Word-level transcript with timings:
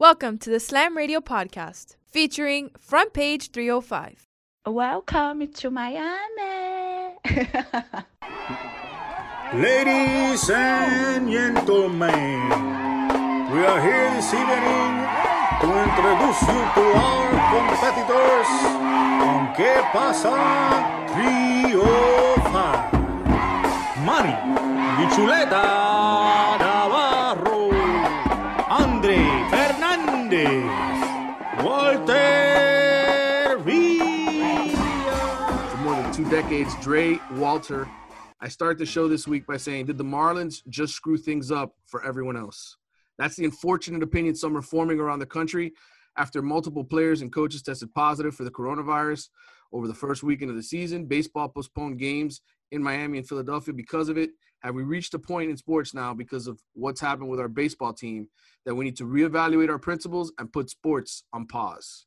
Welcome 0.00 0.38
to 0.38 0.48
the 0.48 0.60
Slam 0.60 0.96
Radio 0.96 1.20
podcast 1.20 1.96
featuring 2.06 2.70
Front 2.78 3.12
Page 3.12 3.50
305. 3.50 4.26
Welcome 4.64 5.46
to 5.52 5.70
Miami. 5.70 7.16
Ladies 9.52 10.48
and 10.48 11.30
gentlemen, 11.30 12.48
we 13.52 13.60
are 13.60 13.82
here 13.82 14.10
this 14.16 14.32
evening 14.32 15.04
to 15.60 15.68
introduce 15.68 16.40
you 16.48 16.48
to 16.48 16.96
our 16.96 17.28
competitors 17.52 18.48
on 19.28 19.52
Que 19.54 19.84
Pasa 19.92 20.32
305. 21.12 22.88
Manny 24.06 24.32
Bichuleta 24.96 26.69
two. 36.64 36.82
Dre, 36.82 37.18
Walter. 37.32 37.88
I 38.40 38.48
start 38.48 38.78
the 38.78 38.84
show 38.84 39.08
this 39.08 39.26
week 39.26 39.46
by 39.46 39.56
saying, 39.56 39.86
did 39.86 39.96
the 39.96 40.04
Marlins 40.04 40.62
just 40.68 40.94
screw 40.94 41.16
things 41.16 41.50
up 41.50 41.74
for 41.86 42.04
everyone 42.04 42.36
else? 42.36 42.76
That's 43.18 43.36
the 43.36 43.44
unfortunate 43.44 44.02
opinion 44.02 44.34
some 44.34 44.56
are 44.56 44.62
forming 44.62 45.00
around 45.00 45.20
the 45.20 45.26
country 45.26 45.72
after 46.18 46.42
multiple 46.42 46.84
players 46.84 47.22
and 47.22 47.32
coaches 47.32 47.62
tested 47.62 47.94
positive 47.94 48.34
for 48.34 48.44
the 48.44 48.50
coronavirus 48.50 49.28
over 49.72 49.88
the 49.88 49.94
first 49.94 50.22
weekend 50.22 50.50
of 50.50 50.56
the 50.56 50.62
season. 50.62 51.06
Baseball 51.06 51.48
postponed 51.48 51.98
games 51.98 52.42
in 52.72 52.82
Miami 52.82 53.18
and 53.18 53.28
Philadelphia 53.28 53.72
because 53.72 54.08
of 54.08 54.18
it. 54.18 54.30
Have 54.62 54.74
we 54.74 54.82
reached 54.82 55.14
a 55.14 55.18
point 55.18 55.50
in 55.50 55.56
sports 55.56 55.94
now 55.94 56.12
because 56.12 56.46
of 56.46 56.60
what's 56.74 57.00
happened 57.00 57.30
with 57.30 57.40
our 57.40 57.48
baseball 57.48 57.94
team 57.94 58.28
that 58.66 58.74
we 58.74 58.84
need 58.84 58.96
to 58.98 59.04
reevaluate 59.04 59.70
our 59.70 59.78
principles 59.78 60.32
and 60.38 60.52
put 60.52 60.68
sports 60.68 61.24
on 61.32 61.46
pause? 61.46 62.06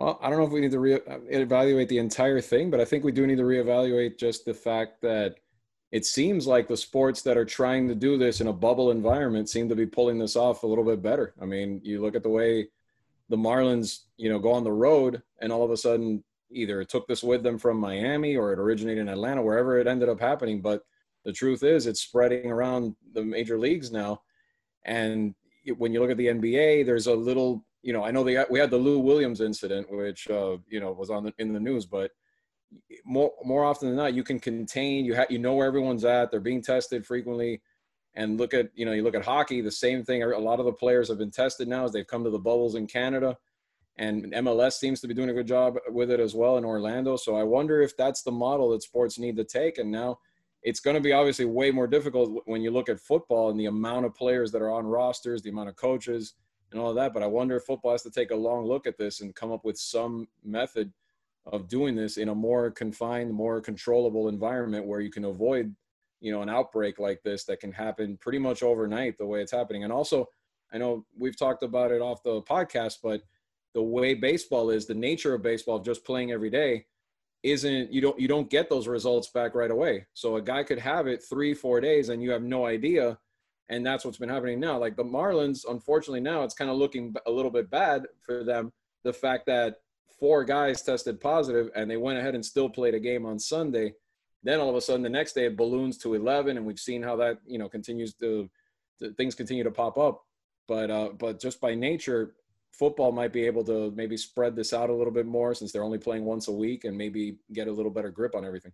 Well, 0.00 0.18
I 0.22 0.30
don't 0.30 0.38
know 0.38 0.46
if 0.46 0.50
we 0.50 0.62
need 0.62 0.70
to 0.70 0.80
re- 0.80 0.94
uh, 0.94 1.18
evaluate 1.28 1.90
the 1.90 1.98
entire 1.98 2.40
thing, 2.40 2.70
but 2.70 2.80
I 2.80 2.86
think 2.86 3.04
we 3.04 3.12
do 3.12 3.26
need 3.26 3.36
to 3.36 3.42
reevaluate 3.42 4.18
just 4.18 4.46
the 4.46 4.54
fact 4.54 5.02
that 5.02 5.36
it 5.92 6.06
seems 6.06 6.46
like 6.46 6.68
the 6.68 6.76
sports 6.76 7.20
that 7.22 7.36
are 7.36 7.44
trying 7.44 7.86
to 7.88 7.94
do 7.94 8.16
this 8.16 8.40
in 8.40 8.46
a 8.46 8.52
bubble 8.52 8.92
environment 8.92 9.50
seem 9.50 9.68
to 9.68 9.76
be 9.76 9.84
pulling 9.84 10.18
this 10.18 10.36
off 10.36 10.62
a 10.62 10.66
little 10.66 10.84
bit 10.84 11.02
better. 11.02 11.34
I 11.40 11.44
mean, 11.44 11.82
you 11.84 12.00
look 12.00 12.14
at 12.14 12.22
the 12.22 12.30
way 12.30 12.68
the 13.28 13.36
Marlins, 13.36 14.04
you 14.16 14.30
know, 14.30 14.38
go 14.38 14.52
on 14.52 14.64
the 14.64 14.72
road 14.72 15.22
and 15.42 15.52
all 15.52 15.64
of 15.64 15.70
a 15.70 15.76
sudden 15.76 16.24
either 16.50 16.80
it 16.80 16.88
took 16.88 17.06
this 17.06 17.22
with 17.22 17.42
them 17.42 17.58
from 17.58 17.76
Miami 17.76 18.36
or 18.36 18.54
it 18.54 18.58
originated 18.58 19.02
in 19.02 19.08
Atlanta, 19.08 19.42
wherever 19.42 19.78
it 19.78 19.86
ended 19.86 20.08
up 20.08 20.18
happening. 20.18 20.62
But 20.62 20.82
the 21.26 21.32
truth 21.32 21.62
is, 21.62 21.86
it's 21.86 22.00
spreading 22.00 22.50
around 22.50 22.96
the 23.12 23.22
major 23.22 23.58
leagues 23.58 23.92
now. 23.92 24.22
And 24.84 25.34
when 25.76 25.92
you 25.92 26.00
look 26.00 26.10
at 26.10 26.16
the 26.16 26.28
NBA, 26.28 26.86
there's 26.86 27.06
a 27.06 27.14
little, 27.14 27.66
you 27.82 27.92
know, 27.92 28.04
I 28.04 28.10
know 28.10 28.24
they 28.24 28.42
we 28.50 28.58
had 28.58 28.70
the 28.70 28.76
Lou 28.76 28.98
Williams 28.98 29.40
incident, 29.40 29.90
which 29.90 30.28
uh, 30.30 30.58
you 30.68 30.80
know 30.80 30.92
was 30.92 31.10
on 31.10 31.24
the, 31.24 31.32
in 31.38 31.52
the 31.52 31.60
news, 31.60 31.86
but 31.86 32.10
more 33.04 33.32
more 33.44 33.64
often 33.64 33.88
than 33.88 33.96
not, 33.96 34.14
you 34.14 34.22
can 34.22 34.38
contain. 34.38 35.04
You 35.04 35.14
have 35.14 35.30
you 35.30 35.38
know 35.38 35.54
where 35.54 35.66
everyone's 35.66 36.04
at. 36.04 36.30
They're 36.30 36.40
being 36.40 36.62
tested 36.62 37.06
frequently. 37.06 37.62
And 38.16 38.38
look 38.38 38.54
at 38.54 38.70
you 38.74 38.84
know 38.84 38.92
you 38.92 39.04
look 39.04 39.14
at 39.14 39.24
hockey, 39.24 39.60
the 39.60 39.70
same 39.70 40.04
thing. 40.04 40.22
A 40.22 40.38
lot 40.38 40.58
of 40.58 40.66
the 40.66 40.72
players 40.72 41.08
have 41.08 41.18
been 41.18 41.30
tested 41.30 41.68
now 41.68 41.84
as 41.84 41.92
they've 41.92 42.06
come 42.06 42.24
to 42.24 42.30
the 42.30 42.38
bubbles 42.38 42.74
in 42.74 42.86
Canada 42.86 43.36
and 44.00 44.32
MLS 44.32 44.72
seems 44.72 45.00
to 45.02 45.08
be 45.08 45.12
doing 45.12 45.28
a 45.28 45.34
good 45.34 45.46
job 45.46 45.76
with 45.88 46.10
it 46.10 46.20
as 46.20 46.34
well 46.34 46.56
in 46.56 46.64
Orlando. 46.64 47.16
So 47.16 47.36
I 47.36 47.42
wonder 47.42 47.82
if 47.82 47.94
that's 47.98 48.22
the 48.22 48.32
model 48.32 48.70
that 48.70 48.82
sports 48.82 49.18
need 49.18 49.36
to 49.36 49.44
take. 49.44 49.76
And 49.76 49.90
now 49.90 50.18
it's 50.62 50.80
going 50.80 50.94
to 50.94 51.02
be 51.02 51.12
obviously 51.12 51.44
way 51.44 51.70
more 51.70 51.86
difficult 51.86 52.42
when 52.46 52.62
you 52.62 52.70
look 52.70 52.88
at 52.88 52.98
football 52.98 53.50
and 53.50 53.60
the 53.60 53.66
amount 53.66 54.06
of 54.06 54.14
players 54.14 54.52
that 54.52 54.62
are 54.62 54.70
on 54.70 54.86
rosters, 54.86 55.42
the 55.42 55.50
amount 55.50 55.68
of 55.68 55.76
coaches, 55.76 56.32
and 56.70 56.80
all 56.80 56.90
of 56.90 56.96
that. 56.96 57.12
But 57.12 57.22
I 57.22 57.26
wonder 57.26 57.56
if 57.56 57.64
football 57.64 57.92
has 57.92 58.02
to 58.02 58.10
take 58.10 58.30
a 58.30 58.36
long 58.36 58.64
look 58.66 58.86
at 58.86 58.98
this 58.98 59.20
and 59.20 59.34
come 59.34 59.52
up 59.52 59.64
with 59.64 59.78
some 59.78 60.28
method 60.44 60.92
of 61.46 61.68
doing 61.68 61.96
this 61.96 62.16
in 62.16 62.28
a 62.28 62.34
more 62.34 62.70
confined, 62.70 63.32
more 63.32 63.60
controllable 63.60 64.28
environment 64.28 64.86
where 64.86 65.00
you 65.00 65.10
can 65.10 65.24
avoid, 65.24 65.74
you 66.20 66.32
know, 66.32 66.42
an 66.42 66.50
outbreak 66.50 66.98
like 66.98 67.22
this 67.22 67.44
that 67.44 67.60
can 67.60 67.72
happen 67.72 68.18
pretty 68.18 68.38
much 68.38 68.62
overnight 68.62 69.18
the 69.18 69.26
way 69.26 69.40
it's 69.40 69.52
happening. 69.52 69.84
And 69.84 69.92
also, 69.92 70.28
I 70.72 70.78
know 70.78 71.04
we've 71.18 71.36
talked 71.36 71.62
about 71.62 71.90
it 71.90 72.00
off 72.00 72.22
the 72.22 72.42
podcast, 72.42 72.98
but 73.02 73.22
the 73.74 73.82
way 73.82 74.14
baseball 74.14 74.70
is, 74.70 74.86
the 74.86 74.94
nature 74.94 75.34
of 75.34 75.42
baseball, 75.42 75.76
of 75.76 75.84
just 75.84 76.04
playing 76.04 76.30
every 76.30 76.50
day, 76.50 76.86
isn't 77.42 77.92
you 77.92 78.00
don't 78.00 78.20
you 78.20 78.28
don't 78.28 78.50
get 78.50 78.68
those 78.68 78.86
results 78.86 79.28
back 79.28 79.54
right 79.54 79.70
away. 79.70 80.06
So 80.12 80.36
a 80.36 80.42
guy 80.42 80.62
could 80.62 80.78
have 80.78 81.06
it 81.06 81.24
three, 81.24 81.54
four 81.54 81.80
days, 81.80 82.10
and 82.10 82.22
you 82.22 82.30
have 82.32 82.42
no 82.42 82.66
idea. 82.66 83.18
And 83.70 83.86
that's 83.86 84.04
what's 84.04 84.18
been 84.18 84.28
happening 84.28 84.60
now. 84.60 84.78
Like 84.78 84.96
the 84.96 85.04
Marlins, 85.04 85.64
unfortunately, 85.68 86.20
now 86.20 86.42
it's 86.42 86.54
kind 86.54 86.70
of 86.70 86.76
looking 86.76 87.14
a 87.26 87.30
little 87.30 87.52
bit 87.52 87.70
bad 87.70 88.02
for 88.26 88.44
them. 88.44 88.72
The 89.04 89.12
fact 89.12 89.46
that 89.46 89.76
four 90.18 90.44
guys 90.44 90.82
tested 90.82 91.20
positive 91.20 91.70
and 91.74 91.90
they 91.90 91.96
went 91.96 92.18
ahead 92.18 92.34
and 92.34 92.44
still 92.44 92.68
played 92.68 92.94
a 92.94 93.00
game 93.00 93.24
on 93.24 93.38
Sunday. 93.38 93.94
Then 94.42 94.58
all 94.58 94.68
of 94.68 94.76
a 94.76 94.80
sudden, 94.80 95.02
the 95.02 95.08
next 95.08 95.34
day 95.34 95.46
it 95.46 95.56
balloons 95.56 95.98
to 95.98 96.14
11, 96.14 96.56
and 96.56 96.66
we've 96.66 96.78
seen 96.78 97.02
how 97.02 97.16
that 97.16 97.38
you 97.46 97.58
know 97.58 97.68
continues 97.68 98.14
to, 98.14 98.48
to 98.98 99.12
things 99.14 99.34
continue 99.34 99.64
to 99.64 99.70
pop 99.70 99.98
up. 99.98 100.22
But 100.66 100.90
uh, 100.90 101.10
but 101.18 101.40
just 101.40 101.60
by 101.60 101.74
nature, 101.74 102.34
football 102.72 103.12
might 103.12 103.32
be 103.32 103.44
able 103.44 103.64
to 103.64 103.92
maybe 103.94 104.16
spread 104.16 104.56
this 104.56 104.72
out 104.72 104.90
a 104.90 104.94
little 104.94 105.12
bit 105.12 105.26
more 105.26 105.54
since 105.54 105.72
they're 105.72 105.84
only 105.84 105.98
playing 105.98 106.24
once 106.24 106.48
a 106.48 106.52
week 106.52 106.84
and 106.84 106.96
maybe 106.96 107.36
get 107.52 107.68
a 107.68 107.72
little 107.72 107.90
better 107.90 108.10
grip 108.10 108.34
on 108.34 108.44
everything. 108.44 108.72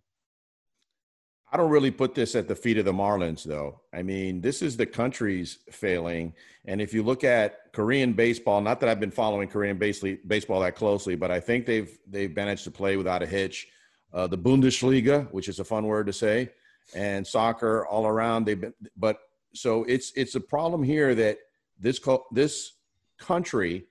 I 1.49 1.55
don't 1.55 1.69
really 1.69 1.91
put 1.91 2.13
this 2.13 2.35
at 2.35 2.49
the 2.49 2.55
feet 2.55 2.77
of 2.77 2.83
the 2.83 2.93
Marlins, 2.93 3.43
though. 3.43 3.79
I 3.93 4.03
mean, 4.03 4.41
this 4.41 4.61
is 4.61 4.75
the 4.75 4.85
country's 4.85 5.59
failing. 5.71 6.33
And 6.65 6.81
if 6.81 6.93
you 6.93 7.03
look 7.03 7.23
at 7.23 7.71
Korean 7.71 8.11
baseball, 8.13 8.59
not 8.59 8.81
that 8.81 8.89
I've 8.89 8.99
been 8.99 9.11
following 9.11 9.47
Korean 9.47 9.77
baseball 9.77 10.59
that 10.59 10.75
closely, 10.75 11.15
but 11.15 11.31
I 11.31 11.39
think 11.39 11.65
they've 11.65 11.97
they've 12.05 12.35
managed 12.35 12.65
to 12.65 12.71
play 12.71 12.97
without 12.97 13.23
a 13.23 13.25
hitch. 13.25 13.67
Uh, 14.13 14.27
the 14.27 14.37
Bundesliga, 14.37 15.31
which 15.31 15.47
is 15.47 15.59
a 15.59 15.63
fun 15.63 15.85
word 15.85 16.07
to 16.07 16.13
say, 16.13 16.49
and 16.93 17.25
soccer 17.25 17.87
all 17.87 18.05
around. 18.05 18.45
They've 18.45 18.59
been, 18.59 18.73
but 18.97 19.19
so 19.53 19.85
it's 19.85 20.11
it's 20.15 20.35
a 20.35 20.41
problem 20.41 20.83
here 20.83 21.15
that 21.15 21.39
this 21.79 22.01
this 22.31 22.73
country, 23.17 23.85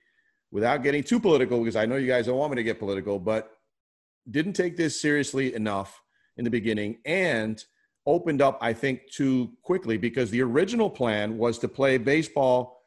without 0.51 0.83
getting 0.83 1.03
too 1.03 1.19
political, 1.19 1.59
because 1.59 1.75
I 1.75 1.87
know 1.87 1.95
you 1.95 2.07
guys 2.07 2.27
don't 2.27 2.37
want 2.37 2.51
me 2.51 2.57
to 2.57 2.63
get 2.63 2.77
political, 2.77 3.17
but 3.17 3.51
didn't 4.29 4.53
take 4.53 4.77
this 4.77 4.99
seriously 5.01 5.55
enough 5.55 6.03
in 6.37 6.43
the 6.43 6.49
beginning 6.49 6.97
and 7.05 7.63
opened 8.05 8.41
up, 8.41 8.57
I 8.61 8.73
think, 8.73 9.11
too 9.11 9.51
quickly 9.63 9.97
because 9.97 10.31
the 10.31 10.41
original 10.41 10.89
plan 10.89 11.37
was 11.37 11.59
to 11.59 11.67
play 11.67 11.97
baseball 11.97 12.81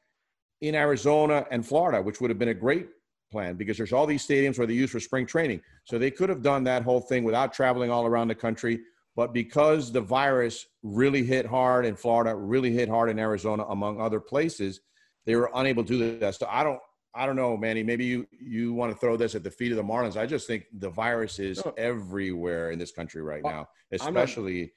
in 0.61 0.75
Arizona 0.75 1.47
and 1.51 1.67
Florida, 1.67 2.03
which 2.03 2.21
would 2.21 2.31
have 2.31 2.39
been 2.39 2.49
a 2.49 2.55
great 2.55 2.89
plan 3.31 3.55
because 3.55 3.77
there's 3.77 3.93
all 3.93 4.07
these 4.07 4.27
stadiums 4.27 4.59
where 4.59 4.67
they 4.67 4.75
use 4.75 4.91
for 4.91 5.01
spring 5.01 5.27
training. 5.27 5.61
So 5.85 5.99
they 5.99 6.11
could 6.11 6.29
have 6.29 6.43
done 6.43 6.65
that 6.65 6.83
whole 6.83 7.01
thing 7.01 7.25
without 7.25 7.53
traveling 7.53 7.91
all 7.91 8.07
around 8.07 8.29
the 8.29 8.35
country. 8.35 8.81
But 9.17 9.33
because 9.33 9.93
the 9.93 10.01
virus 10.01 10.67
really 10.83 11.25
hit 11.25 11.47
hard 11.47 11.85
in 11.85 11.97
Florida, 11.97 12.35
really 12.35 12.73
hit 12.73 12.89
hard 12.89 13.11
in 13.11 13.19
Arizona, 13.19 13.65
among 13.65 14.01
other 14.01 14.21
places, 14.21 14.81
they 15.27 15.37
were 15.37 15.51
unable 15.55 15.85
to 15.85 15.99
do 15.99 16.19
that. 16.19 16.37
So 16.37 16.47
I 16.49 16.63
don't, 16.63 16.81
I 17.15 17.27
don't 17.27 17.37
know, 17.37 17.57
Manny. 17.57 17.83
Maybe 17.83 18.05
you 18.05 18.27
you 18.31 18.73
want 18.73 18.93
to 18.93 18.99
throw 18.99 19.17
this 19.17 19.35
at 19.35 19.43
the 19.43 19.51
feet 19.51 19.73
of 19.73 19.77
the 19.77 19.83
Marlins. 19.83 20.17
I 20.17 20.27
just 20.27 20.47
think 20.47 20.67
the 20.73 20.91
virus 20.91 21.39
is 21.39 21.65
No. 21.65 21.73
everywhere 21.77 22.71
in 22.71 22.79
this 22.79 22.93
country 22.93 23.21
right 23.23 23.43
now, 23.43 23.51
not- 23.51 23.69
especially. 23.93 24.73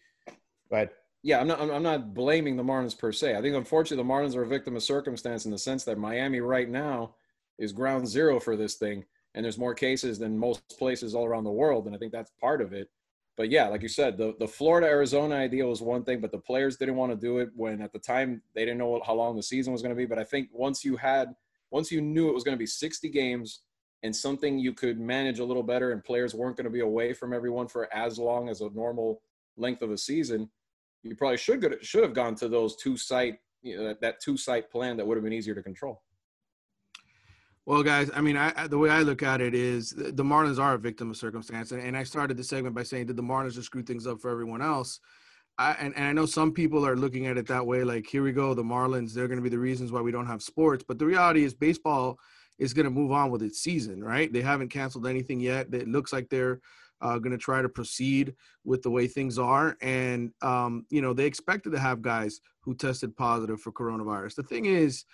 But 0.70 0.94
Yeah, 1.26 1.40
I'm 1.40 1.48
not. 1.48 1.62
I'm 1.62 1.84
not 1.84 2.14
blaming 2.14 2.58
the 2.58 2.64
Marlins 2.64 2.98
per 2.98 3.12
se. 3.12 3.36
I 3.38 3.42
think 3.42 3.56
unfortunately 3.56 4.04
the 4.04 4.10
Marlins 4.10 4.36
are 4.36 4.42
a 4.44 4.48
victim 4.48 4.76
of 4.76 4.84
circumstance 4.84 5.46
in 5.46 5.52
the 5.52 5.58
sense 5.58 5.84
that 5.86 5.98
Miami 5.98 6.42
right 6.42 6.68
now 6.68 7.16
is 7.60 7.72
ground 7.72 8.08
zero 8.08 8.40
for 8.42 8.58
this 8.58 8.76
thing, 8.76 9.06
and 9.36 9.46
there's 9.46 9.58
more 9.60 9.76
cases 9.76 10.18
than 10.20 10.38
most 10.38 10.68
places 10.80 11.14
all 11.16 11.26
around 11.26 11.44
the 11.46 11.52
world, 11.52 11.86
and 11.86 11.96
I 11.96 12.00
think 12.00 12.12
that's 12.12 12.32
part 12.42 12.62
of 12.62 12.74
it. 12.74 12.90
But 13.38 13.50
yeah, 13.50 13.68
like 13.68 13.84
you 13.84 13.88
said, 13.88 14.18
the 14.18 14.36
the 14.40 14.48
Florida 14.48 14.88
Arizona 14.88 15.36
idea 15.36 15.66
was 15.66 15.82
one 15.82 16.04
thing, 16.04 16.20
but 16.20 16.32
the 16.32 16.40
players 16.40 16.76
didn't 16.78 16.96
want 16.98 17.12
to 17.12 17.16
do 17.16 17.38
it 17.38 17.50
when 17.56 17.82
at 17.82 17.94
the 17.94 18.00
time 18.00 18.42
they 18.54 18.66
didn't 18.66 18.80
know 18.80 19.00
how 19.06 19.14
long 19.14 19.36
the 19.38 19.44
season 19.44 19.72
was 19.72 19.82
going 19.82 19.96
to 19.96 19.96
be. 19.96 20.06
But 20.08 20.20
I 20.20 20.24
think 20.26 20.50
once 20.52 20.84
you 20.84 20.98
had, 20.98 21.34
once 21.74 21.92
you 21.92 22.02
knew 22.02 22.30
it 22.30 22.34
was 22.34 22.44
going 22.44 22.56
to 22.56 22.60
be 22.60 22.68
60 22.68 23.10
games 23.10 23.64
and 24.04 24.16
something 24.16 24.60
you 24.60 24.74
could 24.74 25.00
manage 25.00 25.40
a 25.40 25.46
little 25.46 25.64
better, 25.64 25.92
and 25.92 26.04
players 26.04 26.36
weren't 26.36 26.56
going 26.56 26.66
to 26.66 26.70
be 26.70 26.82
away 26.82 27.14
from 27.14 27.34
everyone 27.34 27.68
for 27.68 27.94
as 27.94 28.20
long 28.20 28.48
as 28.48 28.62
a 28.62 28.70
normal 28.70 29.22
length 29.58 29.82
of 29.82 29.90
a 29.90 29.98
season, 29.98 30.50
you 31.02 31.16
probably 31.16 31.38
should 31.38 31.78
should 31.82 32.04
have 32.04 32.14
gone 32.14 32.36
to 32.36 32.48
those 32.48 32.76
two 32.76 32.96
site 32.96 33.40
you 33.64 33.76
know, 33.76 33.86
that, 33.86 34.02
that 34.02 34.22
two 34.22 34.38
site 34.38 34.70
plan 34.70 34.98
that 34.98 35.08
would 35.08 35.18
have 35.18 35.24
been 35.24 35.34
easier 35.34 35.56
to 35.56 35.64
control. 35.64 36.04
Well, 37.66 37.82
guys, 37.82 38.12
I 38.14 38.22
mean, 38.22 38.38
I, 38.38 38.68
the 38.68 38.78
way 38.78 38.90
I 38.90 39.02
look 39.02 39.24
at 39.24 39.42
it 39.42 39.56
is 39.56 39.92
the, 39.92 40.12
the 40.12 40.24
Marlins 40.24 40.60
are 40.60 40.74
a 40.76 40.78
victim 40.78 41.10
of 41.10 41.18
circumstance, 41.18 41.72
and, 41.72 41.82
and 41.82 41.98
I 41.98 42.04
started 42.04 42.38
the 42.38 42.44
segment 42.44 42.76
by 42.76 42.84
saying, 42.84 43.08
did 43.08 43.16
the 43.16 43.24
Marlins 43.24 43.54
just 43.54 43.68
screw 43.68 43.84
things 43.84 44.06
up 44.06 44.20
for 44.20 44.30
everyone 44.30 44.62
else? 44.62 45.00
I, 45.58 45.74
and, 45.74 45.96
and 45.96 46.06
I 46.06 46.14
know 46.14 46.26
some 46.26 46.52
people 46.52 46.86
are 46.86 46.96
looking 46.96 47.28
at 47.28 47.38
it 47.38 47.48
that 47.48 47.66
way, 47.66 47.84
like 47.84 48.08
here 48.08 48.24
we 48.24 48.32
go, 48.32 48.54
the 48.54 48.64
Marlins, 48.64 49.14
they're 49.14 49.28
going 49.28 49.38
to 49.38 49.44
be 49.44 49.50
the 49.50 49.60
reasons 49.60 49.92
why 49.92 50.02
we 50.02 50.12
don't 50.12 50.26
have 50.26 50.42
sports. 50.42 50.84
But 50.88 50.98
the 50.98 51.06
reality 51.06 51.44
is, 51.44 51.54
baseball 51.54 52.18
is 52.58 52.74
going 52.74 52.86
to 52.86 52.92
move 52.92 53.12
on 53.12 53.30
with 53.30 53.44
its 53.44 53.60
season, 53.60 54.04
right? 54.04 54.32
They 54.32 54.42
haven't 54.42 54.70
canceled 54.70 55.08
anything 55.08 55.40
yet. 55.40 55.74
It 55.74 55.88
looks 55.88 56.12
like 56.14 56.30
they're 56.30 56.60
uh, 57.02 57.20
going 57.20 57.32
to 57.32 57.38
try 57.38 57.62
to 57.62 57.70
proceed 57.70 58.34
with 58.64 58.82
the 58.82 58.90
way 58.90 59.08
things 59.08 59.38
are. 59.38 59.78
And, 59.82 60.32
um, 60.42 60.86
you 60.90 61.02
know, 61.02 61.14
they 61.14 61.26
expected 61.26 61.72
to 61.72 61.80
have 61.80 62.02
guys 62.02 62.40
who 62.62 62.74
tested 62.74 63.16
positive 63.16 63.60
for 63.60 63.72
coronavirus. 63.72 64.36
The 64.36 64.44
thing 64.44 64.66
is, 64.66 65.06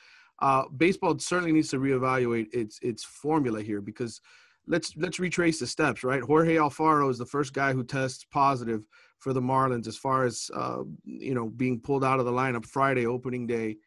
uh, 0.41 0.63
baseball 0.77 1.17
certainly 1.19 1.51
needs 1.51 1.69
to 1.69 1.79
reevaluate 1.79 2.47
its 2.53 2.79
its 2.81 3.03
formula 3.03 3.61
here 3.61 3.81
because 3.81 4.21
let's 4.67 4.95
let's 4.95 5.19
retrace 5.19 5.59
the 5.59 5.67
steps. 5.67 6.03
Right, 6.03 6.21
Jorge 6.21 6.55
Alfaro 6.55 7.09
is 7.09 7.17
the 7.17 7.25
first 7.25 7.53
guy 7.53 7.73
who 7.73 7.83
tests 7.83 8.25
positive 8.31 8.85
for 9.19 9.33
the 9.33 9.41
Marlins 9.41 9.87
as 9.87 9.97
far 9.97 10.25
as 10.25 10.49
uh, 10.55 10.83
you 11.05 11.33
know 11.33 11.49
being 11.49 11.79
pulled 11.79 12.03
out 12.03 12.19
of 12.19 12.25
the 12.25 12.31
lineup 12.31 12.65
Friday 12.65 13.05
opening 13.05 13.45
day. 13.45 13.77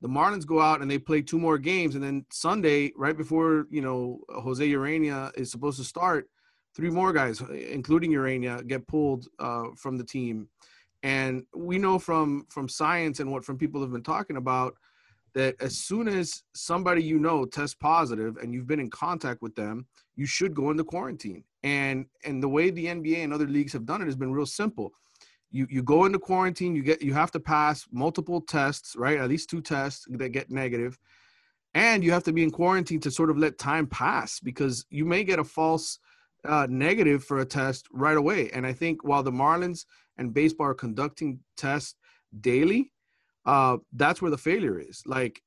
The 0.00 0.08
Marlins 0.08 0.46
go 0.46 0.60
out 0.60 0.80
and 0.80 0.88
they 0.90 0.98
play 0.98 1.22
two 1.22 1.40
more 1.40 1.58
games, 1.58 1.96
and 1.96 2.04
then 2.04 2.24
Sunday, 2.30 2.92
right 2.96 3.16
before 3.16 3.66
you 3.70 3.80
know 3.80 4.20
Jose 4.28 4.66
Urena 4.66 5.36
is 5.36 5.50
supposed 5.50 5.78
to 5.78 5.84
start, 5.84 6.28
three 6.74 6.90
more 6.90 7.12
guys, 7.12 7.40
including 7.40 8.12
Urena, 8.12 8.64
get 8.66 8.86
pulled 8.86 9.26
uh, 9.38 9.64
from 9.76 9.96
the 9.96 10.04
team. 10.04 10.48
And 11.02 11.44
we 11.54 11.78
know 11.78 11.98
from 11.98 12.46
from 12.48 12.68
science 12.68 13.20
and 13.20 13.30
what 13.30 13.44
from 13.44 13.58
people 13.58 13.80
have 13.80 13.92
been 13.92 14.02
talking 14.02 14.36
about 14.36 14.74
that 15.34 15.54
as 15.60 15.76
soon 15.76 16.08
as 16.08 16.42
somebody 16.54 17.02
you 17.02 17.18
know 17.18 17.44
tests 17.44 17.76
positive 17.78 18.36
and 18.38 18.52
you've 18.52 18.66
been 18.66 18.80
in 18.80 18.90
contact 18.90 19.42
with 19.42 19.54
them, 19.54 19.86
you 20.18 20.26
should 20.26 20.52
go 20.52 20.70
into 20.70 20.84
quarantine. 20.84 21.44
And 21.62 22.06
and 22.24 22.42
the 22.42 22.48
way 22.48 22.70
the 22.70 22.86
NBA 22.86 23.18
and 23.24 23.32
other 23.32 23.46
leagues 23.46 23.72
have 23.72 23.86
done 23.86 24.02
it 24.02 24.06
has 24.06 24.16
been 24.16 24.32
real 24.32 24.46
simple. 24.46 24.92
You 25.50 25.66
you 25.70 25.82
go 25.82 26.04
into 26.04 26.18
quarantine, 26.18 26.74
you 26.74 26.82
get 26.82 27.00
you 27.00 27.14
have 27.14 27.30
to 27.30 27.40
pass 27.40 27.86
multiple 27.92 28.40
tests, 28.40 28.96
right? 28.96 29.18
At 29.18 29.28
least 29.28 29.48
two 29.48 29.62
tests 29.62 30.06
that 30.10 30.30
get 30.30 30.50
negative. 30.50 30.98
And 31.74 32.02
you 32.02 32.10
have 32.12 32.24
to 32.24 32.32
be 32.32 32.42
in 32.42 32.50
quarantine 32.50 33.00
to 33.00 33.10
sort 33.10 33.30
of 33.30 33.38
let 33.38 33.58
time 33.58 33.86
pass 33.86 34.40
because 34.40 34.84
you 34.90 35.04
may 35.04 35.22
get 35.22 35.38
a 35.38 35.44
false 35.44 36.00
uh, 36.44 36.66
negative 36.68 37.22
for 37.22 37.38
a 37.38 37.44
test 37.44 37.86
right 37.92 38.16
away. 38.16 38.50
And 38.50 38.66
I 38.66 38.72
think 38.72 39.04
while 39.04 39.22
the 39.22 39.30
Marlins 39.30 39.84
and 40.16 40.34
baseball 40.34 40.68
are 40.68 40.74
conducting 40.74 41.38
tests 41.56 41.94
daily, 42.40 42.90
uh, 43.46 43.76
that's 43.92 44.20
where 44.20 44.30
the 44.30 44.38
failure 44.38 44.80
is. 44.80 45.02
Like, 45.06 45.42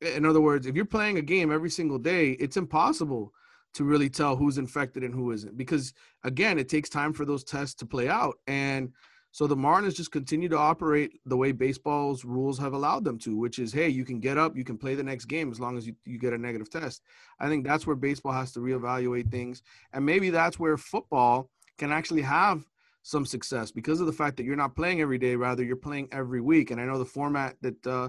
in 0.00 0.24
other 0.24 0.40
words, 0.40 0.66
if 0.66 0.76
you're 0.76 0.84
playing 0.84 1.18
a 1.18 1.22
game 1.22 1.52
every 1.52 1.70
single 1.70 1.98
day, 1.98 2.30
it's 2.32 2.56
impossible 2.56 3.32
to 3.74 3.84
really 3.84 4.08
tell 4.08 4.36
who's 4.36 4.58
infected 4.58 5.02
and 5.02 5.14
who 5.14 5.32
isn't 5.32 5.56
because 5.56 5.92
again 6.22 6.58
it 6.58 6.68
takes 6.68 6.88
time 6.88 7.12
for 7.12 7.24
those 7.24 7.44
tests 7.44 7.74
to 7.74 7.86
play 7.86 8.08
out 8.08 8.38
and 8.46 8.92
so 9.32 9.48
the 9.48 9.56
marlins 9.56 9.96
just 9.96 10.12
continue 10.12 10.48
to 10.48 10.56
operate 10.56 11.18
the 11.26 11.36
way 11.36 11.50
baseball's 11.50 12.24
rules 12.24 12.58
have 12.58 12.72
allowed 12.72 13.04
them 13.04 13.18
to 13.18 13.36
which 13.36 13.58
is 13.58 13.72
hey 13.72 13.88
you 13.88 14.04
can 14.04 14.20
get 14.20 14.38
up 14.38 14.56
you 14.56 14.64
can 14.64 14.78
play 14.78 14.94
the 14.94 15.02
next 15.02 15.26
game 15.26 15.50
as 15.50 15.60
long 15.60 15.76
as 15.76 15.86
you, 15.86 15.94
you 16.04 16.18
get 16.18 16.32
a 16.32 16.38
negative 16.38 16.70
test. 16.70 17.02
I 17.40 17.48
think 17.48 17.64
that's 17.64 17.86
where 17.86 17.96
baseball 17.96 18.32
has 18.32 18.52
to 18.52 18.60
reevaluate 18.60 19.30
things 19.30 19.62
and 19.92 20.06
maybe 20.06 20.30
that's 20.30 20.58
where 20.58 20.76
football 20.76 21.50
can 21.76 21.90
actually 21.90 22.22
have 22.22 22.64
some 23.02 23.26
success 23.26 23.70
because 23.70 24.00
of 24.00 24.06
the 24.06 24.12
fact 24.12 24.36
that 24.36 24.44
you're 24.44 24.56
not 24.56 24.76
playing 24.76 25.00
every 25.00 25.18
day 25.18 25.36
rather 25.36 25.62
you're 25.62 25.76
playing 25.76 26.08
every 26.10 26.40
week 26.40 26.70
and 26.70 26.80
i 26.80 26.84
know 26.84 26.98
the 26.98 27.04
format 27.04 27.56
that 27.60 27.86
uh, 27.86 28.08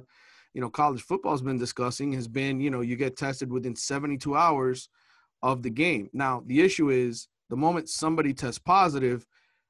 you 0.53 0.61
know 0.61 0.69
college 0.69 1.01
football's 1.01 1.41
been 1.41 1.57
discussing 1.57 2.13
has 2.13 2.27
been 2.27 2.61
you 2.61 2.69
know 2.69 2.81
you 2.81 2.95
get 2.95 3.17
tested 3.17 3.51
within 3.51 3.75
72 3.75 4.35
hours 4.35 4.89
of 5.41 5.63
the 5.63 5.69
game. 5.69 6.09
Now, 6.13 6.43
the 6.45 6.61
issue 6.61 6.89
is 6.89 7.27
the 7.49 7.55
moment 7.55 7.89
somebody 7.89 8.33
tests 8.33 8.59
positive, 8.59 9.25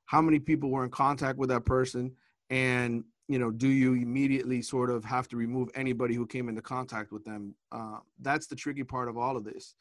how 0.06 0.22
many 0.22 0.40
people 0.40 0.70
were 0.70 0.84
in 0.84 0.92
contact 0.92 1.38
with 1.38 1.50
that 1.50 1.66
person? 1.66 2.14
And 2.50 3.04
you 3.28 3.40
know 3.40 3.52
do 3.52 3.68
you 3.68 3.94
immediately 3.94 4.62
sort 4.62 4.90
of 4.90 5.04
have 5.04 5.28
to 5.30 5.38
remove 5.38 5.70
anybody 5.74 6.14
who 6.14 6.28
came 6.28 6.50
into 6.50 6.62
contact 6.62 7.12
with 7.12 7.24
them? 7.26 7.56
Uh, 7.72 7.98
that's 8.22 8.48
the 8.48 8.56
tricky 8.56 8.84
part 8.84 9.10
of 9.10 9.18
all 9.18 9.36
of 9.36 9.44
this. 9.44 9.76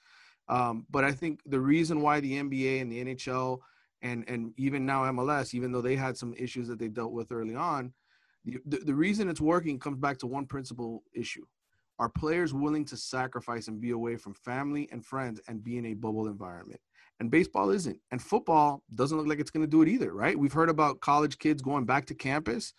Um, 0.49 0.87
but 0.91 1.05
i 1.05 1.13
think 1.13 1.41
the 1.47 1.61
reason 1.61 2.03
why 2.03 2.21
the 2.21 2.33
nba 2.35 2.83
and 2.83 2.93
the 2.93 3.03
nhl 3.03 3.61
and 4.03 4.29
and 4.29 4.53
even 4.59 4.85
now 4.85 5.05
mls 5.05 5.55
even 5.55 5.73
though 5.73 5.81
they 5.81 5.97
had 5.97 6.19
some 6.19 6.35
issues 6.37 6.69
that 6.69 6.79
they 6.79 6.89
dealt 6.89 7.13
with 7.13 7.33
early 7.33 7.55
on 7.55 7.95
the, 8.45 8.79
the, 8.85 8.95
reason 8.95 9.31
it's 9.31 9.41
working 9.41 9.79
comes 9.79 9.97
back 9.97 10.19
to 10.19 10.27
one 10.27 10.45
principal 10.45 11.03
issue 11.15 11.47
are 11.99 12.09
players 12.09 12.53
willing 12.53 12.85
to 12.87 12.97
sacrifice 12.97 13.69
and 13.69 13.81
be 13.81 13.91
away 13.91 14.17
from 14.17 14.35
family 14.35 14.89
and 14.91 15.05
friends 15.05 15.41
and 15.49 15.63
be 15.63 15.79
in 15.79 15.87
a 15.87 15.95
bubble 15.95 16.27
environment? 16.27 16.81
And 17.21 17.31
baseball 17.31 17.71
isn't. 17.71 17.99
And 18.11 18.21
football 18.21 18.83
doesn't 18.95 19.17
look 19.17 19.29
like 19.29 19.39
it's 19.39 19.51
going 19.51 19.65
to 19.65 19.71
do 19.71 19.83
it 19.83 19.89
either, 19.89 20.13
right? 20.13 20.39
We've 20.39 20.53
heard 20.53 20.69
about 20.69 21.01
college 21.01 21.39
kids 21.39 21.63
going 21.63 21.85
back 21.85 22.07
to 22.07 22.15
campus 22.15 22.73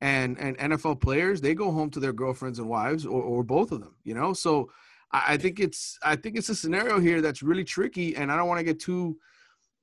and 0.00 0.38
and 0.38 0.58
NFL 0.58 1.00
players, 1.00 1.40
they 1.40 1.54
go 1.54 1.70
home 1.70 1.90
to 1.90 2.00
their 2.00 2.12
girlfriends 2.12 2.58
and 2.58 2.68
wives 2.68 3.06
or, 3.06 3.22
or 3.22 3.42
both 3.42 3.72
of 3.72 3.80
them, 3.80 3.96
you 4.04 4.14
know? 4.14 4.32
So 4.32 4.70
I, 5.12 5.34
I 5.34 5.36
think 5.36 5.60
it's 5.60 5.98
I 6.02 6.16
think 6.16 6.36
it's 6.36 6.48
a 6.48 6.54
scenario 6.54 7.00
here 7.00 7.20
that's 7.20 7.42
really 7.42 7.64
tricky 7.64 8.16
and 8.16 8.30
I 8.30 8.36
don't 8.36 8.48
want 8.48 8.58
to 8.58 8.64
get 8.64 8.80
too 8.80 9.16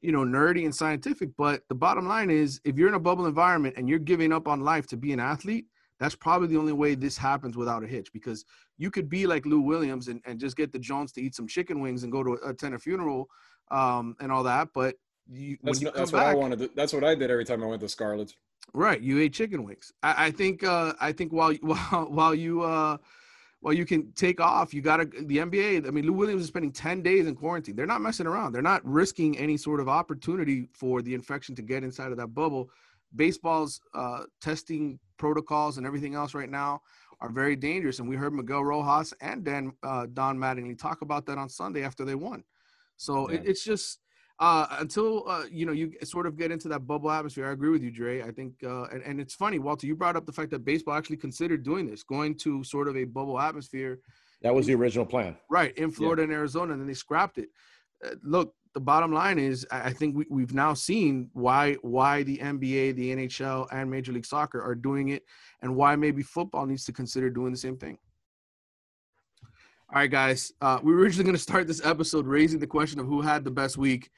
you 0.02 0.12
know 0.12 0.24
nerdy 0.24 0.66
and 0.66 0.76
scientific 0.76 1.30
but 1.38 1.64
the 1.70 1.76
bottom 1.76 2.08
line 2.08 2.30
is 2.30 2.60
if 2.66 2.78
you're 2.78 2.90
in 2.90 2.94
a 2.94 3.00
bubble 3.00 3.26
environment 3.26 3.76
and 3.78 3.88
you're 3.88 4.00
giving 4.00 4.34
up 4.34 4.48
on 4.48 4.62
life 4.62 4.86
to 4.88 4.98
be 4.98 5.14
an 5.14 5.20
athlete 5.20 5.66
that's 6.04 6.16
probably 6.16 6.50
the 6.50 6.58
only 6.58 6.74
way 6.74 6.96
this 6.96 7.18
happens 7.18 7.56
without 7.56 7.82
a 7.82 7.88
hitch 7.88 8.12
because 8.12 8.44
you 8.78 8.92
could 8.92 9.08
be 9.08 9.26
like 9.26 9.46
Lou 9.46 9.62
Williams 9.62 10.10
and, 10.10 10.22
and 10.26 10.38
just 10.38 10.58
get 10.58 10.74
the 10.74 10.78
Jones 10.78 11.14
to 11.14 11.22
eat 11.22 11.34
some 11.34 11.48
chicken 11.48 11.80
wings 11.80 12.04
and 12.04 12.12
go 12.12 12.22
to 12.22 12.38
attend 12.46 12.76
a 12.76 12.80
funeral 12.80 13.30
um, 13.72 14.14
and 14.20 14.30
all 14.30 14.44
that. 14.44 14.68
But 14.74 14.96
you, 15.32 15.58
that's, 15.64 15.82
you 15.82 15.90
that's 15.96 16.12
back, 16.12 16.26
what 16.26 16.32
I 16.32 16.36
wanted. 16.36 16.60
To, 16.60 16.72
that's 16.76 16.92
what 16.92 17.06
I 17.06 17.16
did 17.16 17.32
every 17.32 17.46
time 17.46 17.64
I 17.64 17.68
went 17.68 17.80
to 17.80 17.88
Scarlett's. 17.88 18.36
Right, 18.74 19.00
you 19.00 19.18
ate 19.22 19.32
chicken 19.32 19.64
wings. 19.64 19.94
I, 20.04 20.26
I 20.26 20.32
think. 20.32 20.66
Uh, 20.66 20.92
I 21.00 21.14
think 21.14 21.32
while 21.32 21.54
while 21.62 22.06
while 22.10 22.36
you 22.36 22.64
uh, 22.64 22.98
while 23.62 23.74
you 23.74 23.86
can 23.86 24.12
take 24.12 24.42
off, 24.42 24.74
you 24.74 24.82
got 24.82 24.98
to 24.98 25.06
the 25.06 25.38
NBA. 25.38 25.88
I 25.88 25.92
mean, 25.92 26.06
Lou 26.06 26.12
Williams 26.12 26.42
is 26.42 26.50
spending 26.50 26.74
ten 26.74 27.02
days 27.02 27.28
in 27.28 27.36
quarantine. 27.36 27.78
They're 27.78 27.86
not 27.86 28.02
messing 28.02 28.28
around. 28.28 28.52
They're 28.52 28.62
not 28.62 28.86
risking 28.86 29.38
any 29.38 29.56
sort 29.56 29.80
of 29.80 29.88
opportunity 29.88 30.68
for 30.74 31.02
the 31.02 31.14
infection 31.14 31.56
to 31.56 31.62
get 31.62 31.82
inside 31.86 32.12
of 32.12 32.18
that 32.18 32.34
bubble. 32.34 32.70
Baseball's 33.16 33.80
uh, 33.94 34.24
testing 34.42 35.00
protocols 35.18 35.78
and 35.78 35.86
everything 35.86 36.16
else 36.16 36.34
right 36.34 36.50
now 36.50 36.82
are 37.20 37.30
very 37.30 37.56
dangerous. 37.56 38.00
And 38.00 38.08
we 38.08 38.16
heard 38.16 38.34
Miguel 38.34 38.64
Rojas 38.64 39.14
and 39.22 39.44
Dan 39.44 39.74
uh, 39.84 40.08
Don 40.14 40.38
Mattingly 40.38 40.78
talk 40.78 41.02
about 41.02 41.26
that 41.28 41.38
on 41.38 41.50
Sunday 41.50 41.84
after 41.84 42.06
they 42.06 42.16
won. 42.16 42.44
So 42.98 43.30
yeah. 43.30 43.38
it, 43.38 43.48
it's 43.48 43.64
just 43.64 44.00
uh, 44.40 44.68
until 44.80 45.28
uh, 45.30 45.44
you 45.50 45.66
know 45.66 45.72
you 45.72 45.94
sort 46.04 46.26
of 46.26 46.38
get 46.38 46.52
into 46.52 46.68
that 46.70 46.88
bubble 46.88 47.12
atmosphere. 47.12 47.48
I 47.48 47.52
agree 47.52 47.70
with 47.70 47.84
you, 47.84 47.92
Dre. 47.92 48.22
I 48.22 48.32
think, 48.32 48.54
uh, 48.64 48.84
and, 48.86 49.02
and 49.04 49.20
it's 49.22 49.36
funny, 49.36 49.60
Walter. 49.60 49.88
You 49.88 49.96
brought 49.96 50.16
up 50.16 50.26
the 50.26 50.32
fact 50.32 50.52
that 50.52 50.66
baseball 50.66 50.96
actually 50.96 51.18
considered 51.18 51.64
doing 51.64 51.90
this, 51.90 52.04
going 52.04 52.36
to 52.40 52.64
sort 52.64 52.88
of 52.88 52.98
a 52.98 53.06
bubble 53.06 53.40
atmosphere. 53.40 54.00
That 54.42 54.54
was 54.54 54.68
the 54.68 54.76
original 54.76 55.06
plan, 55.06 55.38
right? 55.50 55.76
In 55.78 55.92
Florida 55.92 56.24
yeah. 56.24 56.26
and 56.26 56.34
Arizona, 56.34 56.74
and 56.74 56.82
then 56.82 56.88
they 56.88 56.94
scrapped 56.94 57.38
it. 57.38 57.50
Uh, 58.06 58.16
look, 58.24 58.54
the 58.74 58.80
bottom 58.80 59.12
line 59.12 59.38
is 59.38 59.68
I 59.72 59.92
think 59.92 60.16
we, 60.16 60.26
we've 60.30 60.54
now 60.54 60.74
seen 60.74 61.30
why 61.34 61.74
why 61.82 62.24
the 62.24 62.38
NBA, 62.38 62.96
the 62.96 63.16
NHL, 63.16 63.68
and 63.72 63.90
Major 63.90 64.12
League 64.12 64.26
Soccer 64.26 64.62
are 64.62 64.76
doing 64.76 65.10
it, 65.10 65.24
and 65.62 65.76
why 65.76 65.96
maybe 65.96 66.24
football 66.24 66.66
needs 66.66 66.86
to 66.86 66.94
consider 66.94 67.30
doing 67.30 67.52
the 67.52 67.58
same 67.58 67.78
thing. 67.78 67.98
All 69.94 70.00
right, 70.00 70.10
guys. 70.10 70.52
Uh, 70.60 70.80
we 70.82 70.92
were 70.92 71.02
originally 71.02 71.26
going 71.26 71.36
to 71.36 71.42
start 71.42 71.68
this 71.68 71.86
episode 71.86 72.26
raising 72.26 72.60
the 72.60 72.68
question 72.68 73.00
of 73.00 73.06
who 73.06 73.22
had 73.22 73.44
the 73.44 73.52
best 73.52 73.78
week 73.78 74.10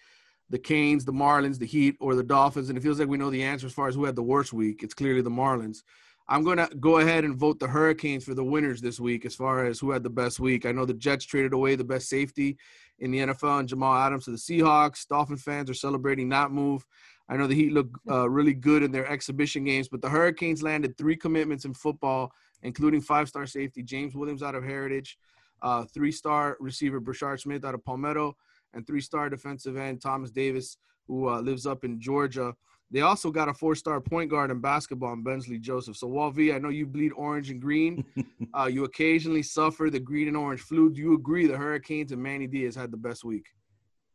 the 0.50 0.59
Canes, 0.59 1.03
the 1.03 1.12
Marlins, 1.12 1.57
the 1.57 1.65
Heat, 1.65 1.95
or 2.00 2.15
the 2.15 2.24
Dolphins. 2.24 2.69
And 2.69 2.77
it 2.77 2.81
feels 2.81 3.00
like 3.00 3.07
we 3.07 3.17
know 3.17 3.31
the 3.31 3.43
answer 3.43 3.65
as 3.65 3.74
far 3.74 3.88
as 3.88 3.95
who 3.95 4.05
had 4.05 4.15
the 4.15 4.24
worst 4.24 4.53
week. 4.53 4.83
It's 4.83 4.93
clearly 4.93 5.21
the 5.21 5.29
Marlins. 5.29 5.79
I'm 6.27 6.43
going 6.43 6.57
to 6.57 6.69
go 6.79 7.00
ahead 7.00 7.24
and 7.24 7.35
vote 7.35 7.59
the 7.59 7.67
Hurricanes 7.67 8.24
for 8.24 8.33
the 8.33 8.43
winners 8.43 8.81
this 8.81 9.00
week 9.00 9.25
as 9.25 9.35
far 9.35 9.65
as 9.65 9.79
who 9.79 9.91
had 9.91 10.03
the 10.03 10.09
best 10.09 10.39
week. 10.39 10.65
I 10.65 10.71
know 10.71 10.85
the 10.85 10.93
Jets 10.93 11.25
traded 11.25 11.53
away 11.53 11.75
the 11.75 11.83
best 11.83 12.09
safety 12.09 12.57
in 12.99 13.11
the 13.11 13.19
NFL 13.19 13.59
and 13.59 13.67
Jamal 13.67 13.95
Adams 13.95 14.25
to 14.25 14.31
the 14.31 14.37
Seahawks. 14.37 15.07
Dolphin 15.07 15.37
fans 15.37 15.69
are 15.69 15.75
celebrating 15.75 16.29
that 16.29 16.51
move. 16.51 16.85
I 17.27 17.37
know 17.37 17.47
the 17.47 17.55
Heat 17.55 17.73
look 17.73 17.89
uh, 18.09 18.29
really 18.29 18.53
good 18.53 18.83
in 18.83 18.91
their 18.91 19.07
exhibition 19.07 19.63
games, 19.63 19.87
but 19.87 20.01
the 20.01 20.09
Hurricanes 20.09 20.63
landed 20.63 20.97
three 20.97 21.15
commitments 21.15 21.65
in 21.65 21.73
football, 21.73 22.31
including 22.63 23.01
five-star 23.01 23.45
safety 23.45 23.83
James 23.83 24.15
Williams 24.15 24.43
out 24.43 24.55
of 24.55 24.63
Heritage, 24.63 25.17
uh, 25.61 25.85
three-star 25.85 26.57
receiver 26.59 27.01
Brashard 27.01 27.39
Smith 27.39 27.65
out 27.65 27.73
of 27.73 27.83
Palmetto, 27.83 28.35
and 28.73 28.85
three-star 28.85 29.29
defensive 29.29 29.77
end 29.77 30.01
Thomas 30.01 30.31
Davis, 30.31 30.77
who 31.07 31.29
uh, 31.29 31.39
lives 31.41 31.65
up 31.65 31.83
in 31.83 31.99
Georgia. 31.99 32.53
They 32.95 33.01
also 33.01 33.29
got 33.29 33.49
a 33.49 33.53
four-star 33.53 33.99
point 33.99 34.29
guard 34.29 34.51
in 34.51 34.61
basketball 34.61 35.11
in 35.11 35.21
Bensley 35.21 35.59
Joseph. 35.59 35.97
So, 35.97 36.07
Walvi, 36.07 36.33
V, 36.33 36.53
I 36.53 36.59
know 36.59 36.69
you 36.69 36.85
bleed 36.85 37.11
orange 37.17 37.49
and 37.49 37.61
green. 37.61 38.05
uh, 38.57 38.67
you 38.67 38.85
occasionally 38.85 39.43
suffer 39.43 39.89
the 39.89 39.99
green 39.99 40.29
and 40.29 40.37
orange 40.37 40.61
flu. 40.61 40.89
Do 40.89 41.01
you 41.01 41.13
agree 41.13 41.45
the 41.45 41.57
Hurricanes 41.57 42.13
and 42.13 42.23
Manny 42.23 42.47
Diaz 42.47 42.73
had 42.73 42.91
the 42.91 42.97
best 42.97 43.25
week? 43.25 43.47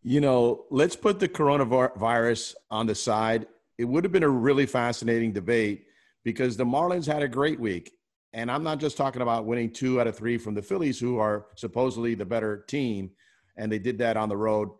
You 0.03 0.23
know, 0.23 0.65
let's 0.71 0.97
put 0.97 1.21
the 1.21 1.29
coronavirus 1.29 2.55
on 2.71 2.87
the 2.87 2.95
side. 2.95 3.49
It 3.77 3.85
would 3.85 4.03
have 4.03 4.15
been 4.15 4.23
a 4.23 4.31
really 4.31 4.65
fascinating 4.65 5.35
debate 5.35 5.85
because 6.25 6.57
the 6.57 6.65
Marlins 6.65 7.07
had 7.07 7.23
a 7.23 7.29
great 7.29 7.61
week. 7.61 7.93
And 8.33 8.51
I'm 8.51 8.63
not 8.63 8.81
just 8.81 8.97
talking 8.97 9.21
about 9.21 9.45
winning 9.45 9.75
two 9.75 10.01
out 10.01 10.07
of 10.07 10.17
three 10.17 10.39
from 10.39 10.55
the 10.55 10.63
Phillies, 10.63 10.99
who 10.99 11.19
are 11.19 11.49
supposedly 11.55 12.15
the 12.15 12.25
better 12.25 12.65
team. 12.67 13.11
And 13.59 13.71
they 13.71 13.79
did 13.79 13.99
that 13.99 14.17
on 14.17 14.31
the 14.31 14.39
road, 14.39 14.71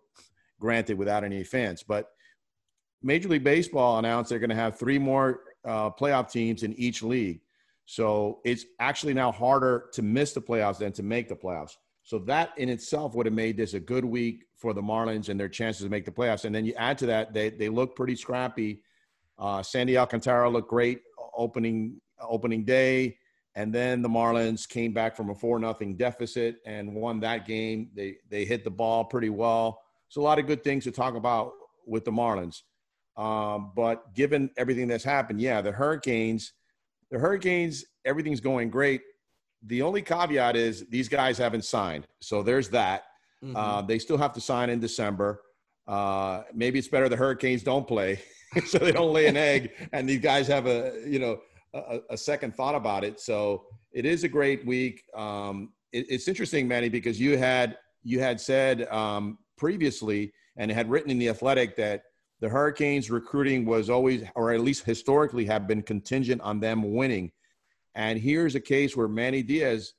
granted, 0.59 0.97
without 0.97 1.23
any 1.23 1.45
fans. 1.45 1.83
But 1.83 2.09
Major 3.03 3.29
League 3.29 3.45
Baseball 3.45 3.99
announced 3.99 4.31
they're 4.31 4.39
going 4.39 4.51
to 4.51 4.57
have 4.57 4.79
three 4.79 4.99
more 4.99 5.41
uh, 5.65 5.91
playoff 5.91 6.31
teams 6.31 6.63
in 6.63 6.75
each 6.75 7.03
league. 7.03 7.41
So 7.87 8.41
it's 8.45 8.67
actually 8.79 9.15
now 9.15 9.33
harder 9.33 9.87
to 9.95 10.03
miss 10.03 10.33
the 10.33 10.41
playoffs 10.41 10.79
than 10.79 10.93
to 10.93 11.03
make 11.03 11.29
the 11.29 11.37
playoffs. 11.37 11.73
So 12.03 12.19
that 12.21 12.51
in 12.57 12.69
itself 12.69 13.15
would 13.15 13.27
have 13.27 13.35
made 13.35 13.57
this 13.57 13.75
a 13.75 13.81
good 13.81 14.05
week 14.05 14.45
for 14.57 14.73
the 14.73 14.83
Marlins 14.83 15.29
and 15.29 15.39
their 15.39 15.49
chances 15.49 15.83
to 15.83 15.91
make 15.91 16.05
the 16.05 16.11
playoffs. 16.11 16.45
And 16.45 16.55
then 16.55 16.65
you 16.65 16.75
add 16.75 16.99
to 16.99 17.07
that, 17.07 17.33
they, 17.33 17.51
they 17.51 17.69
look 17.69 17.97
pretty 17.97 18.17
scrappy. 18.17 18.83
Uh, 19.39 19.63
Sandy 19.63 19.97
Alcantara 19.97 20.49
looked 20.49 20.69
great 20.69 21.01
opening 21.37 22.01
opening 22.21 22.65
day, 22.65 23.17
And 23.55 23.75
then 23.75 24.03
the 24.03 24.09
Marlins 24.09 24.69
came 24.69 24.93
back 24.93 25.17
from 25.17 25.31
a 25.31 25.35
four 25.35 25.59
nothing 25.59 25.97
deficit 25.97 26.57
and 26.67 26.95
won 26.95 27.21
that 27.21 27.47
game. 27.47 27.91
They 27.95 28.17
they 28.29 28.45
hit 28.45 28.65
the 28.65 28.71
ball 28.71 29.05
pretty 29.05 29.31
well. 29.31 29.83
So 30.09 30.21
a 30.21 30.25
lot 30.25 30.39
of 30.39 30.47
good 30.47 30.63
things 30.63 30.85
to 30.85 30.93
talk 30.93 31.15
about 31.15 31.53
with 31.87 32.05
the 32.05 32.11
Marlins. 32.11 32.63
Um, 33.17 33.73
but 33.75 34.15
given 34.15 34.51
everything 34.57 34.89
that's 34.89 35.05
happened, 35.05 35.41
yeah, 35.41 35.61
the 35.61 35.73
Hurricanes, 35.73 36.53
the 37.11 37.19
Hurricanes, 37.19 37.85
everything's 38.05 38.41
going 38.41 38.71
great. 38.71 39.03
The 39.67 39.83
only 39.83 40.03
caveat 40.03 40.57
is 40.57 40.87
these 40.89 41.09
guys 41.09 41.37
haven't 41.37 41.65
signed, 41.65 42.07
so 42.21 42.43
there's 42.43 42.71
that. 42.71 43.05
Mhm. 43.45 43.53
Uh, 43.55 43.83
they 43.83 43.99
still 43.99 44.17
have 44.17 44.33
to 44.35 44.41
sign 44.41 44.71
in 44.71 44.81
December. 44.81 45.43
Uh, 45.87 46.43
maybe 46.55 46.79
it's 46.79 46.89
better 46.89 47.09
the 47.09 47.17
Hurricanes 47.17 47.63
don't 47.63 47.87
play, 47.87 48.21
so 48.67 48.79
they 48.79 48.93
don't 48.93 49.13
lay 49.13 49.27
an 49.27 49.37
egg, 49.37 49.73
and 49.93 50.09
these 50.09 50.21
guys 50.21 50.47
have 50.47 50.67
a 50.67 51.03
you 51.07 51.19
know 51.19 51.41
a, 51.75 52.01
a 52.11 52.17
second 52.17 52.55
thought 52.55 52.75
about 52.75 53.05
it. 53.05 53.21
So 53.21 53.65
it 53.93 54.05
is 54.05 54.25
a 54.25 54.29
great 54.29 54.65
week. 54.67 55.03
Um, 55.15 55.73
it, 55.93 56.07
it's 56.09 56.29
interesting, 56.29 56.67
Manny, 56.69 56.89
because 56.89 57.21
you 57.21 57.37
had 57.37 57.77
you 58.03 58.21
had 58.21 58.41
said 58.41 58.89
um, 58.89 59.39
previously 59.59 60.33
and 60.57 60.71
had 60.71 60.91
written 60.91 61.11
in 61.11 61.19
the 61.19 61.29
Athletic 61.29 61.77
that 61.77 62.05
the 62.41 62.49
Hurricanes 62.49 63.11
recruiting 63.11 63.65
was 63.65 63.91
always, 63.91 64.25
or 64.35 64.53
at 64.53 64.61
least 64.61 64.85
historically, 64.85 65.45
have 65.47 65.67
been 65.67 65.83
contingent 65.83 66.41
on 66.41 66.59
them 66.59 66.95
winning. 66.95 67.33
And 67.95 68.19
here's 68.19 68.55
a 68.55 68.61
case 68.61 68.97
where 68.97 69.09
Manny 69.09 69.43
Diaz, 69.43 69.95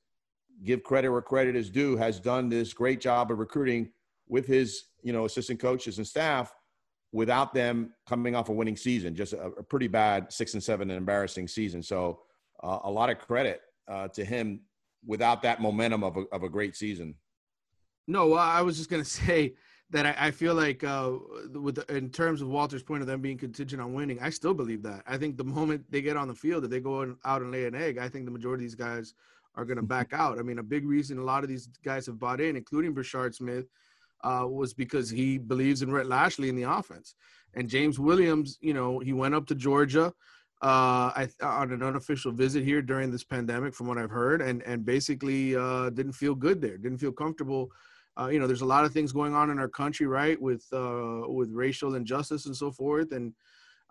give 0.64 0.84
credit 0.84 1.10
where 1.10 1.22
credit 1.22 1.56
is 1.56 1.70
due, 1.70 1.96
has 1.98 2.20
done 2.20 2.50
this 2.50 2.74
great 2.74 3.00
job 3.00 3.32
of 3.32 3.40
recruiting 3.40 3.92
with 4.28 4.46
his, 4.48 4.86
you 5.04 5.14
know, 5.14 5.26
assistant 5.26 5.60
coaches 5.60 5.98
and 5.98 6.08
staff 6.08 6.54
without 7.12 7.54
them 7.54 7.94
coming 8.08 8.36
off 8.36 8.50
a 8.50 8.52
winning 8.52 8.78
season, 8.78 9.16
just 9.16 9.34
a, 9.34 9.48
a 9.58 9.64
pretty 9.64 9.88
bad 9.88 10.32
six 10.32 10.54
and 10.54 10.64
seven 10.64 10.90
and 10.90 10.98
embarrassing 10.98 11.48
season. 11.48 11.84
So 11.84 12.22
uh, 12.64 12.80
a 12.84 12.92
lot 12.92 13.10
of 13.10 13.20
credit 13.20 13.62
uh, 13.88 14.08
to 14.10 14.24
him 14.24 14.62
without 15.06 15.42
that 15.42 15.62
momentum 15.62 16.04
of 16.04 16.18
a, 16.18 16.22
of 16.32 16.44
a 16.44 16.50
great 16.50 16.76
season. 16.76 17.16
No, 18.08 18.34
I 18.34 18.62
was 18.62 18.78
just 18.78 18.90
gonna 18.90 19.06
say 19.06 19.56
that 19.92 20.06
I, 20.06 20.28
I 20.28 20.32
feel 20.32 20.56
like 20.56 20.84
uh, 20.84 21.12
with 21.54 21.76
the, 21.76 21.96
in 21.96 22.10
terms 22.10 22.42
of 22.42 22.48
Walter's 22.48 22.84
point 22.84 23.02
of 23.02 23.08
them 23.08 23.22
being 23.22 23.38
contingent 23.38 23.82
on 23.82 23.94
winning, 23.94 24.20
I 24.22 24.30
still 24.30 24.54
believe 24.54 24.84
that. 24.84 25.04
I 25.06 25.18
think 25.18 25.38
the 25.38 25.44
moment 25.44 25.86
they 25.90 26.02
get 26.02 26.18
on 26.18 26.28
the 26.28 26.36
field, 26.36 26.64
if 26.64 26.70
they 26.70 26.80
go 26.80 27.02
in- 27.02 27.18
out 27.26 27.42
and 27.42 27.52
lay 27.52 27.66
an 27.66 27.76
egg, 27.76 27.98
I 27.98 28.10
think 28.10 28.26
the 28.26 28.32
majority 28.32 28.64
of 28.64 28.70
these 28.70 28.76
guys 28.76 29.14
are 29.56 29.66
going 29.66 29.78
to 29.78 29.84
back 29.84 30.14
out. 30.14 30.40
I 30.40 30.44
mean, 30.44 30.60
a 30.60 30.64
big 30.64 30.86
reason 30.86 31.18
a 31.18 31.24
lot 31.24 31.44
of 31.44 31.50
these 31.50 31.68
guys 31.84 32.06
have 32.06 32.20
bought 32.20 32.40
in, 32.40 32.56
including 32.56 32.96
Brashard 32.96 33.36
Smith, 33.36 33.66
uh, 34.24 34.46
was 34.50 34.74
because 34.74 35.10
he 35.10 35.38
believes 35.38 35.82
in 35.82 35.92
Rhett 35.92 36.08
Lashlee 36.08 36.50
in 36.50 36.56
the 36.56 36.72
offense. 36.72 37.16
And 37.54 37.70
James 37.70 38.00
Williams, 38.00 38.58
you 38.62 38.74
know, 38.74 39.00
he 39.00 39.12
went 39.12 39.36
up 39.36 39.46
to 39.48 39.56
Georgia 39.56 40.14
uh, 40.62 41.12
I, 41.16 41.30
on 41.42 41.72
an 41.72 41.84
unofficial 41.84 42.32
visit 42.32 42.64
here 42.64 42.82
during 42.82 43.12
this 43.12 43.24
pandemic, 43.24 43.74
from 43.74 43.88
what 43.88 43.98
I've 43.98 44.12
heard, 44.12 44.42
and 44.42 44.62
and 44.64 44.86
basically 44.86 45.56
uh, 45.56 45.90
didn't 45.90 46.14
feel 46.14 46.36
good 46.36 46.62
there, 46.62 46.78
didn't 46.78 47.00
feel 47.00 47.12
comfortable. 47.12 47.72
Uh, 48.20 48.28
you 48.28 48.40
know, 48.40 48.48
there's 48.48 48.62
a 48.62 48.66
lot 48.66 48.86
of 48.86 48.92
things 48.92 49.12
going 49.12 49.34
on 49.34 49.50
in 49.50 49.60
our 49.60 49.70
country, 49.70 50.06
right, 50.06 50.42
with 50.42 50.66
uh, 50.74 51.22
with 51.28 51.50
racial 51.52 51.96
injustice 51.96 52.46
and 52.46 52.56
so 52.56 52.72
forth, 52.72 53.12
and 53.12 53.34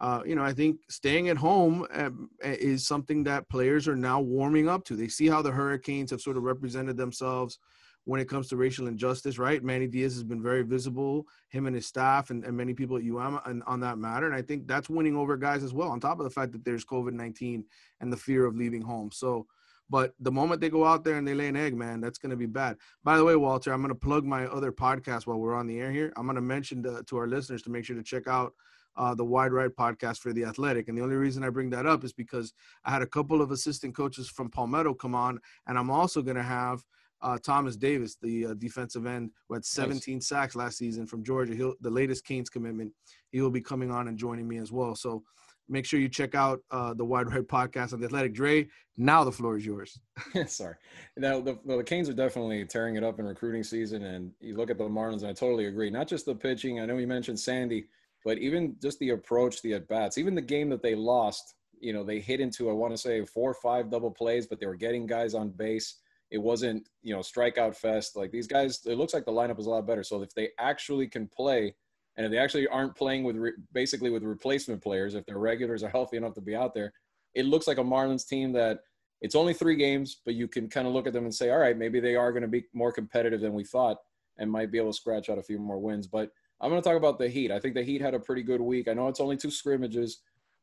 uh, 0.00 0.23
you 0.25 0.35
know, 0.35 0.43
I 0.43 0.53
think 0.53 0.81
staying 0.89 1.29
at 1.29 1.37
home 1.37 1.87
um, 1.93 2.31
is 2.43 2.87
something 2.87 3.23
that 3.25 3.49
players 3.50 3.87
are 3.87 3.97
now 3.97 4.21
warming 4.21 4.69
up 4.69 4.85
to. 4.87 4.97
They 4.97 5.09
see 5.09 5.29
how 5.29 5.43
the 5.43 5.50
Hurricanes 5.50 6.11
have 6.11 6.23
sort 6.23 6.39
of 6.39 6.43
represented 6.43 6.97
themselves 6.97 7.59
when 8.05 8.19
it 8.19 8.29
comes 8.29 8.49
to 8.49 8.57
racial 8.57 8.87
injustice, 8.87 9.39
right? 9.39 9.62
Manny 9.62 9.87
Diaz 9.87 10.15
has 10.15 10.25
been 10.25 10.43
very 10.43 10.62
visible, 10.62 11.27
him 11.50 11.67
and 11.67 11.77
his 11.77 11.87
staff, 11.87 12.31
and, 12.31 12.45
and 12.45 12.57
many 12.57 12.73
people 12.73 12.97
at 12.97 13.03
UM 13.03 13.41
on, 13.45 13.62
on 13.67 13.81
that 13.81 13.99
matter. 13.99 14.25
And 14.25 14.35
I 14.35 14.41
think 14.41 14.67
that's 14.67 14.89
winning 14.89 15.17
over 15.17 15.37
guys 15.37 15.62
as 15.62 15.75
well, 15.75 15.91
on 15.91 16.00
top 16.00 16.19
of 16.19 16.25
the 16.25 16.31
fact 16.31 16.53
that 16.53 16.65
there's 16.65 16.85
COVID 16.85 17.12
19 17.12 17.62
and 18.00 18.12
the 18.12 18.17
fear 18.17 18.47
of 18.47 18.57
leaving 18.57 18.81
home. 18.83 19.11
So, 19.12 19.47
but 19.91 20.15
the 20.21 20.31
moment 20.31 20.61
they 20.61 20.71
go 20.71 20.85
out 20.85 21.05
there 21.05 21.17
and 21.17 21.27
they 21.27 21.35
lay 21.35 21.49
an 21.49 21.57
egg, 21.57 21.75
man, 21.75 22.01
that's 22.01 22.19
going 22.19 22.31
to 22.31 22.37
be 22.37 22.47
bad. 22.47 22.77
By 23.03 23.17
the 23.17 23.25
way, 23.25 23.35
Walter, 23.35 23.73
I'm 23.73 23.83
going 23.83 23.93
to 23.93 23.95
plug 23.95 24.25
my 24.25 24.47
other 24.47 24.71
podcast 24.71 25.27
while 25.27 25.39
we're 25.39 25.57
on 25.57 25.67
the 25.67 25.81
air 25.81 25.91
here. 25.91 26.13
I'm 26.17 26.27
going 26.27 26.37
to 26.37 26.41
mention 26.41 26.83
to, 26.85 27.03
to 27.03 27.17
our 27.17 27.27
listeners 27.27 27.63
to 27.63 27.71
make 27.71 27.85
sure 27.85 27.97
to 27.97 28.03
check 28.03 28.29
out 28.29 28.55
uh, 28.97 29.15
the 29.15 29.25
Wide 29.25 29.53
Right 29.53 29.71
podcast 29.71 30.19
for 30.19 30.33
the 30.33 30.45
Athletic. 30.45 30.89
And 30.89 30.97
the 30.97 31.03
only 31.03 31.17
reason 31.17 31.43
I 31.43 31.51
bring 31.51 31.71
that 31.71 31.87
up 31.87 32.05
is 32.05 32.13
because 32.13 32.53
I 32.85 32.91
had 32.91 33.03
a 33.03 33.07
couple 33.07 33.43
of 33.43 33.51
assistant 33.51 33.97
coaches 33.97 34.29
from 34.29 34.49
Palmetto 34.49 34.95
come 34.95 35.15
on, 35.15 35.41
and 35.67 35.77
I'm 35.77 35.91
also 35.91 36.23
going 36.23 36.37
to 36.37 36.43
have 36.43 36.85
uh, 37.23 37.39
Thomas 37.39 37.77
Davis, 37.77 38.17
the 38.23 38.47
uh, 38.47 38.55
defensive 38.55 39.07
end, 39.07 39.31
who 39.49 39.55
had 39.55 39.65
17 39.65 40.21
sacks 40.21 40.57
last 40.57 40.79
season 40.79 41.07
from 41.07 41.23
Georgia. 41.23 41.55
He'll 41.55 41.75
the 41.81 41.91
latest 41.91 42.25
Canes 42.25 42.49
commitment. 42.49 42.93
He 43.31 43.41
will 43.41 43.51
be 43.51 43.61
coming 43.61 43.91
on 43.91 44.09
and 44.09 44.17
joining 44.17 44.49
me 44.49 44.59
as 44.59 44.73
well. 44.73 44.95
So 44.95 45.23
make 45.71 45.87
sure 45.87 46.00
you 46.00 46.09
check 46.09 46.35
out 46.35 46.61
uh, 46.71 46.93
the 46.93 47.05
Wide 47.05 47.33
Right 47.33 47.47
podcast 47.47 47.93
on 47.93 48.00
the 48.00 48.07
Athletic. 48.07 48.35
Dre, 48.35 48.67
now 48.97 49.25
the 49.25 49.33
floor 49.33 49.57
is 49.57 49.65
yours. 49.65 49.99
Sorry. 50.47 50.75
Now 51.17 51.41
the, 51.41 51.59
the 51.65 51.83
Canes 51.83 52.09
are 52.09 52.15
definitely 52.15 52.65
tearing 52.67 52.97
it 52.97 53.05
up 53.05 53.19
in 53.19 53.25
recruiting 53.25 53.62
season, 53.62 54.03
and 54.03 54.33
you 54.41 54.57
look 54.57 54.71
at 54.71 54.79
the 54.79 54.85
Marlins, 54.85 55.21
and 55.21 55.29
I 55.29 55.33
totally 55.33 55.67
agree. 55.67 55.91
Not 55.91 56.09
just 56.09 56.27
the 56.27 56.35
pitching. 56.35 56.81
I 56.81 56.87
know 56.87 56.99
you 56.99 57.07
mentioned 57.07 57.39
Sandy, 57.39 57.87
but 58.25 58.39
even 58.39 58.77
just 58.83 58.99
the 58.99 59.11
approach, 59.11 59.62
the 59.62 59.75
at 59.75 59.89
bats, 59.89 60.19
even 60.19 60.35
the 60.35 60.43
game 60.43 60.69
that 60.71 60.83
they 60.83 60.95
lost. 60.95 61.55
You 61.81 61.95
know, 61.95 62.05
they 62.05 62.21
hit 62.21 62.41
into 62.41 62.69
I 62.69 62.75
want 62.75 62.93
to 62.93 62.99
say 62.99 63.25
four 63.25 63.50
or 63.50 63.55
five 63.55 63.91
double 63.91 64.11
plays, 64.11 64.47
but 64.47 64.61
they 64.61 64.67
were 64.67 64.77
getting 64.77 65.07
guys 65.07 65.35
on 65.35 65.50
base. 65.50 65.97
It 66.31 66.39
wasn't 66.39 66.89
you 67.03 67.15
know 67.15 67.21
strikeout 67.21 67.77
fest. 67.77 68.17
Like 68.17 68.31
these 68.33 68.47
guys, 68.47 68.81
it 68.85 68.97
looks 68.97 69.15
like 69.15 69.25
the 69.25 69.33
lineup 69.33 69.59
is 69.59 69.67
a 69.67 69.71
lot 69.71 69.87
better. 69.87 70.05
So 70.05 70.21
if 70.23 70.35
they 70.35 70.50
actually 70.59 71.07
can 71.07 71.27
play. 71.27 71.75
And 72.21 72.27
if 72.27 72.33
they 72.33 72.39
actually 72.39 72.69
aren't 72.69 72.95
playing 72.95 73.25
with 73.25 73.37
re- 73.37 73.55
basically 73.73 74.11
with 74.11 74.23
replacement 74.25 74.83
players, 74.83 75.15
if 75.15 75.25
their 75.25 75.39
regulars 75.39 75.83
are 75.83 75.89
healthy 75.89 76.19
enough 76.19 76.35
to 76.35 76.43
be 76.43 76.55
out 76.55 76.75
there, 76.75 76.93
it 77.35 77.47
looks 77.47 77.67
like 77.67 77.79
a 77.79 77.83
Marlins 77.83 78.29
team 78.29 78.53
that 78.53 78.81
it's 79.23 79.35
only 79.35 79.55
three 79.55 79.75
games, 79.75 80.21
but 80.27 80.35
you 80.35 80.47
can 80.47 80.69
kind 80.69 80.87
of 80.87 80.93
look 80.93 81.07
at 81.07 81.15
them 81.15 81.25
and 81.25 81.35
say, 81.35 81.49
all 81.49 81.57
right, 81.57 81.79
maybe 81.79 81.99
they 81.99 82.17
are 82.17 82.31
going 82.31 82.43
to 82.43 82.49
be 82.49 82.67
more 82.75 82.93
competitive 82.93 83.41
than 83.41 83.55
we 83.55 83.65
thought 83.65 83.97
and 84.37 84.50
might 84.50 84.71
be 84.71 84.77
able 84.77 84.91
to 84.91 84.97
scratch 84.99 85.31
out 85.31 85.39
a 85.39 85.43
few 85.43 85.59
more 85.59 85.79
wins. 85.79 86.07
But 86.07 86.31
I'm 86.61 86.69
going 86.69 86.83
to 86.83 86.87
talk 86.87 86.99
about 86.99 87.19
the 87.19 87.27
Heat. 87.27 87.50
I 87.50 87.59
think 87.59 87.75
the 87.75 87.83
Heat 87.83 88.03
had 88.03 88.12
a 88.12 88.21
pretty 88.21 88.43
good 88.43 88.61
week. 88.61 88.87
I 88.87 88.93
know 88.93 89.09
it's 89.09 89.21
only 89.21 89.39
two 89.39 89.50
scrimmages, 89.50 90.19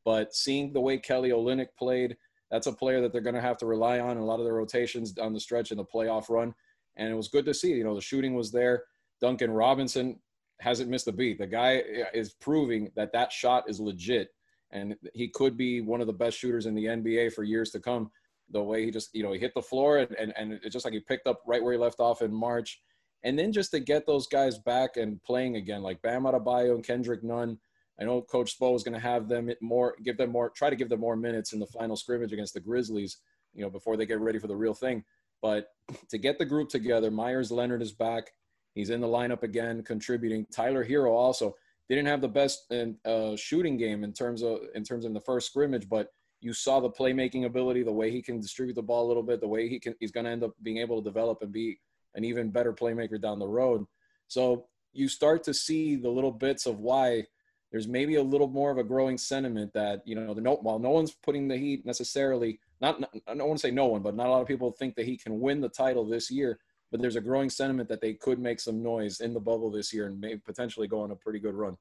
but 0.05 0.35
seeing 0.35 0.73
the 0.73 0.79
way 0.79 0.99
Kelly 0.99 1.31
Olynyk 1.31 1.69
played, 1.75 2.17
that's 2.51 2.67
a 2.67 2.71
player 2.71 3.01
that 3.01 3.11
they're 3.11 3.19
going 3.21 3.33
to 3.33 3.41
have 3.41 3.57
to 3.57 3.65
rely 3.65 3.99
on 3.99 4.11
in 4.11 4.17
a 4.19 4.25
lot 4.25 4.37
of 4.37 4.45
their 4.45 4.53
rotations 4.53 5.17
on 5.17 5.33
the 5.33 5.39
stretch 5.39 5.71
in 5.71 5.77
the 5.77 5.85
playoff 5.85 6.29
run. 6.29 6.53
And 6.97 7.09
it 7.09 7.15
was 7.15 7.29
good 7.29 7.45
to 7.45 7.53
see. 7.55 7.73
You 7.73 7.83
know, 7.83 7.95
the 7.95 8.01
shooting 8.01 8.35
was 8.35 8.51
there. 8.51 8.83
Duncan 9.19 9.49
Robinson 9.49 10.19
hasn't 10.59 10.89
missed 10.89 11.07
a 11.07 11.11
beat. 11.11 11.37
The 11.37 11.47
guy 11.47 11.83
is 12.13 12.33
proving 12.33 12.91
that 12.95 13.13
that 13.13 13.31
shot 13.31 13.69
is 13.69 13.79
legit, 13.79 14.29
and 14.71 14.95
he 15.13 15.29
could 15.29 15.57
be 15.57 15.81
one 15.81 16.01
of 16.01 16.07
the 16.07 16.13
best 16.13 16.37
shooters 16.37 16.65
in 16.65 16.75
the 16.75 16.85
NBA 16.85 17.33
for 17.33 17.43
years 17.43 17.71
to 17.71 17.79
come. 17.79 18.11
The 18.49 18.63
way 18.63 18.85
he 18.85 18.91
just, 18.91 19.13
you 19.13 19.23
know, 19.23 19.33
he 19.33 19.39
hit 19.39 19.53
the 19.53 19.61
floor 19.61 19.97
and, 19.97 20.15
and, 20.15 20.33
and 20.37 20.53
it's 20.63 20.71
just 20.71 20.85
like 20.85 20.93
he 20.93 21.01
picked 21.01 21.27
up 21.27 21.41
right 21.45 21.61
where 21.61 21.73
he 21.73 21.79
left 21.79 21.99
off 21.99 22.21
in 22.21 22.33
March. 22.33 22.81
And 23.23 23.37
then 23.37 23.51
just 23.51 23.71
to 23.71 23.79
get 23.79 24.05
those 24.05 24.27
guys 24.27 24.57
back 24.57 24.95
and 24.95 25.21
playing 25.23 25.57
again, 25.57 25.83
like 25.83 26.01
Bam 26.01 26.23
Adebayo 26.23 26.75
and 26.75 26.83
Kendrick 26.83 27.23
Nunn. 27.23 27.59
I 27.99 28.05
know 28.05 28.21
Coach 28.21 28.57
Spo 28.57 28.75
is 28.75 28.83
going 28.83 28.93
to 28.93 28.99
have 28.99 29.27
them 29.27 29.49
more, 29.59 29.95
give 30.03 30.17
them 30.17 30.31
more, 30.31 30.51
try 30.51 30.69
to 30.69 30.75
give 30.75 30.87
them 30.87 30.99
more 30.99 31.15
minutes 31.15 31.51
in 31.51 31.59
the 31.59 31.65
final 31.65 31.97
scrimmage 31.97 32.31
against 32.31 32.53
the 32.53 32.59
Grizzlies, 32.59 33.17
you 33.53 33.63
know, 33.63 33.69
before 33.69 33.97
they 33.97 34.05
get 34.05 34.19
ready 34.19 34.37
for 34.37 34.47
the 34.47 34.55
real 34.55 34.75
thing. 34.75 35.03
But 35.41 35.67
to 36.09 36.17
get 36.17 36.37
the 36.37 36.45
group 36.45 36.69
together, 36.69 37.11
Meyers 37.11 37.51
Leonard 37.51 37.81
is 37.81 37.91
back. 37.91 38.31
He's 38.77 38.91
in 38.91 39.01
the 39.01 39.07
lineup 39.07 39.41
again, 39.41 39.81
contributing. 39.81 40.45
Tyler 40.51 40.85
Herro 40.85 41.11
also 41.11 41.55
didn't 41.89 42.05
have 42.05 42.21
the 42.21 42.27
best 42.27 42.71
uh, 43.05 43.35
shooting 43.35 43.75
game 43.75 44.03
in 44.03 44.13
terms 44.13 44.43
of 44.43 44.59
in 44.75 44.83
terms 44.83 45.03
of 45.03 45.13
the 45.13 45.21
first 45.21 45.47
scrimmage, 45.47 45.89
but 45.89 46.09
you 46.41 46.53
saw 46.53 46.79
the 46.79 46.89
playmaking 46.89 47.45
ability, 47.45 47.81
the 47.81 47.91
way 47.91 48.11
he 48.11 48.21
can 48.21 48.39
distribute 48.39 48.75
the 48.75 48.81
ball 48.83 49.05
a 49.05 49.07
little 49.07 49.23
bit, 49.23 49.41
the 49.41 49.47
way 49.47 49.67
he 49.67 49.79
can 49.79 49.95
he's 49.99 50.11
going 50.11 50.25
to 50.25 50.31
end 50.31 50.43
up 50.43 50.53
being 50.61 50.77
able 50.77 51.01
to 51.01 51.09
develop 51.09 51.41
and 51.41 51.51
be 51.51 51.79
an 52.13 52.23
even 52.23 52.51
better 52.51 52.71
playmaker 52.71 53.19
down 53.19 53.39
the 53.39 53.47
road. 53.47 53.83
So 54.27 54.67
you 54.93 55.07
start 55.07 55.43
to 55.45 55.53
see 55.55 55.95
the 55.95 56.09
little 56.09 56.31
bits 56.31 56.67
of 56.67 56.79
why 56.79 57.25
there's 57.71 57.87
maybe 57.87 58.15
a 58.15 58.23
little 58.23 58.47
more 58.47 58.69
of 58.69 58.77
a 58.77 58.83
growing 58.83 59.17
sentiment 59.17 59.73
that 59.73 60.03
you 60.05 60.13
know 60.13 60.35
the 60.35 60.41
no 60.41 60.55
while 60.57 60.77
no 60.77 60.91
one's 60.91 61.13
putting 61.13 61.47
the 61.47 61.57
Heat 61.57 61.83
necessarily 61.83 62.59
not, 62.79 62.99
not 62.99 63.09
I 63.27 63.33
don't 63.33 63.47
want 63.47 63.59
to 63.59 63.67
say 63.67 63.71
no 63.71 63.87
one, 63.87 64.03
but 64.03 64.15
not 64.15 64.27
a 64.27 64.29
lot 64.29 64.41
of 64.41 64.47
people 64.47 64.71
think 64.71 64.95
that 64.97 65.07
he 65.07 65.17
can 65.17 65.39
win 65.39 65.61
the 65.61 65.69
title 65.69 66.05
this 66.05 66.29
year. 66.29 66.59
But 66.91 67.01
there's 67.01 67.17
a 67.17 67.21
growing 67.21 67.49
sentiment 67.49 67.89
that 67.89 68.01
they 68.01 68.13
could 68.13 68.39
make 68.39 68.59
some 68.59 68.81
noise 68.81 69.19
in 69.19 69.33
the 69.33 69.39
bubble 69.39 69.69
this 69.69 69.93
year 69.93 70.07
and 70.07 70.19
maybe 70.19 70.39
potentially 70.39 70.87
go 70.87 71.01
on 71.01 71.11
a 71.11 71.15
pretty 71.15 71.39
good 71.39 71.53
run. 71.53 71.77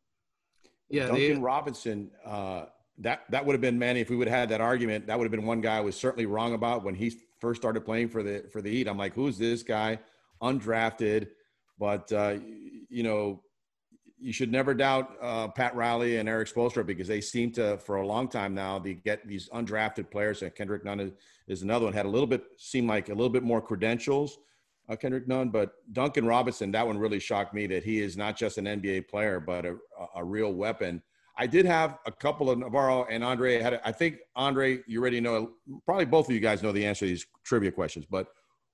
Yeah, 0.88 1.06
Duncan 1.06 1.34
they, 1.34 1.34
Robinson, 1.34 2.10
uh, 2.24 2.66
that 2.98 3.22
that 3.30 3.44
would 3.44 3.52
have 3.52 3.60
been 3.60 3.78
Manny. 3.78 4.00
If 4.00 4.10
we 4.10 4.16
would 4.16 4.28
have 4.28 4.38
had 4.38 4.48
that 4.50 4.60
argument, 4.60 5.06
that 5.06 5.18
would 5.18 5.24
have 5.24 5.32
been 5.32 5.46
one 5.46 5.60
guy 5.60 5.78
I 5.78 5.80
was 5.80 5.96
certainly 5.96 6.26
wrong 6.26 6.54
about 6.54 6.84
when 6.84 6.94
he 6.94 7.12
first 7.40 7.60
started 7.60 7.84
playing 7.84 8.08
for 8.08 8.22
the 8.22 8.44
for 8.52 8.62
the 8.62 8.70
Heat. 8.70 8.88
I'm 8.88 8.98
like, 8.98 9.14
who's 9.14 9.38
this 9.38 9.62
guy? 9.62 9.98
Undrafted, 10.42 11.28
but 11.78 12.12
uh, 12.12 12.36
you 12.88 13.02
know, 13.02 13.42
you 14.18 14.32
should 14.32 14.50
never 14.50 14.74
doubt 14.74 15.16
uh, 15.20 15.48
Pat 15.48 15.74
Riley 15.74 16.16
and 16.16 16.28
Erik 16.28 16.48
Spoelstra 16.48 16.86
because 16.86 17.08
they 17.08 17.20
seem 17.20 17.52
to, 17.52 17.78
for 17.78 17.96
a 17.96 18.06
long 18.06 18.28
time 18.28 18.54
now, 18.54 18.78
they 18.78 18.94
get 18.94 19.26
these 19.26 19.48
undrafted 19.50 20.10
players. 20.10 20.42
And 20.42 20.54
Kendrick 20.54 20.84
Nunn 20.84 21.00
is, 21.00 21.12
is 21.48 21.62
another 21.62 21.84
one. 21.84 21.94
Had 21.94 22.06
a 22.06 22.10
little 22.10 22.26
bit, 22.26 22.44
seemed 22.56 22.88
like 22.88 23.08
a 23.08 23.14
little 23.14 23.30
bit 23.30 23.42
more 23.42 23.60
credentials, 23.60 24.38
uh, 24.88 24.96
Kendrick 24.96 25.28
Nunn. 25.28 25.50
But 25.50 25.72
Duncan 25.92 26.26
Robinson, 26.26 26.70
that 26.72 26.86
one 26.86 26.98
really 26.98 27.18
shocked 27.18 27.54
me 27.54 27.66
that 27.68 27.82
he 27.82 28.00
is 28.00 28.16
not 28.16 28.36
just 28.36 28.58
an 28.58 28.64
NBA 28.64 29.08
player, 29.08 29.40
but 29.40 29.64
a, 29.64 29.76
a 30.16 30.24
real 30.24 30.52
weapon. 30.52 31.02
I 31.38 31.46
did 31.46 31.66
have 31.66 31.98
a 32.06 32.12
couple 32.12 32.50
of 32.50 32.58
Navarro 32.58 33.04
and 33.10 33.22
Andre 33.22 33.60
had. 33.60 33.80
I 33.84 33.92
think 33.92 34.18
Andre, 34.34 34.80
you 34.86 35.00
already 35.00 35.20
know. 35.20 35.50
Probably 35.84 36.06
both 36.06 36.28
of 36.28 36.34
you 36.34 36.40
guys 36.40 36.62
know 36.62 36.72
the 36.72 36.86
answer 36.86 37.04
to 37.04 37.10
these 37.10 37.26
trivia 37.44 37.70
questions, 37.70 38.06
but 38.10 38.28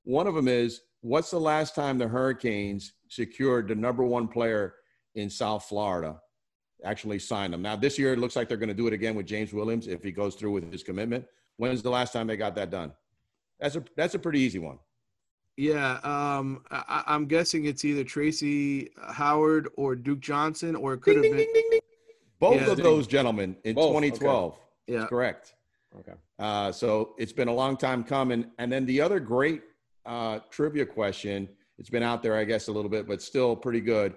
one 0.04 0.26
of 0.26 0.34
them 0.34 0.48
is, 0.48 0.82
what's 1.00 1.30
the 1.30 1.40
last 1.40 1.74
time 1.74 1.98
the 1.98 2.08
Hurricanes 2.08 2.92
secured 3.08 3.68
the 3.68 3.74
number 3.74 4.04
one 4.04 4.28
player 4.28 4.74
in 5.14 5.28
South 5.30 5.64
Florida? 5.64 6.20
Actually 6.84 7.18
signed 7.18 7.52
them. 7.52 7.62
Now 7.62 7.76
this 7.76 7.98
year 7.98 8.12
it 8.12 8.18
looks 8.18 8.34
like 8.34 8.48
they're 8.48 8.56
going 8.56 8.68
to 8.68 8.74
do 8.74 8.88
it 8.88 8.92
again 8.92 9.14
with 9.14 9.26
James 9.26 9.52
Williams 9.52 9.86
if 9.86 10.02
he 10.02 10.10
goes 10.10 10.34
through 10.34 10.52
with 10.52 10.72
his 10.72 10.82
commitment. 10.82 11.24
When's 11.56 11.82
the 11.82 11.90
last 11.90 12.12
time 12.12 12.26
they 12.26 12.36
got 12.36 12.56
that 12.56 12.70
done? 12.70 12.92
That's 13.60 13.76
a 13.76 13.84
that's 13.96 14.14
a 14.14 14.18
pretty 14.18 14.40
easy 14.40 14.58
one. 14.58 14.78
Yeah, 15.56 15.98
um, 16.02 16.62
I, 16.70 17.04
I'm 17.06 17.26
guessing 17.26 17.66
it's 17.66 17.84
either 17.84 18.04
Tracy 18.04 18.90
Howard 19.10 19.68
or 19.76 19.94
Duke 19.94 20.20
Johnson, 20.20 20.74
or 20.74 20.94
it 20.94 21.02
could 21.02 21.16
have 21.16 21.22
Ding, 21.22 21.32
been. 21.32 21.38
ding, 21.40 21.50
ding, 21.52 21.62
ding, 21.70 21.70
ding. 21.72 21.80
Both 22.40 22.60
Yeah, 22.60 22.70
of 22.70 22.76
ding. 22.76 22.84
those 22.84 23.06
gentlemen 23.06 23.56
in 23.64 23.74
Both, 23.74 23.94
okay. 23.96 24.10
2012. 24.10 24.58
Yeah, 24.88 25.06
Correct. 25.06 25.54
Okay. 26.00 26.12
Uh, 26.38 26.72
so 26.72 27.14
it's 27.18 27.32
been 27.32 27.48
a 27.48 27.52
long 27.54 27.76
time 27.76 28.02
coming. 28.02 28.46
And 28.58 28.72
then 28.72 28.86
the 28.86 29.00
other 29.00 29.20
great 29.20 29.62
uh, 30.06 30.38
trivia 30.50 30.86
question, 30.86 31.48
it's 31.78 31.90
been 31.90 32.02
out 32.02 32.22
there, 32.22 32.34
I 32.36 32.44
guess, 32.44 32.68
a 32.68 32.72
little 32.72 32.90
bit, 32.90 33.06
but 33.06 33.20
still 33.20 33.54
pretty 33.54 33.80
good. 33.80 34.14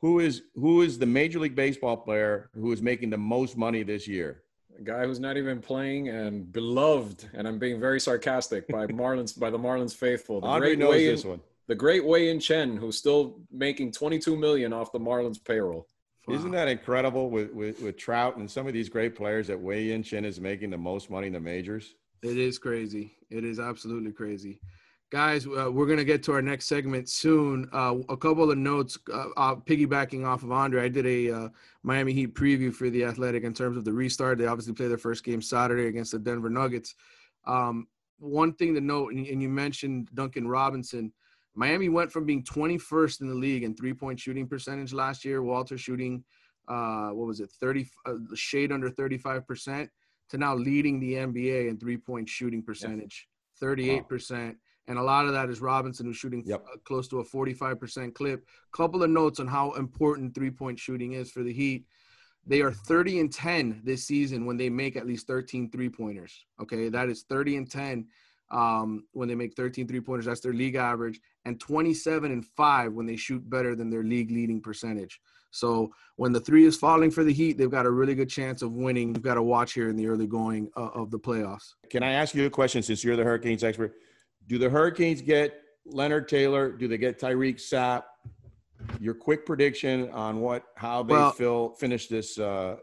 Who 0.00 0.20
is 0.20 0.42
who 0.54 0.80
is 0.82 0.98
the 0.98 1.06
Major 1.06 1.38
League 1.40 1.54
Baseball 1.56 1.96
player 1.98 2.50
who 2.54 2.72
is 2.72 2.80
making 2.80 3.10
the 3.10 3.18
most 3.18 3.56
money 3.56 3.82
this 3.82 4.08
year? 4.08 4.42
A 4.78 4.82
guy 4.82 5.04
who's 5.06 5.18
not 5.18 5.36
even 5.36 5.60
playing 5.60 6.08
and 6.08 6.52
beloved, 6.52 7.28
and 7.34 7.48
I'm 7.48 7.58
being 7.58 7.80
very 7.80 7.98
sarcastic 7.98 8.68
by 8.68 8.86
Marlins 9.02 9.38
by 9.38 9.50
the 9.50 9.58
Marlins 9.58 9.94
faithful. 9.94 10.40
The 10.40 10.46
Andre 10.46 10.68
great 10.68 10.78
knows 10.78 10.90
Wei 10.90 11.06
this 11.06 11.24
In- 11.24 11.30
one. 11.30 11.40
The 11.66 11.74
great 11.74 12.02
Wei-Yin 12.02 12.40
Chen, 12.40 12.76
who's 12.78 12.96
still 12.96 13.40
making 13.52 13.92
22 13.92 14.36
million 14.36 14.72
off 14.72 14.90
the 14.90 14.98
Marlins 14.98 15.42
payroll. 15.44 15.86
Isn't 16.26 16.50
that 16.52 16.66
incredible 16.68 17.28
with, 17.28 17.52
with, 17.52 17.80
with 17.82 17.98
Trout 17.98 18.36
and 18.38 18.50
some 18.50 18.66
of 18.66 18.72
these 18.72 18.88
great 18.88 19.14
players 19.14 19.46
that 19.48 19.60
Wei-Yin 19.60 20.02
Chen 20.02 20.24
is 20.24 20.40
making 20.40 20.70
the 20.70 20.78
most 20.78 21.10
money 21.10 21.26
in 21.26 21.34
the 21.34 21.40
majors? 21.40 21.94
It 22.22 22.38
is 22.38 22.58
crazy. 22.58 23.12
It 23.30 23.44
is 23.44 23.58
absolutely 23.60 24.12
crazy. 24.12 24.60
Guys, 25.10 25.46
uh, 25.46 25.70
we're 25.72 25.86
going 25.86 25.98
to 25.98 26.04
get 26.04 26.22
to 26.22 26.32
our 26.32 26.42
next 26.42 26.66
segment 26.66 27.08
soon. 27.08 27.66
Uh, 27.72 27.94
a 28.10 28.16
couple 28.16 28.50
of 28.50 28.58
notes 28.58 28.98
uh, 29.10 29.28
uh, 29.38 29.54
piggybacking 29.54 30.26
off 30.26 30.42
of 30.42 30.52
Andre. 30.52 30.84
I 30.84 30.88
did 30.88 31.06
a 31.06 31.30
uh, 31.30 31.48
Miami 31.82 32.12
Heat 32.12 32.34
preview 32.34 32.70
for 32.74 32.90
the 32.90 33.04
Athletic 33.04 33.42
in 33.42 33.54
terms 33.54 33.78
of 33.78 33.86
the 33.86 33.92
restart. 33.92 34.36
They 34.36 34.46
obviously 34.46 34.74
play 34.74 34.86
their 34.86 34.98
first 34.98 35.24
game 35.24 35.40
Saturday 35.40 35.86
against 35.86 36.12
the 36.12 36.18
Denver 36.18 36.50
Nuggets. 36.50 36.94
Um, 37.46 37.86
one 38.18 38.52
thing 38.52 38.74
to 38.74 38.82
note, 38.82 39.14
and 39.14 39.26
and 39.26 39.40
you 39.40 39.48
mentioned 39.48 40.10
Duncan 40.12 40.46
Robinson, 40.46 41.10
Miami 41.54 41.88
went 41.88 42.12
from 42.12 42.26
being 42.26 42.44
21st 42.44 43.22
in 43.22 43.28
the 43.28 43.34
league 43.34 43.62
in 43.62 43.74
three 43.74 43.94
point 43.94 44.20
shooting 44.20 44.46
percentage 44.46 44.92
last 44.92 45.24
year. 45.24 45.42
Walter 45.42 45.78
shooting, 45.78 46.22
uh, 46.68 47.08
what 47.08 47.26
was 47.26 47.40
it, 47.40 47.50
30, 47.58 47.88
uh, 48.04 48.12
shade 48.34 48.72
under 48.72 48.90
35%, 48.90 49.88
to 50.28 50.36
now 50.36 50.54
leading 50.54 51.00
the 51.00 51.14
NBA 51.14 51.70
in 51.70 51.78
three 51.78 51.96
point 51.96 52.28
shooting 52.28 52.62
percentage, 52.62 53.26
38%. 53.62 54.54
And 54.88 54.98
a 54.98 55.02
lot 55.02 55.26
of 55.26 55.32
that 55.32 55.50
is 55.50 55.60
Robinson, 55.60 56.06
who's 56.06 56.16
shooting 56.16 56.42
Yep. 56.46 56.64
uh, 56.66 56.76
close 56.84 57.06
to 57.08 57.20
a 57.20 57.24
45% 57.24 58.14
clip. 58.14 58.46
Couple 58.72 59.02
of 59.02 59.10
notes 59.10 59.38
on 59.38 59.46
how 59.46 59.72
important 59.72 60.34
three 60.34 60.50
point 60.50 60.78
shooting 60.78 61.12
is 61.12 61.30
for 61.30 61.42
the 61.42 61.52
Heat. 61.52 61.84
They 62.46 62.62
are 62.62 62.72
30 62.72 63.20
and 63.20 63.32
10 63.32 63.82
this 63.84 64.04
season 64.04 64.46
when 64.46 64.56
they 64.56 64.70
make 64.70 64.96
at 64.96 65.06
least 65.06 65.26
13 65.26 65.70
three 65.70 65.90
pointers. 65.90 66.46
Okay. 66.60 66.88
That 66.88 67.10
is 67.10 67.24
30 67.28 67.56
and 67.58 67.70
10 67.70 68.06
um, 68.50 69.04
when 69.12 69.28
they 69.28 69.34
make 69.34 69.54
13 69.54 69.86
three 69.86 70.00
pointers. 70.00 70.24
That's 70.24 70.40
their 70.40 70.54
league 70.54 70.76
average. 70.76 71.20
And 71.44 71.60
27 71.60 72.32
and 72.32 72.44
5 72.44 72.94
when 72.94 73.04
they 73.04 73.16
shoot 73.16 73.48
better 73.48 73.76
than 73.76 73.90
their 73.90 74.02
league 74.02 74.30
leading 74.30 74.62
percentage. 74.62 75.20
So 75.50 75.92
when 76.16 76.32
the 76.32 76.40
three 76.40 76.64
is 76.64 76.76
falling 76.76 77.10
for 77.10 77.24
the 77.24 77.32
Heat, 77.32 77.58
they've 77.58 77.70
got 77.70 77.84
a 77.86 77.90
really 77.90 78.14
good 78.14 78.28
chance 78.30 78.62
of 78.62 78.72
winning. 78.72 79.14
You've 79.14 79.22
got 79.22 79.34
to 79.34 79.42
watch 79.42 79.72
here 79.74 79.90
in 79.90 79.96
the 79.96 80.06
early 80.06 80.26
going 80.26 80.70
uh, 80.76 80.88
of 80.94 81.10
the 81.10 81.18
playoffs. 81.18 81.74
Can 81.90 82.02
I 82.02 82.12
ask 82.12 82.34
you 82.34 82.46
a 82.46 82.50
question 82.50 82.82
since 82.82 83.04
you're 83.04 83.16
the 83.16 83.24
Hurricanes 83.24 83.64
expert? 83.64 83.94
Do 84.48 84.58
the 84.58 84.68
Hurricanes 84.68 85.22
get 85.22 85.62
Leonard 85.86 86.28
Taylor? 86.28 86.72
Do 86.72 86.88
they 86.88 86.98
get 86.98 87.20
Tyreak 87.20 87.56
Sapp? 87.56 88.02
Your 89.00 89.14
quick 89.14 89.44
prediction 89.44 90.10
on 90.10 90.40
what 90.40 90.64
how 90.76 91.02
they 91.02 91.14
Well- 91.14 91.32
feel 91.32 91.68
finish 91.70 92.08
this 92.08 92.38
uh, 92.38 92.76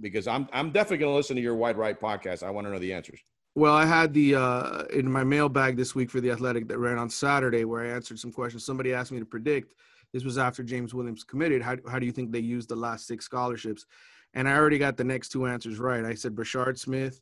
because 0.00 0.26
I'm 0.26 0.48
I'm 0.52 0.70
definitely 0.70 0.98
going 0.98 1.12
to 1.12 1.16
listen 1.16 1.36
to 1.36 1.42
your 1.42 1.54
Wide 1.54 1.76
Right 1.76 1.98
podcast. 1.98 2.42
I 2.42 2.50
want 2.50 2.66
to 2.66 2.72
know 2.72 2.78
the 2.78 2.92
answers. 2.92 3.20
Well, 3.54 3.74
I 3.74 3.84
had 3.86 4.12
the 4.12 4.34
uh, 4.34 4.82
in 4.86 5.10
my 5.10 5.22
mailbag 5.22 5.76
this 5.76 5.94
week 5.94 6.10
for 6.10 6.20
the 6.20 6.30
Athletic 6.32 6.66
that 6.68 6.78
ran 6.78 6.98
on 6.98 7.08
Saturday, 7.08 7.64
where 7.64 7.84
I 7.84 7.88
answered 7.88 8.18
some 8.18 8.32
questions. 8.32 8.64
Somebody 8.66 8.92
asked 8.92 9.12
me 9.12 9.20
to 9.20 9.24
predict. 9.24 9.74
This 10.12 10.24
was 10.24 10.38
after 10.38 10.62
James 10.64 10.92
Williams 10.94 11.22
committed. 11.22 11.62
How 11.62 11.76
how 11.88 11.98
do 12.00 12.06
you 12.06 12.12
think 12.12 12.32
they 12.32 12.40
used 12.40 12.68
the 12.68 12.76
last 12.76 13.06
six 13.06 13.24
scholarships? 13.24 13.86
And 14.32 14.48
I 14.48 14.56
already 14.56 14.78
got 14.78 14.96
the 14.96 15.04
next 15.04 15.28
two 15.28 15.46
answers 15.46 15.78
right. 15.78 16.04
I 16.04 16.14
said 16.14 16.34
Brashard 16.34 16.78
Smith 16.78 17.20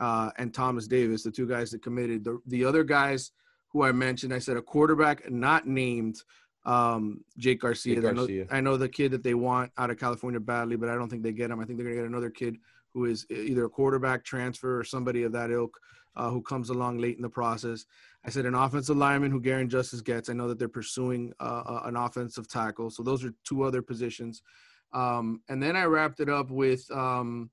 uh, 0.00 0.30
and 0.38 0.54
Thomas 0.54 0.86
Davis, 0.86 1.22
the 1.22 1.30
two 1.30 1.46
guys 1.46 1.70
that 1.72 1.82
committed. 1.82 2.24
The 2.24 2.38
the 2.46 2.64
other 2.64 2.84
guys 2.84 3.32
who 3.74 3.82
I 3.82 3.92
mentioned, 3.92 4.32
I 4.32 4.38
said 4.38 4.56
a 4.56 4.62
quarterback 4.62 5.30
not 5.30 5.66
named 5.66 6.22
um, 6.64 7.22
Jake 7.36 7.60
Garcia. 7.60 7.96
Jake 7.96 8.04
I 8.04 8.08
know- 8.12 8.14
Garcia. 8.22 8.46
I 8.50 8.60
know 8.62 8.76
the 8.78 8.88
kid 8.88 9.10
that 9.10 9.22
they 9.24 9.34
want 9.34 9.70
out 9.76 9.90
of 9.90 9.98
California 9.98 10.40
badly, 10.40 10.76
but 10.76 10.88
I 10.88 10.94
don't 10.94 11.10
think 11.10 11.22
they 11.24 11.32
get 11.32 11.50
him. 11.50 11.60
I 11.60 11.64
think 11.64 11.76
they're 11.76 11.88
gonna 11.88 12.00
get 12.00 12.06
another 12.06 12.30
kid 12.30 12.56
who 12.94 13.04
is 13.04 13.26
either 13.28 13.64
a 13.64 13.68
quarterback 13.68 14.24
transfer 14.24 14.78
or 14.78 14.84
somebody 14.84 15.24
of 15.24 15.32
that 15.32 15.50
ilk 15.50 15.76
uh, 16.14 16.30
who 16.30 16.40
comes 16.40 16.70
along 16.70 16.98
late 16.98 17.16
in 17.16 17.22
the 17.22 17.28
process. 17.28 17.84
I 18.24 18.30
said 18.30 18.46
an 18.46 18.54
offensive 18.54 18.96
lineman 18.96 19.32
who 19.32 19.40
Garin 19.40 19.68
Justice 19.68 20.00
gets. 20.00 20.30
I 20.30 20.32
know 20.32 20.46
that 20.46 20.60
they're 20.60 20.68
pursuing 20.68 21.32
uh, 21.40 21.62
uh, 21.66 21.82
an 21.86 21.96
offensive 21.96 22.46
tackle. 22.48 22.88
So 22.90 23.02
those 23.02 23.24
are 23.24 23.34
two 23.42 23.64
other 23.64 23.82
positions. 23.82 24.40
Um, 24.92 25.42
and 25.48 25.60
then 25.60 25.74
I 25.74 25.84
wrapped 25.84 26.20
it 26.20 26.28
up 26.28 26.52
with 26.52 26.88
um, 26.92 27.50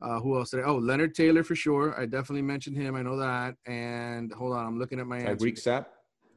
uh, 0.00 0.20
who 0.20 0.36
else 0.36 0.50
did 0.50 0.60
I? 0.60 0.62
Oh, 0.64 0.76
Leonard 0.76 1.14
Taylor 1.14 1.42
for 1.42 1.56
sure. 1.56 1.98
I 2.00 2.06
definitely 2.06 2.42
mentioned 2.42 2.76
him. 2.76 2.94
I 2.94 3.02
know 3.02 3.16
that. 3.16 3.56
And 3.66 4.32
hold 4.32 4.54
on, 4.54 4.64
I'm 4.66 4.78
looking 4.78 5.00
at 5.00 5.06
my 5.06 5.18
answer. 5.18 5.46
Tyreak 5.46 5.60
Sapp. 5.60 5.86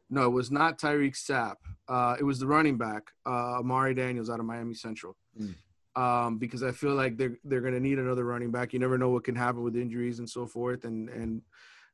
No, 0.10 0.26
it 0.26 0.32
was 0.32 0.52
not 0.52 0.80
Tyreak 0.80 1.15
Sapp. 1.15 1.56
Uh, 1.88 2.15
it 2.19 2.24
was 2.24 2.39
the 2.39 2.47
running 2.47 2.78
back, 2.78 3.04
uh, 3.26 3.60
Amari 3.60 3.93
Daniels 3.93 4.30
out 4.30 4.39
of 4.39 4.45
Miami 4.45 4.74
Central. 4.74 5.15
Mm. 5.39 5.56
Um, 5.95 6.38
because 6.38 6.63
I 6.63 6.71
feel 6.71 6.95
like 6.95 7.17
they're 7.17 7.38
they're 7.43 7.62
going 7.62 7.74
to 7.74 7.80
need 7.80 8.00
another 8.00 8.24
running 8.24 8.50
back. 8.50 8.71
You 8.71 8.80
never 8.80 8.97
know 8.97 9.10
what 9.10 9.26
can 9.26 9.36
happen 9.36 9.62
with 9.62 9.76
injuries 9.76 10.19
and 10.19 10.30
so 10.30 10.47
forth. 10.47 10.86
And 10.86 11.10
and 11.10 11.41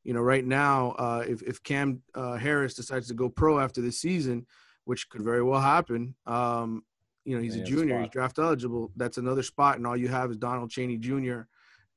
you 0.04 0.14
know, 0.14 0.22
right 0.22 0.46
now, 0.46 0.92
uh, 1.00 1.24
if 1.28 1.42
if 1.42 1.64
Cam 1.64 2.02
uh, 2.14 2.36
Harris 2.36 2.76
decides 2.76 3.08
to 3.08 3.16
go 3.16 3.28
pro 3.28 3.60
after 3.60 3.82
this 3.82 4.00
season, 4.00 4.46
which 4.86 5.10
could 5.10 5.24
very 5.24 5.42
well 5.42 5.60
happen, 5.60 6.16
um, 6.28 6.84
you 7.26 7.36
know, 7.36 7.42
he's 7.42 7.56
He 7.56 7.60
a 7.60 7.64
has 7.64 7.72
a 7.72 7.76
junior, 7.76 8.02
he's 8.02 8.10
draft 8.10 8.40
eligible. 8.40 8.92
That's 8.96 9.18
another 9.18 9.44
spot, 9.44 9.78
and 9.78 9.86
all 9.86 9.98
you 9.98 10.08
have 10.08 10.30
is 10.30 10.38
Donald 10.38 10.70
Chaney 10.70 10.98
Jr. 10.98 11.42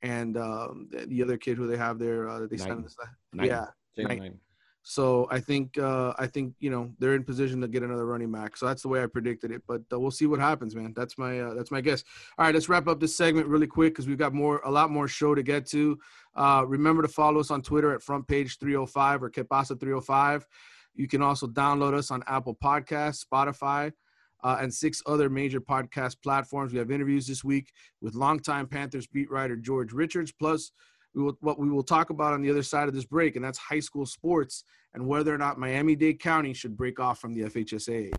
and 0.03 0.37
um, 0.37 0.89
the- 0.91 1.07
the 1.07 1.23
other 1.23 1.37
kid 1.37 1.57
who 1.57 1.67
they 1.67 1.77
have 1.77 1.99
there 1.99 2.29
uh, 2.29 2.41
that 2.41 2.51
they. 2.51 2.57
This, 2.57 2.67
Knighton. 2.67 2.87
yeah, 3.35 3.67
Jane 3.97 4.07
Right. 4.07 4.19
Knighton. 4.21 4.41
so 4.83 5.29
I 5.31 5.41
think 5.41 5.77
uh, 5.79 6.15
I 6.19 6.27
think 6.27 6.55
you 6.59 6.71
know 6.71 6.91
they're 6.99 7.15
in 7.15 7.23
position 7.25 7.61
to 7.61 7.69
get 7.69 7.83
another 7.83 8.07
running 8.07 8.33
back. 8.33 8.57
So 8.57 8.67
that's 8.67 8.83
the 8.83 8.89
way 8.89 9.03
I 9.03 9.07
predicted 9.07 9.51
it. 9.51 9.63
But 9.69 9.83
uh, 9.93 10.01
we'll 10.01 10.11
see 10.11 10.27
what 10.27 10.41
happens, 10.41 10.75
man. 10.75 10.93
That's 10.97 11.19
my 11.19 11.41
uh, 11.41 11.55
that's 11.55 11.71
my 11.71 11.81
guess. 11.83 12.03
All 12.39 12.47
right, 12.47 12.55
let's 12.55 12.69
wrap 12.69 12.89
up 12.89 12.99
this 13.01 13.15
segment 13.17 13.47
really 13.47 13.67
quick 13.67 13.93
because 13.95 14.07
we've 14.09 14.17
got 14.19 14.33
more 14.33 14.61
a 14.65 14.71
lot 14.71 14.91
more 14.91 15.07
show 15.09 15.35
to 15.35 15.43
get 15.43 15.67
to. 15.71 15.99
Uh, 16.35 16.65
remember 16.67 17.03
to 17.03 17.09
follow 17.09 17.41
us 17.41 17.51
on 17.51 17.61
Twitter 17.61 17.93
at 17.95 18.03
Front 18.03 18.27
Page 18.27 18.59
305 18.59 19.23
or 19.25 19.31
Que 19.31 19.45
Pasa 19.45 19.75
305. 19.77 20.47
You 20.95 21.09
can 21.09 21.23
also 21.23 21.47
download 21.47 21.95
us 21.95 22.11
on 22.11 22.23
Apple 22.27 22.57
Podcasts, 22.63 23.25
Spotify, 23.25 23.93
uh, 24.42 24.59
and 24.61 24.72
six 24.72 25.03
other 25.07 25.29
major 25.29 25.61
podcast 25.61 26.16
platforms. 26.22 26.72
We 26.72 26.79
have 26.79 26.90
interviews 26.90 27.26
this 27.26 27.44
week 27.44 27.72
with 28.00 28.14
longtime 28.14 28.66
Panthers 28.66 29.07
beat 29.07 29.31
writer 29.31 29.57
George 29.57 29.92
Richards. 29.92 30.33
Plus, 30.33 30.72
we 31.14 31.22
will, 31.22 31.37
what 31.40 31.59
we 31.59 31.68
will 31.68 31.83
talk 31.83 32.11
about 32.11 32.33
on 32.33 32.42
the 32.42 32.50
other 32.50 32.62
side 32.62 32.88
of 32.88 32.94
this 32.94 33.05
break, 33.05 33.37
and 33.37 33.44
that's 33.44 33.59
high 33.59 33.81
school 33.81 34.07
sports 34.07 34.64
and 34.94 35.07
whether 35.07 35.35
or 35.35 35.38
not 35.38 35.59
Miami-Dade 35.59 36.18
County 36.20 36.53
should 36.53 36.76
break 36.76 36.98
off 36.98 37.20
from 37.20 37.33
the 37.33 37.42
FHSA. 37.42 38.11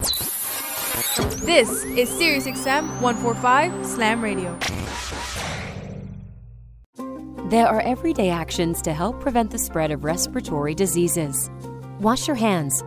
This 1.46 1.84
is 1.84 2.10
SiriusXM 2.10 3.02
145 3.02 3.86
Slam 3.86 4.22
Radio. 4.22 4.58
There 7.50 7.68
are 7.68 7.82
everyday 7.82 8.30
actions 8.30 8.82
to 8.84 8.94
help 8.94 9.20
prevent 9.20 9.52
the 9.52 9.58
spread 9.58 9.92
of 9.92 10.06
respiratory 10.06 10.74
diseases. 10.74 11.50
Wash 12.00 12.28
your 12.28 12.38
hands. 12.38 12.82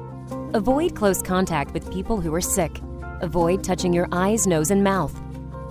Avoid 0.54 0.94
close 0.94 1.20
contact 1.20 1.74
with 1.74 1.92
people 1.92 2.20
who 2.20 2.34
are 2.34 2.40
sick. 2.40 2.80
Avoid 3.24 3.64
touching 3.64 3.92
your 3.94 4.06
eyes, 4.12 4.46
nose, 4.46 4.70
and 4.70 4.84
mouth. 4.84 5.18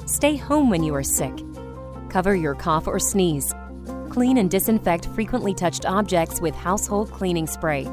Stay 0.07 0.35
home 0.35 0.71
when 0.71 0.81
you 0.81 0.95
are 0.95 1.03
sick. 1.03 1.31
Cover 2.09 2.33
your 2.33 2.55
cough 2.55 2.87
or 2.87 2.97
sneeze. 2.97 3.53
Clean 4.09 4.39
and 4.39 4.49
disinfect 4.49 5.05
frequently 5.13 5.53
touched 5.53 5.85
objects 5.85 6.41
with 6.41 6.55
household 6.55 7.11
cleaning 7.11 7.45
spray. 7.45 7.83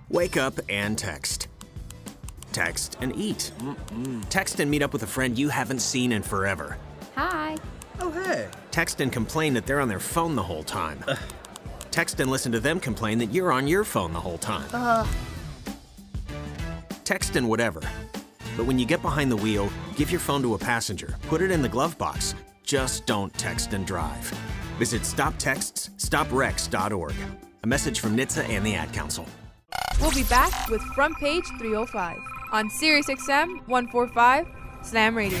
Wake 0.08 0.36
up 0.36 0.58
and 0.68 0.98
text. 0.98 1.46
Text 2.50 2.96
and 3.00 3.14
eat. 3.14 3.52
Text 4.30 4.58
and 4.58 4.68
meet 4.68 4.82
up 4.82 4.92
with 4.92 5.04
a 5.04 5.06
friend 5.06 5.38
you 5.38 5.48
haven't 5.48 5.78
seen 5.78 6.10
in 6.10 6.24
forever. 6.24 6.76
Hi. 7.14 7.56
Oh, 8.00 8.10
hey. 8.10 8.48
Text 8.70 9.00
and 9.00 9.12
complain 9.12 9.54
that 9.54 9.66
they're 9.66 9.80
on 9.80 9.88
their 9.88 10.00
phone 10.00 10.36
the 10.36 10.42
whole 10.42 10.62
time. 10.62 11.02
Uh. 11.06 11.16
Text 11.90 12.20
and 12.20 12.30
listen 12.30 12.52
to 12.52 12.60
them 12.60 12.78
complain 12.80 13.18
that 13.18 13.26
you're 13.26 13.52
on 13.52 13.66
your 13.66 13.84
phone 13.84 14.12
the 14.12 14.20
whole 14.20 14.38
time. 14.38 14.68
Ugh. 14.72 15.06
Text 17.04 17.36
and 17.36 17.48
whatever. 17.48 17.82
But 18.56 18.66
when 18.66 18.78
you 18.78 18.86
get 18.86 19.02
behind 19.02 19.30
the 19.32 19.36
wheel, 19.36 19.68
give 19.96 20.10
your 20.10 20.20
phone 20.20 20.42
to 20.42 20.54
a 20.54 20.58
passenger, 20.58 21.16
put 21.28 21.42
it 21.42 21.50
in 21.50 21.62
the 21.62 21.68
glove 21.68 21.98
box. 21.98 22.34
Just 22.62 23.06
don't 23.06 23.32
text 23.34 23.72
and 23.72 23.84
drive. 23.86 24.24
Visit 24.78 25.02
stoptextsstopwrecks.org. 25.02 27.14
A 27.62 27.66
message 27.66 28.00
from 28.00 28.16
NHTSA 28.16 28.48
and 28.48 28.64
the 28.64 28.74
Ad 28.74 28.90
Council. 28.92 29.26
We'll 30.00 30.12
be 30.12 30.22
back 30.24 30.68
with 30.68 30.80
Front 30.94 31.16
Page 31.18 31.44
305 31.58 32.16
on 32.52 32.70
SiriusXM 32.70 33.66
145 33.66 34.46
Slam 34.82 35.16
Radio. 35.16 35.40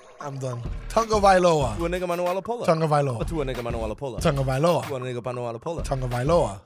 I'm 0.23 0.37
done. 0.37 0.61
Tunga 0.87 1.15
Vailoa. 1.15 1.75
Tua 1.77 1.89
Nigga 1.89 2.07
Manuel 2.07 2.39
Apola. 2.39 2.63
Tunga 2.63 2.87
Vailoa. 2.87 3.27
Tua 3.27 3.43
Nigga 3.43 3.63
Manuel 3.63 3.95
Apola. 3.95 4.21
Tunga 4.21 4.43
Vailoa. 4.43 4.85
Tua 4.85 4.99
Nigga 4.99 5.23
Manuel 5.23 5.59
Apola. 5.59 5.83
Tunga 5.83 6.07
Vailoa. 6.07 6.61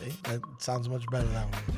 See? 0.00 0.12
That 0.24 0.40
sounds 0.58 0.88
much 0.88 1.06
better 1.12 1.28
that 1.28 1.46
way. 1.46 1.74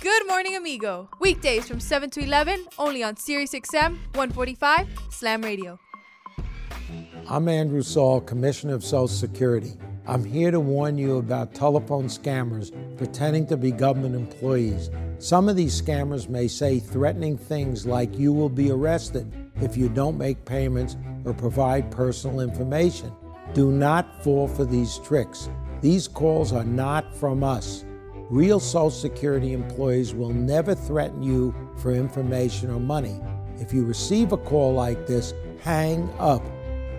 Good 0.00 0.28
morning, 0.28 0.54
amigo. 0.54 1.08
Weekdays 1.18 1.66
from 1.66 1.80
7 1.80 2.08
to 2.10 2.22
11, 2.22 2.66
only 2.78 3.02
on 3.02 3.16
SiriusXM 3.16 3.96
145 4.14 4.86
Slam 5.10 5.42
Radio. 5.42 5.80
I'm 7.28 7.48
Andrew 7.48 7.82
Saul, 7.82 8.20
Commissioner 8.20 8.74
of 8.74 8.84
Social 8.84 9.08
Security. 9.08 9.72
I'm 10.06 10.22
here 10.22 10.52
to 10.52 10.60
warn 10.60 10.98
you 10.98 11.16
about 11.16 11.54
telephone 11.54 12.04
scammers 12.04 12.70
pretending 12.96 13.46
to 13.48 13.56
be 13.56 13.72
government 13.72 14.14
employees. 14.14 14.90
Some 15.18 15.48
of 15.48 15.56
these 15.56 15.80
scammers 15.80 16.28
may 16.28 16.46
say 16.46 16.78
threatening 16.78 17.38
things 17.38 17.86
like 17.86 18.16
you 18.16 18.32
will 18.32 18.50
be 18.50 18.70
arrested 18.70 19.43
if 19.60 19.76
you 19.76 19.88
don't 19.88 20.18
make 20.18 20.44
payments 20.44 20.96
or 21.24 21.32
provide 21.32 21.90
personal 21.90 22.40
information. 22.40 23.12
Do 23.52 23.70
not 23.70 24.22
fall 24.24 24.48
for 24.48 24.64
these 24.64 24.98
tricks. 24.98 25.48
These 25.80 26.08
calls 26.08 26.52
are 26.52 26.64
not 26.64 27.14
from 27.14 27.44
us. 27.44 27.84
Real 28.30 28.58
Social 28.58 28.90
Security 28.90 29.52
employees 29.52 30.14
will 30.14 30.32
never 30.32 30.74
threaten 30.74 31.22
you 31.22 31.54
for 31.76 31.92
information 31.92 32.70
or 32.70 32.80
money. 32.80 33.20
If 33.58 33.72
you 33.72 33.84
receive 33.84 34.32
a 34.32 34.36
call 34.36 34.72
like 34.72 35.06
this, 35.06 35.34
hang 35.60 36.10
up. 36.18 36.42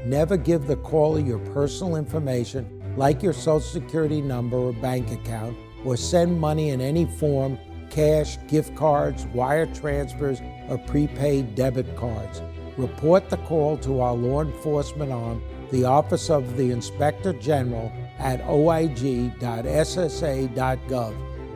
Never 0.05 0.37
give 0.37 0.67
the 0.67 0.77
caller 0.77 1.19
your 1.19 1.39
personal 1.39 1.95
information, 1.95 2.93
like 2.95 3.23
your 3.23 3.33
Social 3.33 3.59
Security 3.59 4.21
number 4.21 4.55
or 4.55 4.73
bank 4.73 5.11
account, 5.11 5.57
or 5.83 5.97
send 5.97 6.39
money 6.39 6.69
in 6.69 6.79
any 6.79 7.05
form 7.05 7.57
cash, 7.89 8.37
gift 8.47 8.75
cards, 8.75 9.25
wire 9.27 9.65
transfers, 9.67 10.41
or 10.69 10.77
prepaid 10.77 11.55
debit 11.55 11.95
cards. 11.95 12.41
Report 12.77 13.29
the 13.29 13.37
call 13.37 13.77
to 13.77 14.01
our 14.01 14.13
law 14.13 14.41
enforcement 14.41 15.11
arm, 15.11 15.41
the 15.71 15.85
Office 15.85 16.29
of 16.29 16.57
the 16.57 16.71
Inspector 16.71 17.31
General, 17.33 17.91
at 18.19 18.41
oig.ssa.gov. 18.43 19.35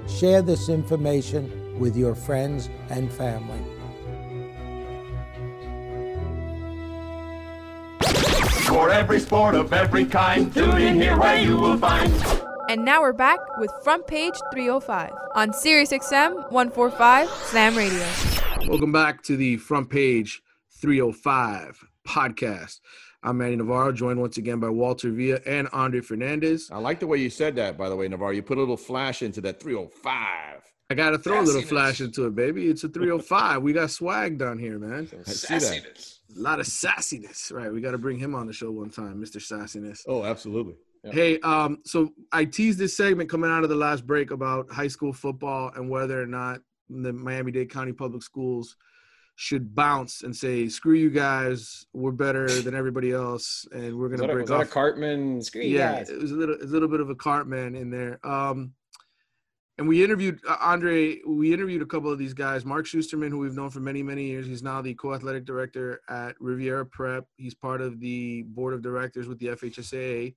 Share 0.09 0.41
this 0.41 0.69
information 0.69 1.77
with 1.79 1.95
your 1.95 2.15
friends 2.15 2.69
and 2.89 3.11
family. 3.11 3.61
For 8.65 8.89
every 8.91 9.19
sport 9.19 9.55
of 9.55 9.73
every 9.73 10.05
kind, 10.05 10.53
tune 10.53 10.77
in 10.77 10.95
here 10.95 11.17
where 11.17 11.41
you 11.41 11.57
will 11.57 11.77
find. 11.77 12.48
And 12.69 12.85
now 12.85 13.01
we're 13.01 13.13
back 13.13 13.39
with 13.57 13.71
Front 13.83 14.05
Page 14.05 14.35
305 14.53 15.11
on 15.33 15.49
SiriusXM 15.49 16.51
145 16.51 17.27
Slam 17.27 17.75
Radio. 17.75 18.05
Welcome 18.67 18.91
back 18.91 19.23
to 19.23 19.35
the 19.35 19.57
Front 19.57 19.89
Page 19.89 20.39
305 20.79 21.83
podcast. 22.07 22.79
I'm 23.23 23.39
Manny 23.39 23.55
Navarro, 23.55 23.91
joined 23.91 24.21
once 24.21 24.37
again 24.37 24.59
by 24.59 24.69
Walter 24.69 25.09
Villa 25.09 25.39
and 25.47 25.67
Andre 25.73 26.01
Fernandez. 26.01 26.69
I 26.71 26.77
like 26.77 26.99
the 26.99 27.07
way 27.07 27.17
you 27.17 27.31
said 27.31 27.55
that, 27.55 27.75
by 27.75 27.89
the 27.89 27.95
way, 27.95 28.07
Navarro. 28.07 28.33
You 28.33 28.43
put 28.43 28.59
a 28.59 28.61
little 28.61 28.77
flash 28.77 29.23
into 29.23 29.41
that 29.41 29.59
305. 29.59 30.61
I 30.91 30.93
got 30.93 31.09
to 31.09 31.17
throw 31.17 31.41
a 31.41 31.41
little 31.41 31.63
flash 31.63 32.01
into 32.01 32.27
it, 32.27 32.35
baby. 32.35 32.67
It's 32.67 32.83
a 32.83 32.89
305. 32.89 33.63
we 33.63 33.73
got 33.73 33.89
swag 33.89 34.37
down 34.37 34.59
here, 34.59 34.77
man. 34.77 35.09
I 35.27 35.31
see 35.31 35.57
that. 35.57 36.07
A 36.37 36.39
lot 36.39 36.59
of 36.59 36.67
sassiness, 36.67 37.51
right? 37.51 37.73
We 37.73 37.81
got 37.81 37.91
to 37.91 37.97
bring 37.97 38.19
him 38.19 38.35
on 38.35 38.45
the 38.45 38.53
show 38.53 38.69
one 38.69 38.91
time, 38.91 39.19
Mr. 39.19 39.37
Sassiness. 39.37 40.01
Oh, 40.07 40.23
absolutely. 40.23 40.75
Hey, 41.03 41.39
um, 41.39 41.79
so 41.85 42.09
I 42.31 42.45
teased 42.45 42.77
this 42.77 42.95
segment 42.97 43.29
coming 43.29 43.49
out 43.49 43.63
of 43.63 43.69
the 43.69 43.75
last 43.75 44.05
break 44.05 44.31
about 44.31 44.71
high 44.71 44.89
school 44.89 45.13
football 45.13 45.71
and 45.75 45.89
whether 45.89 46.21
or 46.21 46.25
not 46.25 46.59
the 46.89 47.13
Miami-Dade 47.13 47.69
County 47.69 47.93
Public 47.93 48.21
Schools 48.21 48.75
should 49.35 49.73
bounce 49.73 50.23
and 50.23 50.35
say, 50.35 50.67
"Screw 50.67 50.95
you 50.95 51.09
guys, 51.09 51.85
we're 51.93 52.11
better 52.11 52.49
than 52.49 52.75
everybody 52.75 53.13
else, 53.13 53.65
and 53.71 53.97
we're 53.97 54.09
gonna 54.09 54.23
that, 54.23 54.29
a, 54.31 54.33
break 54.33 54.49
was 54.49 54.49
that 54.49 54.61
a. 54.61 54.65
Cartman? 54.65 55.41
Screw 55.41 55.61
you 55.61 55.77
yeah, 55.77 55.99
guys. 55.99 56.09
it 56.09 56.21
was 56.21 56.31
a 56.31 56.35
little, 56.35 56.57
a 56.61 56.65
little 56.65 56.89
bit 56.89 56.99
of 56.99 57.09
a 57.09 57.15
Cartman 57.15 57.75
in 57.75 57.89
there. 57.89 58.19
Um, 58.27 58.73
and 59.77 59.87
we 59.87 60.03
interviewed 60.03 60.41
uh, 60.45 60.57
Andre. 60.59 61.19
We 61.25 61.53
interviewed 61.53 61.81
a 61.81 61.85
couple 61.85 62.11
of 62.11 62.19
these 62.19 62.33
guys. 62.33 62.65
Mark 62.65 62.85
Schusterman, 62.85 63.29
who 63.29 63.39
we've 63.39 63.55
known 63.55 63.69
for 63.69 63.79
many, 63.79 64.03
many 64.03 64.25
years. 64.25 64.45
He's 64.45 64.61
now 64.61 64.81
the 64.81 64.93
co-athletic 64.93 65.45
director 65.45 66.01
at 66.09 66.35
Riviera 66.41 66.85
Prep. 66.85 67.25
He's 67.37 67.55
part 67.55 67.79
of 67.79 68.01
the 68.01 68.41
board 68.41 68.73
of 68.73 68.81
directors 68.81 69.29
with 69.29 69.39
the 69.39 69.47
FHSAA, 69.47 70.35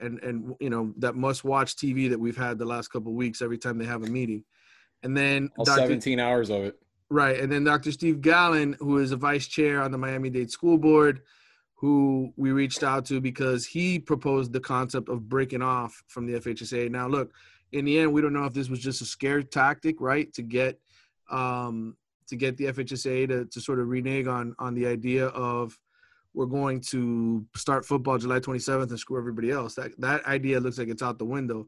and 0.00 0.22
and 0.22 0.54
you 0.60 0.70
know 0.70 0.92
that 0.98 1.14
must-watch 1.14 1.76
TV 1.76 2.10
that 2.10 2.18
we've 2.18 2.36
had 2.36 2.58
the 2.58 2.64
last 2.64 2.88
couple 2.88 3.12
of 3.12 3.16
weeks. 3.16 3.42
Every 3.42 3.58
time 3.58 3.78
they 3.78 3.84
have 3.84 4.02
a 4.02 4.08
meeting, 4.08 4.44
and 5.02 5.16
then 5.16 5.50
All 5.56 5.64
Dr. 5.64 5.82
17 5.82 6.18
hours 6.18 6.50
of 6.50 6.62
it. 6.62 6.78
Right. 7.10 7.38
And 7.38 7.52
then 7.52 7.64
Dr. 7.64 7.92
Steve 7.92 8.20
Gallon, 8.20 8.76
who 8.80 8.98
is 8.98 9.12
a 9.12 9.16
vice 9.16 9.46
chair 9.46 9.82
on 9.82 9.92
the 9.92 9.98
Miami 9.98 10.30
Dade 10.30 10.50
School 10.50 10.78
Board, 10.78 11.20
who 11.74 12.32
we 12.36 12.50
reached 12.50 12.82
out 12.82 13.04
to 13.06 13.20
because 13.20 13.66
he 13.66 13.98
proposed 13.98 14.52
the 14.52 14.60
concept 14.60 15.08
of 15.08 15.28
breaking 15.28 15.62
off 15.62 16.02
from 16.08 16.26
the 16.26 16.40
FHSA. 16.40 16.90
Now, 16.90 17.06
look, 17.06 17.30
in 17.72 17.84
the 17.84 17.98
end, 17.98 18.12
we 18.12 18.22
don't 18.22 18.32
know 18.32 18.46
if 18.46 18.54
this 18.54 18.68
was 18.68 18.80
just 18.80 19.02
a 19.02 19.04
scare 19.04 19.42
tactic, 19.42 20.00
right, 20.00 20.32
to 20.32 20.42
get 20.42 20.80
um, 21.30 21.96
to 22.28 22.36
get 22.36 22.56
the 22.56 22.64
FHSA 22.64 23.28
to, 23.28 23.44
to 23.44 23.60
sort 23.60 23.80
of 23.80 23.88
renege 23.88 24.26
on 24.26 24.54
on 24.58 24.74
the 24.74 24.86
idea 24.86 25.26
of 25.26 25.78
we're 26.34 26.46
going 26.46 26.80
to 26.80 27.46
start 27.56 27.86
football 27.86 28.18
July 28.18 28.40
27th 28.40 28.90
and 28.90 28.98
screw 28.98 29.18
everybody 29.18 29.50
else. 29.50 29.74
That 29.74 29.92
that 29.98 30.24
idea 30.26 30.60
looks 30.60 30.78
like 30.78 30.88
it's 30.88 31.02
out 31.02 31.18
the 31.18 31.24
window. 31.24 31.66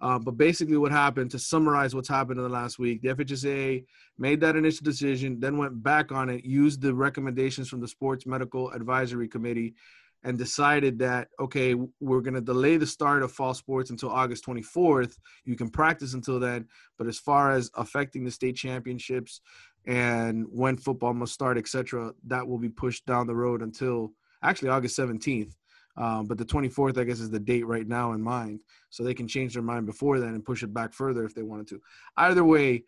Uh, 0.00 0.18
but 0.18 0.32
basically, 0.32 0.76
what 0.76 0.92
happened 0.92 1.30
to 1.30 1.38
summarize 1.38 1.94
what's 1.94 2.08
happened 2.08 2.38
in 2.38 2.44
the 2.44 2.50
last 2.50 2.78
week, 2.78 3.00
the 3.00 3.08
FHSA 3.08 3.84
made 4.18 4.40
that 4.40 4.56
initial 4.56 4.84
decision, 4.84 5.40
then 5.40 5.56
went 5.56 5.82
back 5.82 6.12
on 6.12 6.28
it, 6.28 6.44
used 6.44 6.82
the 6.82 6.92
recommendations 6.92 7.68
from 7.68 7.80
the 7.80 7.88
Sports 7.88 8.26
Medical 8.26 8.70
Advisory 8.72 9.28
Committee, 9.28 9.74
and 10.22 10.36
decided 10.36 10.98
that 10.98 11.28
okay, 11.40 11.74
we're 12.00 12.20
going 12.20 12.34
to 12.34 12.40
delay 12.40 12.76
the 12.76 12.86
start 12.86 13.22
of 13.22 13.32
fall 13.32 13.54
sports 13.54 13.90
until 13.90 14.10
August 14.10 14.44
24th. 14.44 15.16
You 15.44 15.56
can 15.56 15.70
practice 15.70 16.14
until 16.14 16.40
then, 16.40 16.66
but 16.98 17.06
as 17.06 17.18
far 17.18 17.52
as 17.52 17.70
affecting 17.74 18.24
the 18.24 18.30
state 18.30 18.56
championships 18.56 19.40
and 19.86 20.46
when 20.50 20.76
football 20.76 21.14
must 21.14 21.32
start, 21.32 21.56
etc., 21.56 22.12
that 22.26 22.46
will 22.46 22.58
be 22.58 22.68
pushed 22.68 23.06
down 23.06 23.26
the 23.26 23.34
road 23.34 23.62
until 23.62 24.12
actually 24.42 24.68
August 24.68 24.98
17th. 24.98 25.52
Um, 25.96 26.26
but 26.26 26.36
the 26.36 26.44
24th, 26.44 26.98
I 26.98 27.04
guess, 27.04 27.20
is 27.20 27.30
the 27.30 27.40
date 27.40 27.66
right 27.66 27.86
now 27.86 28.12
in 28.12 28.20
mind. 28.20 28.60
So 28.90 29.02
they 29.02 29.14
can 29.14 29.28
change 29.28 29.54
their 29.54 29.62
mind 29.62 29.86
before 29.86 30.20
then 30.20 30.34
and 30.34 30.44
push 30.44 30.62
it 30.62 30.74
back 30.74 30.92
further 30.92 31.24
if 31.24 31.34
they 31.34 31.42
wanted 31.42 31.68
to. 31.68 31.80
Either 32.16 32.44
way, 32.44 32.84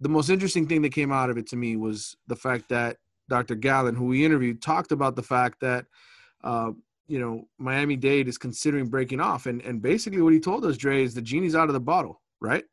the 0.00 0.08
most 0.08 0.28
interesting 0.28 0.66
thing 0.66 0.82
that 0.82 0.92
came 0.92 1.12
out 1.12 1.30
of 1.30 1.38
it 1.38 1.46
to 1.48 1.56
me 1.56 1.76
was 1.76 2.16
the 2.26 2.36
fact 2.36 2.68
that 2.68 2.98
Dr. 3.28 3.54
Gallon, 3.54 3.94
who 3.94 4.06
we 4.06 4.24
interviewed, 4.24 4.60
talked 4.60 4.92
about 4.92 5.16
the 5.16 5.22
fact 5.22 5.60
that, 5.60 5.86
uh, 6.42 6.72
you 7.06 7.18
know, 7.18 7.48
Miami 7.58 7.96
Dade 7.96 8.28
is 8.28 8.36
considering 8.36 8.88
breaking 8.88 9.20
off. 9.20 9.46
And, 9.46 9.62
and 9.62 9.80
basically 9.80 10.20
what 10.20 10.32
he 10.32 10.40
told 10.40 10.64
us, 10.64 10.76
Dre, 10.76 11.02
is 11.02 11.14
the 11.14 11.22
genie's 11.22 11.54
out 11.54 11.68
of 11.68 11.74
the 11.74 11.80
bottle, 11.80 12.20
right? 12.40 12.64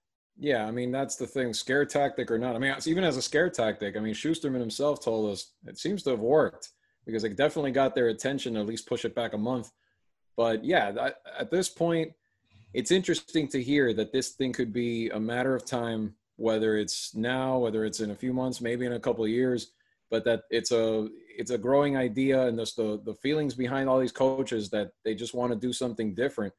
Yeah, 0.41 0.65
I 0.65 0.71
mean 0.71 0.91
that's 0.91 1.17
the 1.17 1.27
thing, 1.27 1.54
scare 1.54 1.86
tactic 1.86 2.32
or 2.32 2.39
not. 2.39 2.56
I 2.56 2.58
mean, 2.58 2.73
even 2.88 3.04
as 3.04 3.15
a 3.15 3.21
scare 3.21 3.51
tactic, 3.51 3.95
I 3.95 3.99
mean 3.99 4.15
Schusterman 4.15 4.60
himself 4.60 4.99
told 4.99 5.32
us 5.32 5.51
it 5.67 5.77
seems 5.77 6.01
to 6.04 6.10
have 6.10 6.19
worked 6.19 6.69
because 7.06 7.23
it 7.23 7.36
definitely 7.36 7.69
got 7.71 7.93
their 7.93 8.08
attention. 8.08 8.58
At 8.58 8.65
least 8.65 8.88
push 8.88 9.06
it 9.06 9.13
back 9.13 9.34
a 9.34 9.38
month. 9.38 9.69
But 10.36 10.65
yeah, 10.65 10.89
that, 10.93 11.17
at 11.38 11.51
this 11.51 11.69
point, 11.69 12.13
it's 12.73 12.89
interesting 12.89 13.49
to 13.49 13.62
hear 13.62 13.93
that 13.93 14.12
this 14.12 14.30
thing 14.30 14.51
could 14.51 14.73
be 14.73 15.10
a 15.12 15.19
matter 15.19 15.54
of 15.54 15.63
time, 15.63 16.15
whether 16.38 16.75
it's 16.75 17.13
now, 17.13 17.60
whether 17.60 17.86
it's 17.86 17.99
in 17.99 18.10
a 18.10 18.15
few 18.15 18.34
months, 18.34 18.62
maybe 18.62 18.88
in 18.88 18.93
a 18.93 18.99
couple 18.99 19.23
of 19.23 19.30
years. 19.30 19.73
But 20.10 20.25
that 20.25 20.45
it's 20.49 20.71
a 20.71 21.08
it's 21.38 21.51
a 21.51 21.58
growing 21.60 21.97
idea, 21.97 22.47
and 22.47 22.58
just 22.58 22.77
the 22.77 22.99
the 23.06 23.13
feelings 23.13 23.54
behind 23.54 23.88
all 23.88 23.99
these 23.99 24.12
coaches 24.12 24.71
that 24.71 24.93
they 25.06 25.13
just 25.13 25.36
want 25.36 25.51
to 25.54 25.56
do 25.56 25.71
something 25.71 26.15
different 26.15 26.51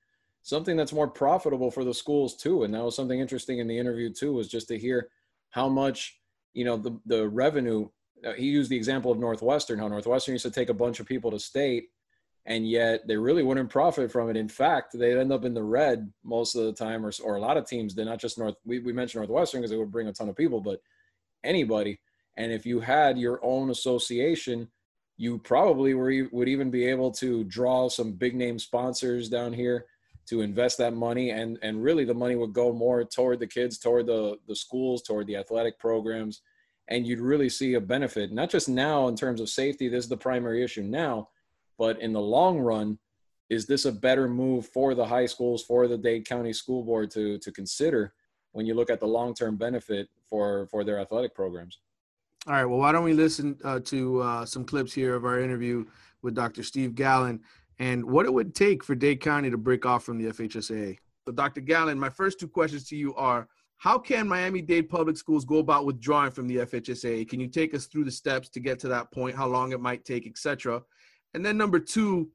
something 0.42 0.76
that's 0.76 0.92
more 0.92 1.08
profitable 1.08 1.70
for 1.70 1.84
the 1.84 1.94
schools 1.94 2.36
too. 2.36 2.64
And 2.64 2.74
that 2.74 2.84
was 2.84 2.96
something 2.96 3.20
interesting 3.20 3.58
in 3.58 3.66
the 3.66 3.78
interview 3.78 4.12
too, 4.12 4.32
was 4.32 4.48
just 4.48 4.68
to 4.68 4.78
hear 4.78 5.08
how 5.50 5.68
much 5.68 6.20
you 6.54 6.64
know, 6.64 6.76
the 6.76 6.98
the 7.06 7.28
revenue. 7.28 7.88
Uh, 8.26 8.32
he 8.32 8.46
used 8.46 8.70
the 8.70 8.76
example 8.76 9.10
of 9.10 9.18
Northwestern, 9.18 9.78
how 9.78 9.88
Northwestern 9.88 10.34
used 10.34 10.44
to 10.44 10.50
take 10.50 10.68
a 10.68 10.74
bunch 10.74 11.00
of 11.00 11.06
people 11.06 11.30
to 11.30 11.38
state, 11.38 11.88
and 12.46 12.68
yet 12.68 13.06
they 13.06 13.16
really 13.16 13.42
wouldn't 13.42 13.70
profit 13.70 14.12
from 14.12 14.30
it. 14.30 14.36
In 14.36 14.48
fact, 14.48 14.96
they'd 14.96 15.18
end 15.18 15.32
up 15.32 15.44
in 15.44 15.54
the 15.54 15.62
red 15.62 16.12
most 16.24 16.54
of 16.54 16.64
the 16.64 16.72
time, 16.72 17.04
or 17.04 17.12
or 17.24 17.36
a 17.36 17.40
lot 17.40 17.56
of 17.56 17.66
teams 17.66 17.94
they're 17.94 18.04
Not 18.04 18.20
just 18.20 18.38
North. 18.38 18.56
We 18.64 18.78
we 18.78 18.92
mentioned 18.92 19.20
Northwestern 19.20 19.60
because 19.60 19.72
it 19.72 19.78
would 19.78 19.92
bring 19.92 20.08
a 20.08 20.12
ton 20.12 20.28
of 20.28 20.36
people, 20.36 20.60
but 20.60 20.80
anybody. 21.44 22.00
And 22.36 22.50
if 22.50 22.64
you 22.64 22.80
had 22.80 23.18
your 23.18 23.44
own 23.44 23.68
association, 23.68 24.68
you 25.18 25.38
probably 25.38 25.92
were, 25.92 26.28
would 26.32 26.48
even 26.48 26.70
be 26.70 26.86
able 26.86 27.10
to 27.10 27.44
draw 27.44 27.90
some 27.90 28.12
big 28.12 28.34
name 28.34 28.58
sponsors 28.58 29.28
down 29.28 29.52
here 29.52 29.84
to 30.26 30.40
invest 30.40 30.78
that 30.78 30.94
money 30.94 31.30
and 31.30 31.58
and 31.62 31.82
really 31.82 32.04
the 32.04 32.14
money 32.14 32.36
would 32.36 32.52
go 32.52 32.72
more 32.72 33.04
toward 33.04 33.38
the 33.38 33.46
kids 33.46 33.78
toward 33.78 34.06
the 34.06 34.38
the 34.46 34.56
schools 34.56 35.02
toward 35.02 35.26
the 35.26 35.36
athletic 35.36 35.78
programs 35.78 36.42
and 36.88 37.06
you'd 37.06 37.20
really 37.20 37.48
see 37.48 37.74
a 37.74 37.80
benefit 37.80 38.32
not 38.32 38.50
just 38.50 38.68
now 38.68 39.08
in 39.08 39.16
terms 39.16 39.40
of 39.40 39.48
safety 39.48 39.88
this 39.88 40.04
is 40.04 40.10
the 40.10 40.16
primary 40.16 40.62
issue 40.62 40.82
now 40.82 41.28
but 41.78 42.00
in 42.00 42.12
the 42.12 42.20
long 42.20 42.58
run 42.58 42.98
is 43.50 43.66
this 43.66 43.84
a 43.84 43.92
better 43.92 44.28
move 44.28 44.66
for 44.68 44.94
the 44.94 45.04
high 45.04 45.26
schools 45.26 45.62
for 45.62 45.86
the 45.86 45.98
Dade 45.98 46.26
County 46.26 46.52
School 46.52 46.82
Board 46.82 47.10
to 47.10 47.38
to 47.38 47.52
consider 47.52 48.14
when 48.52 48.66
you 48.66 48.74
look 48.74 48.90
at 48.90 49.00
the 49.00 49.06
long 49.06 49.34
term 49.34 49.56
benefit 49.56 50.08
for 50.28 50.66
for 50.68 50.84
their 50.84 50.98
athletic 50.98 51.34
programs 51.34 51.78
all 52.44 52.54
right. 52.54 52.64
Well, 52.64 52.80
why 52.80 52.90
don't 52.90 53.04
we 53.04 53.12
listen 53.12 53.56
uh, 53.62 53.78
to 53.84 54.20
uh, 54.20 54.44
some 54.44 54.64
clips 54.64 54.92
here 54.92 55.14
of 55.14 55.24
our 55.24 55.40
interview 55.40 55.84
with 56.22 56.34
Dr. 56.34 56.64
Steve 56.64 56.96
Gallon 56.96 57.40
and 57.82 58.04
what 58.04 58.26
it 58.26 58.32
would 58.32 58.54
take 58.54 58.84
for 58.84 58.94
Dade 58.94 59.20
County 59.20 59.50
to 59.50 59.58
break 59.58 59.84
off 59.84 60.04
from 60.04 60.16
the 60.16 60.30
FHSAA. 60.30 60.98
So, 61.26 61.32
Dr. 61.32 61.60
Gallon, 61.60 61.98
my 61.98 62.10
first 62.10 62.38
two 62.38 62.46
questions 62.46 62.86
to 62.88 62.96
you 62.96 63.12
are 63.16 63.48
how 63.78 63.98
can 63.98 64.28
Miami 64.28 64.62
Dade 64.62 64.88
Public 64.88 65.16
Schools 65.16 65.44
go 65.44 65.58
about 65.58 65.84
withdrawing 65.84 66.30
from 66.30 66.46
the 66.46 66.58
FHSAA? 66.58 67.28
Can 67.28 67.40
you 67.40 67.48
take 67.48 67.74
us 67.74 67.86
through 67.86 68.04
the 68.04 68.10
steps 68.12 68.48
to 68.50 68.60
get 68.60 68.78
to 68.80 68.88
that 68.88 69.10
point, 69.10 69.34
how 69.34 69.48
long 69.48 69.72
it 69.72 69.80
might 69.80 70.04
take, 70.04 70.28
etc.? 70.28 70.80
And 71.34 71.44
then 71.44 71.58
number 71.58 71.80
two, 71.80 72.30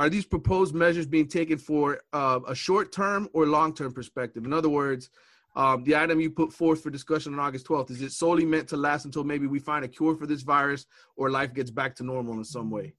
are 0.00 0.10
these 0.10 0.26
proposed 0.26 0.74
measures 0.74 1.06
being 1.06 1.28
taken 1.28 1.58
for 1.58 2.00
uh, 2.12 2.40
a 2.48 2.54
short 2.56 2.90
term 2.90 3.28
or 3.32 3.46
long 3.46 3.72
term 3.74 3.92
perspective? 3.92 4.46
In 4.46 4.52
other 4.52 4.68
words, 4.68 5.10
um, 5.54 5.84
the 5.84 5.94
item 5.94 6.18
you 6.18 6.32
put 6.32 6.52
forth 6.52 6.82
for 6.82 6.90
discussion 6.90 7.34
on 7.34 7.38
August 7.38 7.68
12th, 7.68 7.92
is 7.92 8.02
it 8.02 8.10
solely 8.10 8.44
meant 8.44 8.66
to 8.70 8.76
last 8.76 9.04
until 9.04 9.22
maybe 9.22 9.46
we 9.46 9.60
find 9.60 9.84
a 9.84 9.88
cure 9.88 10.16
for 10.16 10.26
this 10.26 10.42
virus 10.42 10.86
or 11.14 11.30
life 11.30 11.54
gets 11.54 11.70
back 11.70 11.94
to 11.96 12.02
normal 12.02 12.34
in 12.34 12.44
some 12.44 12.68
way? 12.68 12.94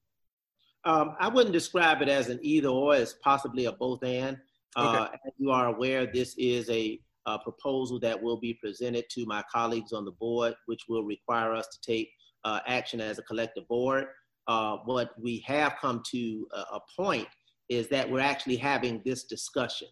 Um, 0.84 1.14
I 1.18 1.28
wouldn't 1.28 1.52
describe 1.52 2.00
it 2.02 2.08
as 2.08 2.28
an 2.28 2.38
either 2.42 2.68
or, 2.68 2.96
it's 2.96 3.14
possibly 3.22 3.66
a 3.66 3.72
both 3.72 4.02
and. 4.02 4.38
Uh, 4.76 5.06
okay. 5.08 5.18
As 5.26 5.32
you 5.38 5.50
are 5.50 5.66
aware, 5.66 6.06
this 6.06 6.34
is 6.38 6.68
a, 6.70 6.98
a, 7.26 7.38
proposal 7.40 7.98
that 8.00 8.20
will 8.20 8.38
be 8.38 8.54
presented 8.54 9.04
to 9.10 9.26
my 9.26 9.42
colleagues 9.52 9.92
on 9.92 10.04
the 10.04 10.12
board, 10.12 10.54
which 10.66 10.82
will 10.88 11.04
require 11.04 11.52
us 11.54 11.66
to 11.68 11.80
take 11.80 12.10
uh, 12.44 12.60
action 12.66 13.00
as 13.00 13.18
a 13.18 13.22
collective 13.22 13.66
board. 13.68 14.06
Uh, 14.46 14.78
what 14.84 15.10
we 15.20 15.42
have 15.46 15.74
come 15.80 16.02
to 16.10 16.46
a, 16.52 16.76
a, 16.76 16.80
point 16.96 17.28
is 17.68 17.88
that 17.88 18.10
we're 18.10 18.20
actually 18.20 18.56
having 18.56 19.02
this 19.04 19.24
discussion. 19.24 19.88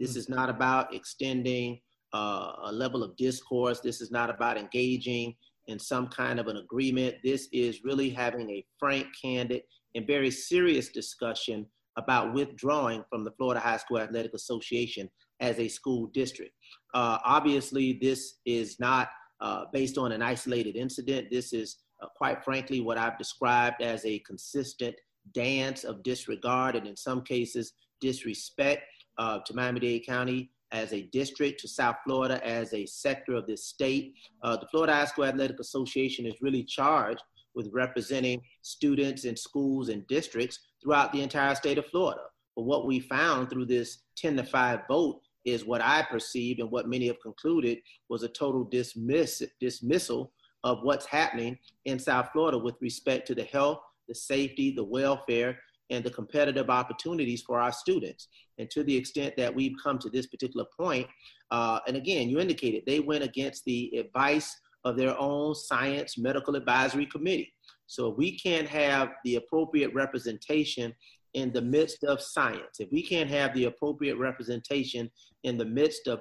This 0.00 0.10
mm-hmm. 0.10 0.18
is 0.18 0.28
not 0.28 0.48
about 0.48 0.94
extending 0.94 1.80
uh, 2.12 2.52
a 2.64 2.72
level 2.72 3.02
of 3.02 3.16
discourse. 3.16 3.80
This 3.80 4.00
is 4.00 4.10
not 4.10 4.28
about 4.28 4.58
engaging 4.58 5.34
in 5.66 5.78
some 5.78 6.08
kind 6.08 6.40
of 6.40 6.48
an 6.48 6.56
agreement. 6.56 7.16
This 7.22 7.48
is 7.52 7.84
really 7.84 8.10
having 8.10 8.50
a 8.50 8.64
frank, 8.78 9.06
candid, 9.20 9.62
and 9.94 10.06
very 10.06 10.30
serious 10.30 10.88
discussion 10.88 11.66
about 11.96 12.32
withdrawing 12.32 13.04
from 13.10 13.24
the 13.24 13.32
Florida 13.32 13.60
High 13.60 13.76
School 13.76 13.98
Athletic 13.98 14.34
Association 14.34 15.10
as 15.40 15.58
a 15.58 15.68
school 15.68 16.06
district. 16.14 16.52
Uh, 16.94 17.18
obviously, 17.24 17.98
this 18.00 18.38
is 18.46 18.78
not 18.80 19.08
uh, 19.40 19.64
based 19.72 19.98
on 19.98 20.12
an 20.12 20.22
isolated 20.22 20.76
incident. 20.76 21.28
This 21.30 21.52
is, 21.52 21.78
uh, 22.02 22.06
quite 22.16 22.42
frankly, 22.44 22.80
what 22.80 22.96
I've 22.96 23.18
described 23.18 23.82
as 23.82 24.04
a 24.04 24.20
consistent 24.20 24.94
dance 25.34 25.84
of 25.84 26.02
disregard 26.02 26.76
and, 26.76 26.86
in 26.86 26.96
some 26.96 27.22
cases, 27.22 27.72
disrespect 28.00 28.84
uh, 29.18 29.40
to 29.44 29.54
Miami 29.54 29.80
Dade 29.80 30.06
County 30.06 30.50
as 30.70 30.92
a 30.94 31.02
district, 31.12 31.60
to 31.60 31.68
South 31.68 31.96
Florida 32.04 32.44
as 32.46 32.72
a 32.72 32.86
sector 32.86 33.34
of 33.34 33.46
this 33.46 33.66
state. 33.66 34.14
Uh, 34.42 34.56
the 34.56 34.66
Florida 34.70 34.94
High 34.94 35.04
School 35.04 35.26
Athletic 35.26 35.60
Association 35.60 36.24
is 36.24 36.34
really 36.40 36.64
charged 36.64 37.22
with 37.54 37.70
representing 37.72 38.42
students 38.62 39.24
and 39.24 39.38
schools 39.38 39.88
and 39.88 40.06
districts 40.06 40.58
throughout 40.82 41.12
the 41.12 41.22
entire 41.22 41.54
state 41.54 41.78
of 41.78 41.86
Florida. 41.86 42.22
But 42.56 42.62
what 42.62 42.86
we 42.86 43.00
found 43.00 43.48
through 43.50 43.66
this 43.66 43.98
10 44.16 44.36
to 44.36 44.44
5 44.44 44.80
vote 44.88 45.20
is 45.44 45.64
what 45.64 45.80
I 45.80 46.02
perceived 46.02 46.60
and 46.60 46.70
what 46.70 46.88
many 46.88 47.06
have 47.08 47.20
concluded 47.20 47.78
was 48.08 48.22
a 48.22 48.28
total 48.28 48.64
dismiss, 48.64 49.42
dismissal 49.60 50.32
of 50.64 50.78
what's 50.82 51.06
happening 51.06 51.58
in 51.84 51.98
South 51.98 52.28
Florida 52.32 52.58
with 52.58 52.76
respect 52.80 53.26
to 53.26 53.34
the 53.34 53.44
health, 53.44 53.80
the 54.08 54.14
safety, 54.14 54.72
the 54.74 54.84
welfare, 54.84 55.58
and 55.90 56.04
the 56.04 56.10
competitive 56.10 56.70
opportunities 56.70 57.42
for 57.42 57.60
our 57.60 57.72
students. 57.72 58.28
And 58.58 58.70
to 58.70 58.84
the 58.84 58.96
extent 58.96 59.36
that 59.36 59.54
we've 59.54 59.76
come 59.82 59.98
to 59.98 60.08
this 60.08 60.26
particular 60.26 60.66
point, 60.78 61.06
uh, 61.50 61.80
and 61.86 61.96
again, 61.96 62.28
you 62.28 62.38
indicated 62.38 62.84
they 62.86 63.00
went 63.00 63.24
against 63.24 63.64
the 63.64 63.92
advice 63.98 64.56
of 64.84 64.96
their 64.96 65.18
own 65.18 65.54
science 65.54 66.18
medical 66.18 66.56
advisory 66.56 67.06
committee. 67.06 67.52
So 67.86 68.10
we 68.10 68.38
can't 68.38 68.68
have 68.68 69.10
the 69.24 69.36
appropriate 69.36 69.92
representation 69.94 70.94
in 71.34 71.52
the 71.52 71.62
midst 71.62 72.04
of 72.04 72.20
science, 72.20 72.78
if 72.78 72.90
we 72.92 73.02
can't 73.02 73.30
have 73.30 73.54
the 73.54 73.64
appropriate 73.64 74.16
representation 74.16 75.10
in 75.44 75.56
the 75.56 75.64
midst 75.64 76.06
of 76.06 76.20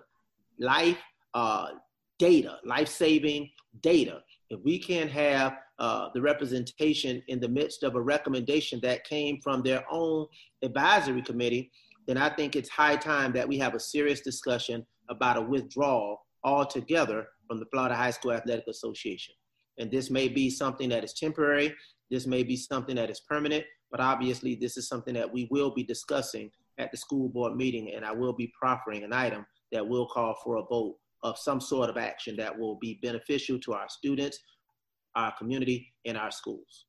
life 0.60 0.97
uh, 1.34 1.71
data, 2.17 2.58
life 2.65 2.88
saving 2.88 3.50
data, 3.82 4.21
if 4.50 4.60
we 4.63 4.78
can't 4.80 5.10
have 5.10 5.58
uh, 5.80 6.10
the 6.13 6.21
representation 6.21 7.21
in 7.28 7.39
the 7.39 7.47
midst 7.47 7.84
of 7.84 7.95
a 7.95 8.02
recommendation 8.02 8.80
that 8.84 9.04
came 9.04 9.39
from 9.41 9.62
their 9.63 9.84
own 9.89 10.28
advisory 10.62 11.21
committee, 11.21 11.71
then 12.08 12.17
I 12.17 12.30
think 12.30 12.56
it's 12.56 12.69
high 12.69 12.95
time 12.95 13.34
that 13.34 13.47
we 13.47 13.58
have 13.58 13.76
a 13.76 13.80
serious 13.80 14.21
discussion 14.21 14.86
about 15.10 15.38
a 15.38 15.41
withdrawal 15.41 16.26
altogether 16.43 17.28
from 17.51 17.59
the 17.59 17.65
Florida 17.65 17.93
High 17.93 18.11
School 18.11 18.31
Athletic 18.31 18.65
Association. 18.69 19.35
And 19.77 19.91
this 19.91 20.09
may 20.09 20.29
be 20.29 20.49
something 20.49 20.87
that 20.87 21.03
is 21.03 21.13
temporary, 21.13 21.75
this 22.09 22.25
may 22.25 22.43
be 22.43 22.55
something 22.55 22.95
that 22.95 23.09
is 23.09 23.19
permanent, 23.27 23.65
but 23.91 23.99
obviously 23.99 24.55
this 24.55 24.77
is 24.77 24.87
something 24.87 25.13
that 25.15 25.33
we 25.33 25.49
will 25.51 25.69
be 25.73 25.83
discussing 25.83 26.49
at 26.77 26.91
the 26.91 26.97
school 26.97 27.27
board 27.27 27.57
meeting, 27.57 27.91
and 27.93 28.05
I 28.05 28.13
will 28.13 28.31
be 28.31 28.53
proffering 28.57 29.03
an 29.03 29.11
item 29.11 29.45
that 29.73 29.85
will 29.85 30.07
call 30.07 30.33
for 30.41 30.57
a 30.57 30.63
vote 30.63 30.95
of 31.23 31.37
some 31.37 31.59
sort 31.59 31.89
of 31.89 31.97
action 31.97 32.37
that 32.37 32.57
will 32.57 32.77
be 32.79 32.99
beneficial 33.03 33.59
to 33.59 33.73
our 33.73 33.89
students, 33.89 34.39
our 35.17 35.33
community, 35.37 35.91
and 36.05 36.17
our 36.17 36.31
schools. 36.31 36.85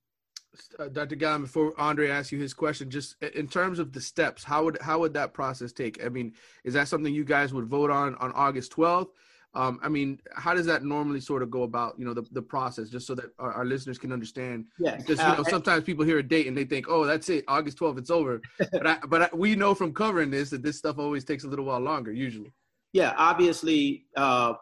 Uh, 0.78 0.86
Dr. 0.86 1.16
Gallon, 1.16 1.42
before 1.42 1.72
Andre 1.76 2.08
asks 2.08 2.30
you 2.30 2.38
his 2.38 2.54
question, 2.54 2.88
just 2.88 3.20
in 3.34 3.48
terms 3.48 3.80
of 3.80 3.92
the 3.92 4.00
steps, 4.00 4.44
how 4.44 4.62
would 4.62 4.78
how 4.80 5.00
would 5.00 5.14
that 5.14 5.34
process 5.34 5.72
take? 5.72 6.04
I 6.04 6.08
mean, 6.08 6.34
is 6.62 6.74
that 6.74 6.86
something 6.86 7.12
you 7.12 7.24
guys 7.24 7.52
would 7.52 7.66
vote 7.66 7.90
on 7.90 8.14
on 8.16 8.30
August 8.32 8.72
12th? 8.76 9.08
Um, 9.54 9.78
I 9.82 9.88
mean, 9.88 10.18
how 10.34 10.54
does 10.54 10.66
that 10.66 10.82
normally 10.82 11.20
sort 11.20 11.42
of 11.42 11.50
go 11.50 11.64
about, 11.64 11.98
you 11.98 12.06
know, 12.06 12.14
the, 12.14 12.24
the 12.32 12.40
process, 12.40 12.88
just 12.88 13.06
so 13.06 13.14
that 13.16 13.26
our, 13.38 13.52
our 13.52 13.64
listeners 13.66 13.98
can 13.98 14.12
understand? 14.12 14.66
Yeah. 14.78 14.96
Because 14.96 15.18
you 15.18 15.24
know, 15.24 15.34
uh, 15.34 15.44
sometimes 15.44 15.84
people 15.84 16.04
hear 16.04 16.18
a 16.18 16.22
date 16.22 16.46
and 16.46 16.56
they 16.56 16.64
think, 16.64 16.86
oh, 16.88 17.04
that's 17.04 17.28
it, 17.28 17.44
August 17.48 17.78
12th, 17.78 17.98
it's 17.98 18.10
over. 18.10 18.40
but 18.72 18.86
I, 18.86 18.98
but 19.08 19.22
I, 19.22 19.28
we 19.34 19.54
know 19.54 19.74
from 19.74 19.92
covering 19.92 20.30
this 20.30 20.50
that 20.50 20.62
this 20.62 20.78
stuff 20.78 20.98
always 20.98 21.24
takes 21.24 21.44
a 21.44 21.48
little 21.48 21.66
while 21.66 21.80
longer, 21.80 22.12
usually. 22.12 22.52
Yeah, 22.94 23.14
obviously, 23.16 24.06
uh, 24.16 24.54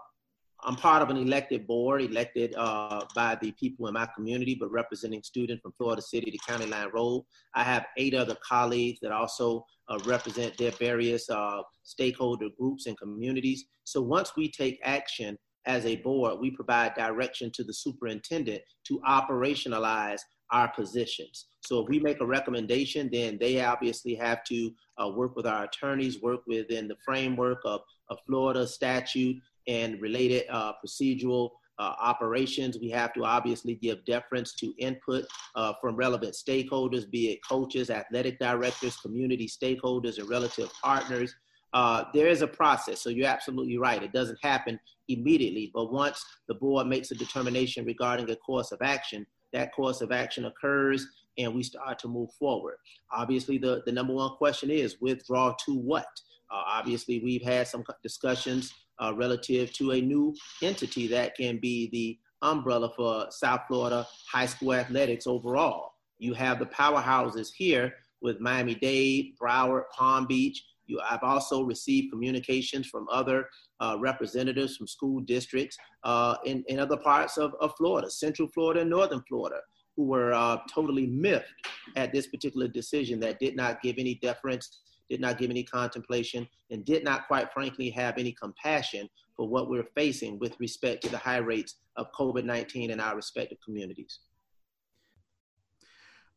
I'm 0.64 0.77
part 0.77 1.03
of 1.03 1.11
an 1.11 1.16
elected 1.16 1.66
board, 1.66 2.03
elected 2.03 2.55
uh, 2.57 3.05
by 3.14 3.37
the 3.40 3.53
people 3.53 3.87
in 3.88 3.94
my 3.94 4.09
community, 4.14 4.57
but 4.59 4.70
representing 4.70 5.23
students 5.23 5.62
from 5.62 5.73
Florida 5.73 6.03
City 6.03 6.31
to 6.31 6.38
County 6.38 6.66
Line 6.66 6.90
Road. 6.92 7.25
I 7.55 7.62
have 7.62 7.87
eight 7.96 8.14
other 8.14 8.37
colleagues 8.46 9.01
that 9.01 9.12
also 9.12 9.64
uh, 9.88 9.99
represent 10.05 10.57
their 10.57 10.73
various 10.73 11.29
uh, 11.31 11.62
stakeholder 11.83 12.49
groups 12.59 12.87
and 12.87 12.99
communities. 12.99 13.64
So 13.85 14.03
once 14.03 14.33
we 14.37 14.51
take 14.51 14.81
action 14.85 15.38
as 15.66 15.87
a 15.87 15.96
board, 15.96 16.40
we 16.40 16.51
provide 16.51 16.94
direction 16.94 17.51
to 17.55 17.64
the 17.64 17.75
superintendent 17.75 18.62
to 18.88 19.01
operationalize 19.09 20.20
our 20.53 20.68
positions. 20.68 21.46
So 21.61 21.81
if 21.81 21.88
we 21.88 22.01
make 22.01 22.20
a 22.20 22.27
recommendation, 22.27 23.09
then 23.12 23.38
they 23.38 23.62
obviously 23.62 24.14
have 24.16 24.42
to 24.44 24.73
uh, 25.03 25.09
work 25.09 25.37
with 25.37 25.46
our 25.46 25.64
attorneys, 25.64 26.20
work 26.20 26.40
within 26.46 26.88
the 26.88 26.96
framework 27.05 27.59
of, 27.64 27.83
of 28.09 28.18
Florida 28.27 28.66
statute 28.66 29.37
and 29.66 30.01
related 30.01 30.44
uh, 30.51 30.73
procedural 30.85 31.51
uh, 31.79 31.94
operations. 31.99 32.79
We 32.79 32.90
have 32.90 33.12
to 33.14 33.25
obviously 33.25 33.75
give 33.75 34.05
deference 34.05 34.55
to 34.57 34.75
input 34.79 35.25
uh, 35.55 35.73
from 35.81 35.96
relevant 35.96 36.35
stakeholders, 36.35 37.11
be 37.11 37.31
it 37.31 37.40
coaches, 37.49 37.88
athletic 37.88 38.38
directors, 38.38 38.96
community 38.99 39.49
stakeholders, 39.49 40.18
and 40.18 40.29
relative 40.29 40.70
partners. 40.83 41.35
Uh, 41.73 42.05
there 42.12 42.27
is 42.27 42.42
a 42.42 42.46
process, 42.46 43.01
so 43.01 43.09
you're 43.09 43.29
absolutely 43.29 43.79
right. 43.79 44.03
It 44.03 44.12
doesn't 44.12 44.38
happen 44.42 44.79
immediately, 45.09 45.70
but 45.73 45.92
once 45.92 46.23
the 46.49 46.55
board 46.55 46.87
makes 46.87 47.12
a 47.12 47.14
determination 47.14 47.85
regarding 47.87 48.29
a 48.31 48.37
course 48.37 48.73
of 48.73 48.83
action, 48.83 49.27
that 49.53 49.73
course 49.73 50.01
of 50.01 50.12
action 50.12 50.46
occurs 50.46 51.07
and 51.38 51.55
we 51.55 51.62
start 51.62 51.99
to 52.01 52.09
move 52.09 52.31
forward. 52.38 52.75
Obviously, 53.12 53.57
the, 53.57 53.83
the 53.87 53.92
number 53.92 54.12
one 54.12 54.37
question 54.37 54.70
is 54.70 54.96
withdraw 55.01 55.55
to 55.64 55.75
what? 55.77 56.09
Uh, 56.51 56.62
obviously, 56.66 57.20
we've 57.20 57.42
had 57.42 57.68
some 57.68 57.85
discussions 58.03 58.73
uh, 59.00 59.12
relative 59.14 59.72
to 59.74 59.92
a 59.92 60.00
new 60.00 60.34
entity 60.62 61.06
that 61.08 61.36
can 61.36 61.58
be 61.58 61.88
the 61.90 62.18
umbrella 62.42 62.90
for 62.96 63.26
South 63.30 63.62
Florida 63.68 64.06
high 64.30 64.46
school 64.46 64.74
athletics 64.74 65.26
overall. 65.26 65.92
You 66.18 66.34
have 66.34 66.58
the 66.58 66.66
powerhouses 66.66 67.48
here 67.54 67.94
with 68.20 68.40
Miami 68.40 68.74
Dade, 68.74 69.34
Broward, 69.40 69.84
Palm 69.96 70.26
Beach. 70.26 70.62
You, 70.86 71.00
I've 71.08 71.22
also 71.22 71.62
received 71.62 72.10
communications 72.10 72.86
from 72.88 73.06
other 73.10 73.48
uh, 73.80 73.96
representatives 73.98 74.76
from 74.76 74.86
school 74.86 75.20
districts 75.20 75.76
uh, 76.04 76.36
in, 76.44 76.64
in 76.68 76.78
other 76.78 76.96
parts 76.96 77.38
of, 77.38 77.54
of 77.60 77.72
Florida, 77.76 78.10
Central 78.10 78.48
Florida 78.48 78.80
and 78.80 78.90
Northern 78.90 79.22
Florida, 79.28 79.60
who 79.96 80.04
were 80.04 80.32
uh, 80.32 80.58
totally 80.72 81.06
miffed 81.06 81.52
at 81.96 82.12
this 82.12 82.26
particular 82.26 82.68
decision 82.68 83.20
that 83.20 83.38
did 83.38 83.56
not 83.56 83.80
give 83.82 83.96
any 83.98 84.16
deference, 84.16 84.80
did 85.11 85.20
not 85.20 85.37
give 85.37 85.51
any 85.51 85.64
contemplation, 85.64 86.49
and 86.70 86.85
did 86.85 87.05
not, 87.05 87.27
quite 87.27 87.53
frankly, 87.53 87.90
have 87.90 88.16
any 88.16 88.33
compassion 88.33 89.09
for 89.37 89.46
what 89.49 89.68
we're 89.68 89.88
facing 89.94 90.38
with 90.38 90.59
respect 90.61 91.03
to 91.03 91.11
the 91.11 91.18
high 91.18 91.38
rates 91.38 91.75
of 91.96 92.07
COVID 92.12 92.44
19 92.44 92.90
in 92.90 93.01
our 93.01 93.16
respective 93.16 93.59
communities. 93.62 94.20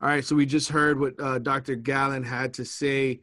All 0.01 0.09
right, 0.09 0.25
so 0.25 0.35
we 0.35 0.45
just 0.45 0.69
heard 0.69 0.99
what 0.99 1.13
uh, 1.21 1.39
Dr. 1.39 1.75
Gallon 1.75 2.23
had 2.23 2.53
to 2.55 2.65
say. 2.65 3.21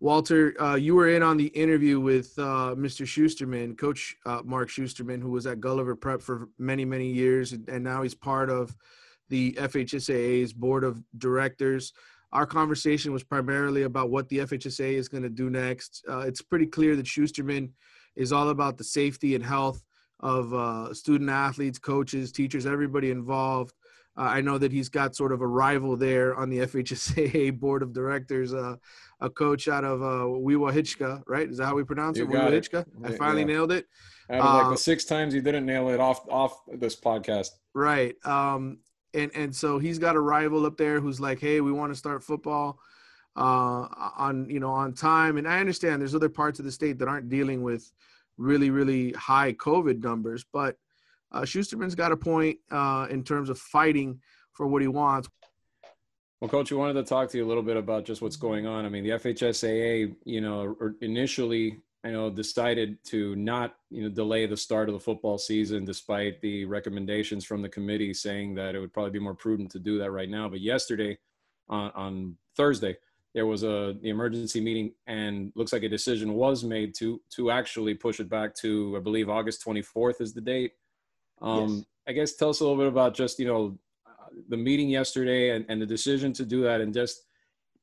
Walter, 0.00 0.60
uh, 0.60 0.74
you 0.74 0.94
were 0.94 1.10
in 1.10 1.22
on 1.22 1.36
the 1.36 1.46
interview 1.48 2.00
with 2.00 2.36
uh, 2.38 2.74
Mr. 2.76 3.06
Schusterman, 3.06 3.76
Coach 3.78 4.16
uh, 4.26 4.40
Mark 4.44 4.68
Schusterman, 4.68 5.20
who 5.20 5.30
was 5.30 5.46
at 5.46 5.60
Gulliver 5.60 5.94
Prep 5.94 6.22
for 6.22 6.48
many, 6.58 6.84
many 6.84 7.06
years, 7.06 7.52
and 7.52 7.84
now 7.84 8.02
he's 8.02 8.14
part 8.14 8.50
of 8.50 8.74
the 9.28 9.52
FHSAA's 9.52 10.52
board 10.52 10.84
of 10.84 11.02
directors. 11.18 11.92
Our 12.32 12.46
conversation 12.46 13.12
was 13.12 13.22
primarily 13.22 13.82
about 13.82 14.10
what 14.10 14.28
the 14.28 14.38
FHSA 14.38 14.94
is 14.94 15.08
going 15.08 15.22
to 15.22 15.28
do 15.28 15.50
next. 15.50 16.04
Uh, 16.08 16.20
it's 16.20 16.40
pretty 16.40 16.66
clear 16.66 16.96
that 16.96 17.06
Schusterman 17.06 17.70
is 18.16 18.32
all 18.32 18.48
about 18.50 18.78
the 18.78 18.84
safety 18.84 19.34
and 19.34 19.44
health 19.44 19.82
of 20.20 20.54
uh, 20.54 20.94
student 20.94 21.30
athletes, 21.30 21.78
coaches, 21.78 22.32
teachers, 22.32 22.64
everybody 22.66 23.10
involved. 23.10 23.74
Uh, 24.16 24.22
I 24.22 24.40
know 24.42 24.58
that 24.58 24.70
he's 24.72 24.88
got 24.90 25.16
sort 25.16 25.32
of 25.32 25.40
a 25.40 25.46
rival 25.46 25.96
there 25.96 26.34
on 26.36 26.48
the 26.50 26.58
FHSA 26.66 27.58
board 27.58 27.82
of 27.82 27.92
directors, 27.92 28.52
uh, 28.54 28.76
a 29.20 29.30
coach 29.30 29.68
out 29.68 29.84
of 29.84 30.02
uh, 30.02 30.24
Wewahitchka, 30.26 31.22
right? 31.26 31.48
Is 31.48 31.58
that 31.58 31.66
how 31.66 31.74
we 31.74 31.84
pronounce 31.84 32.18
You 32.18 32.30
it? 32.30 32.72
it. 32.72 32.86
I 33.04 33.12
finally 33.16 33.40
yeah. 33.40 33.46
nailed 33.46 33.72
it. 33.72 33.86
Out 34.30 34.38
of 34.40 34.44
like 34.54 34.64
Uh, 34.66 34.70
the 34.70 34.76
six 34.76 35.04
times 35.04 35.34
you 35.34 35.40
didn't 35.40 35.66
nail 35.66 35.88
it 35.88 36.00
off 36.00 36.28
off 36.30 36.60
this 36.78 36.98
podcast. 36.98 37.48
Right. 37.74 38.14
Um, 38.24 38.78
and 39.14 39.30
and 39.34 39.54
so 39.54 39.78
he's 39.78 39.98
got 39.98 40.16
a 40.16 40.20
rival 40.20 40.66
up 40.66 40.76
there 40.76 41.00
who's 41.00 41.20
like, 41.20 41.40
hey, 41.40 41.60
we 41.60 41.72
want 41.72 41.92
to 41.92 41.96
start 41.96 42.22
football 42.22 42.78
uh, 43.36 43.86
on 44.16 44.48
you 44.48 44.60
know 44.60 44.70
on 44.70 44.94
time. 44.94 45.36
And 45.36 45.48
I 45.48 45.60
understand 45.60 46.00
there's 46.00 46.14
other 46.14 46.28
parts 46.28 46.58
of 46.58 46.64
the 46.64 46.72
state 46.72 46.98
that 46.98 47.08
aren't 47.08 47.28
dealing 47.28 47.62
with 47.62 47.90
really 48.38 48.70
really 48.70 49.12
high 49.12 49.52
COVID 49.52 50.02
numbers, 50.02 50.44
but 50.52 50.76
uh, 51.32 51.44
Schusterman's 51.44 51.94
got 51.94 52.12
a 52.12 52.16
point 52.16 52.58
uh, 52.70 53.06
in 53.10 53.24
terms 53.24 53.48
of 53.48 53.58
fighting 53.58 54.20
for 54.52 54.66
what 54.66 54.82
he 54.82 54.88
wants. 54.88 55.28
Well, 56.40 56.48
Coach, 56.48 56.70
we 56.70 56.76
wanted 56.76 56.94
to 56.94 57.04
talk 57.04 57.30
to 57.30 57.38
you 57.38 57.46
a 57.46 57.48
little 57.48 57.62
bit 57.62 57.76
about 57.76 58.04
just 58.04 58.20
what's 58.20 58.36
going 58.36 58.66
on. 58.66 58.84
I 58.84 58.88
mean, 58.88 59.04
the 59.04 59.10
FHSAA, 59.10 60.14
you 60.24 60.40
know, 60.40 60.76
initially, 61.00 61.78
I 62.04 62.10
know, 62.10 62.30
decided 62.30 63.02
to 63.04 63.36
not, 63.36 63.76
you 63.90 64.02
know, 64.02 64.08
delay 64.08 64.46
the 64.46 64.56
start 64.56 64.88
of 64.88 64.94
the 64.94 65.00
football 65.00 65.38
season 65.38 65.84
despite 65.84 66.40
the 66.40 66.64
recommendations 66.64 67.44
from 67.44 67.62
the 67.62 67.68
committee 67.68 68.12
saying 68.12 68.54
that 68.56 68.74
it 68.74 68.80
would 68.80 68.92
probably 68.92 69.12
be 69.12 69.20
more 69.20 69.34
prudent 69.34 69.70
to 69.72 69.78
do 69.78 69.98
that 69.98 70.10
right 70.10 70.28
now. 70.28 70.48
But 70.48 70.60
yesterday, 70.60 71.16
on, 71.68 71.92
on 71.94 72.36
Thursday, 72.56 72.96
there 73.34 73.46
was 73.46 73.62
a 73.62 73.96
the 74.02 74.10
emergency 74.10 74.60
meeting, 74.60 74.92
and 75.06 75.52
looks 75.54 75.72
like 75.72 75.84
a 75.84 75.88
decision 75.88 76.34
was 76.34 76.64
made 76.64 76.94
to 76.96 77.20
to 77.36 77.50
actually 77.50 77.94
push 77.94 78.20
it 78.20 78.28
back 78.28 78.54
to, 78.56 78.94
I 78.96 79.00
believe, 79.00 79.30
August 79.30 79.64
24th 79.64 80.20
is 80.20 80.34
the 80.34 80.40
date. 80.40 80.72
Um, 81.40 81.76
Yes. 81.76 81.84
I 82.08 82.12
guess 82.12 82.34
tell 82.34 82.50
us 82.50 82.60
a 82.60 82.64
little 82.64 82.78
bit 82.78 82.88
about 82.88 83.14
just 83.14 83.38
you 83.38 83.46
know 83.46 83.78
the 84.48 84.56
meeting 84.56 84.88
yesterday 84.88 85.50
and, 85.50 85.64
and 85.68 85.80
the 85.80 85.86
decision 85.86 86.32
to 86.32 86.44
do 86.44 86.62
that 86.62 86.80
and 86.80 86.92
just 86.92 87.22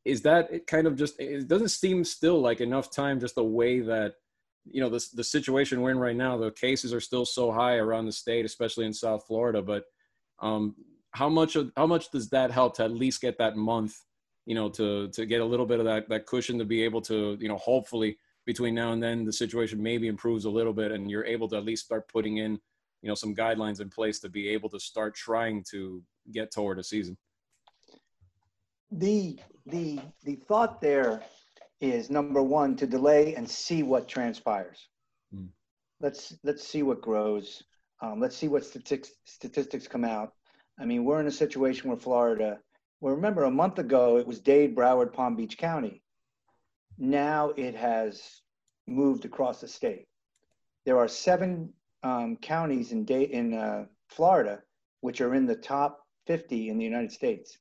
is 0.06 0.22
that 0.22 0.52
it 0.52 0.68
kind 0.68 0.88
of 0.88 0.96
just 0.96 1.20
it 1.20 1.48
doesn't 1.48 1.70
seem 1.70 2.04
still 2.04 2.40
like 2.40 2.62
enough 2.62 2.92
time 2.92 3.20
just 3.20 3.36
the 3.36 3.44
way 3.44 3.80
that 3.80 4.14
you 4.66 4.82
know 4.82 4.90
the, 4.90 5.04
the 5.14 5.24
situation 5.24 5.82
we're 5.82 5.92
in 5.92 6.00
right 6.00 6.16
now 6.16 6.38
the 6.38 6.52
cases 6.52 6.94
are 6.94 7.02
still 7.02 7.26
so 7.26 7.52
high 7.52 7.76
around 7.76 8.06
the 8.06 8.12
state 8.12 8.46
especially 8.46 8.86
in 8.86 8.94
south 8.94 9.26
florida 9.28 9.62
but 9.62 9.86
um 10.42 10.76
how 11.12 11.30
much 11.30 11.56
of 11.56 11.72
how 11.76 11.88
much 11.88 12.12
does 12.12 12.30
that 12.30 12.52
help 12.52 12.76
to 12.76 12.84
at 12.84 12.92
least 12.92 13.22
get 13.22 13.38
that 13.38 13.58
month 13.58 14.02
you 14.46 14.56
know 14.56 14.70
to 14.70 15.08
to 15.10 15.26
get 15.26 15.42
a 15.42 15.46
little 15.46 15.66
bit 15.66 15.80
of 15.80 15.86
that 15.86 16.08
that 16.10 16.26
cushion 16.26 16.58
to 16.58 16.66
be 16.66 16.84
able 16.84 17.02
to 17.02 17.38
you 17.40 17.48
know 17.48 17.58
hopefully 17.58 18.18
between 18.46 18.74
now 18.74 18.94
and 18.94 19.04
then 19.04 19.26
the 19.26 19.34
situation 19.34 19.82
maybe 19.82 20.08
improves 20.08 20.46
a 20.46 20.50
little 20.50 20.74
bit 20.74 20.92
and 20.92 21.10
you're 21.10 21.26
able 21.26 21.48
to 21.48 21.58
at 21.58 21.66
least 21.66 21.86
start 21.86 22.08
putting 22.08 22.38
in 22.38 22.60
you 23.02 23.08
know 23.08 23.16
some 23.16 23.36
guidelines 23.36 23.82
in 23.82 23.90
place 23.90 24.20
to 24.20 24.30
be 24.30 24.50
able 24.50 24.70
to 24.70 24.80
start 24.80 25.16
trying 25.16 25.64
to 25.70 26.02
get 26.32 26.52
toward 26.52 26.80
a 26.80 26.84
season 26.84 27.18
The, 28.92 29.40
the, 29.66 30.00
the 30.24 30.36
thought 30.36 30.82
there 30.82 31.22
is 31.82 32.10
number 32.10 32.42
one, 32.42 32.76
to 32.78 32.88
delay 32.88 33.36
and 33.36 33.50
see 33.50 33.84
what 33.84 34.08
transpires. 34.08 34.88
Hmm. 35.34 35.46
Let's, 36.02 36.36
let's 36.44 36.68
see 36.68 36.84
what 36.84 37.02
grows. 37.02 37.64
Um, 38.02 38.20
let's 38.20 38.36
see 38.36 38.48
what 38.48 38.66
statistics, 38.66 39.12
statistics 39.26 39.88
come 39.88 40.04
out. 40.04 40.34
I 40.80 40.86
mean, 40.86 41.06
we're 41.06 41.20
in 41.20 41.28
a 41.28 41.32
situation 41.32 41.90
where 41.90 41.98
Florida, 41.98 42.60
well, 43.02 43.16
remember 43.16 43.44
a 43.44 43.52
month 43.52 43.80
ago, 43.80 44.18
it 44.18 44.28
was 44.28 44.40
Dade, 44.40 44.76
Broward, 44.76 45.14
Palm 45.14 45.36
Beach 45.36 45.58
County. 45.58 46.02
Now 46.98 47.52
it 47.56 47.76
has 47.76 48.42
moved 48.88 49.26
across 49.26 49.62
the 49.62 49.68
state. 49.68 50.08
There 50.86 50.98
are 50.98 51.08
seven 51.08 51.74
um, 52.04 52.38
counties 52.38 52.92
in, 52.92 53.06
Dade, 53.06 53.30
in 53.32 53.54
uh, 53.54 53.86
Florida 54.10 54.62
which 55.02 55.22
are 55.22 55.34
in 55.34 55.46
the 55.46 55.56
top 55.56 56.06
50 56.28 56.70
in 56.70 56.78
the 56.78 56.84
United 56.84 57.12
States 57.12 57.58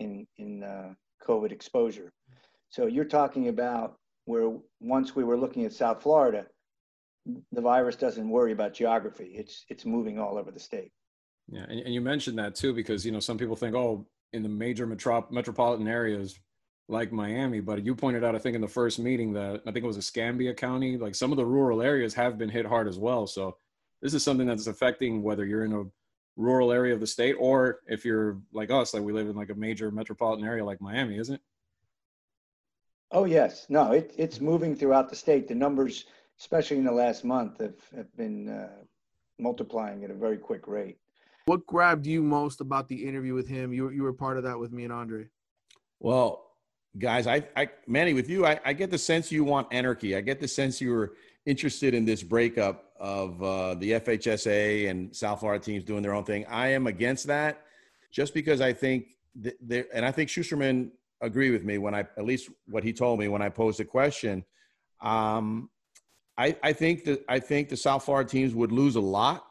in 0.00 0.26
in 0.38 0.64
uh, 0.64 0.94
COVID 1.26 1.52
exposure. 1.52 2.12
So 2.70 2.86
you're 2.86 3.04
talking 3.04 3.48
about 3.48 3.96
where 4.24 4.56
once 4.80 5.14
we 5.14 5.24
were 5.24 5.38
looking 5.38 5.64
at 5.64 5.72
South 5.72 6.02
Florida, 6.02 6.46
the 7.52 7.60
virus 7.60 7.96
doesn't 7.96 8.28
worry 8.28 8.52
about 8.52 8.74
geography. 8.74 9.32
It's 9.34 9.64
it's 9.68 9.84
moving 9.84 10.18
all 10.18 10.38
over 10.38 10.50
the 10.50 10.60
state. 10.60 10.90
Yeah, 11.48 11.66
and, 11.68 11.80
and 11.80 11.94
you 11.94 12.00
mentioned 12.00 12.38
that 12.38 12.54
too 12.54 12.72
because 12.72 13.04
you 13.04 13.12
know 13.12 13.20
some 13.20 13.38
people 13.38 13.56
think, 13.56 13.74
oh, 13.74 14.06
in 14.32 14.42
the 14.42 14.48
major 14.48 14.86
metro- 14.86 15.28
metropolitan 15.30 15.88
areas 15.88 16.38
like 16.88 17.12
Miami, 17.12 17.60
but 17.60 17.84
you 17.84 17.94
pointed 17.94 18.24
out, 18.24 18.34
I 18.34 18.38
think 18.38 18.56
in 18.56 18.60
the 18.60 18.68
first 18.68 18.98
meeting 18.98 19.32
that 19.34 19.62
I 19.64 19.70
think 19.70 19.84
it 19.84 19.86
was 19.86 19.96
Escambia 19.96 20.52
County, 20.54 20.96
like 20.96 21.14
some 21.14 21.30
of 21.30 21.36
the 21.36 21.46
rural 21.46 21.82
areas 21.82 22.14
have 22.14 22.36
been 22.36 22.48
hit 22.48 22.66
hard 22.66 22.88
as 22.88 22.98
well. 22.98 23.28
So 23.28 23.56
this 24.02 24.12
is 24.12 24.24
something 24.24 24.46
that's 24.46 24.66
affecting 24.66 25.22
whether 25.22 25.44
you're 25.44 25.64
in 25.64 25.72
a 25.72 25.84
rural 26.40 26.72
area 26.72 26.94
of 26.94 27.00
the 27.00 27.06
state 27.06 27.34
or 27.38 27.80
if 27.86 28.04
you're 28.04 28.38
like 28.52 28.70
us, 28.70 28.94
like 28.94 29.02
we 29.02 29.12
live 29.12 29.28
in 29.28 29.36
like 29.36 29.50
a 29.50 29.54
major 29.54 29.90
metropolitan 29.90 30.44
area 30.44 30.64
like 30.64 30.80
Miami, 30.80 31.18
isn't 31.18 31.36
it? 31.36 31.40
Oh 33.12 33.24
yes, 33.24 33.66
no, 33.68 33.92
it, 33.92 34.12
it's 34.16 34.40
moving 34.40 34.74
throughout 34.74 35.10
the 35.10 35.16
state. 35.16 35.48
The 35.48 35.54
numbers, 35.54 36.06
especially 36.38 36.78
in 36.78 36.84
the 36.84 36.92
last 36.92 37.24
month, 37.24 37.60
have, 37.60 37.74
have 37.94 38.16
been 38.16 38.48
uh, 38.48 38.84
multiplying 39.38 40.04
at 40.04 40.10
a 40.10 40.14
very 40.14 40.38
quick 40.38 40.66
rate. 40.66 40.98
What 41.46 41.66
grabbed 41.66 42.06
you 42.06 42.22
most 42.22 42.60
about 42.60 42.88
the 42.88 43.04
interview 43.04 43.34
with 43.34 43.48
him? 43.48 43.72
You, 43.72 43.90
you 43.90 44.02
were 44.02 44.12
part 44.12 44.36
of 44.36 44.44
that 44.44 44.58
with 44.58 44.72
me 44.72 44.84
and 44.84 44.92
Andre. 44.92 45.26
Well, 45.98 46.46
guys, 46.98 47.26
I, 47.26 47.44
I 47.56 47.68
Manny, 47.86 48.14
with 48.14 48.30
you, 48.30 48.46
I, 48.46 48.60
I 48.64 48.72
get 48.72 48.90
the 48.90 48.98
sense 48.98 49.32
you 49.32 49.42
want 49.44 49.66
anarchy. 49.72 50.16
I 50.16 50.20
get 50.20 50.40
the 50.40 50.48
sense 50.48 50.80
you 50.80 50.92
were 50.92 51.14
interested 51.46 51.94
in 51.94 52.04
this 52.04 52.22
breakup 52.22 52.89
of 53.00 53.42
uh, 53.42 53.74
the 53.74 53.92
FHSA 53.92 54.90
and 54.90 55.14
South 55.16 55.40
Florida 55.40 55.64
teams 55.64 55.82
doing 55.82 56.02
their 56.02 56.14
own 56.14 56.24
thing. 56.24 56.44
I 56.46 56.68
am 56.68 56.86
against 56.86 57.26
that, 57.28 57.62
just 58.12 58.34
because 58.34 58.60
I 58.60 58.74
think 58.74 59.06
th- 59.42 59.86
and 59.92 60.04
I 60.04 60.12
think 60.12 60.28
Schusterman 60.28 60.90
agree 61.22 61.50
with 61.50 61.64
me 61.64 61.78
when 61.78 61.94
I, 61.94 62.00
at 62.00 62.24
least 62.24 62.50
what 62.68 62.84
he 62.84 62.92
told 62.92 63.18
me 63.18 63.28
when 63.28 63.42
I 63.42 63.48
posed 63.48 63.78
the 63.78 63.84
question. 63.84 64.44
Um, 65.00 65.70
I, 66.36 66.56
I 66.62 66.72
think 66.74 67.04
that 67.04 67.24
I 67.28 67.38
think 67.38 67.70
the 67.70 67.76
South 67.76 68.04
Florida 68.04 68.28
teams 68.28 68.54
would 68.54 68.70
lose 68.70 68.96
a 68.96 69.00
lot 69.00 69.46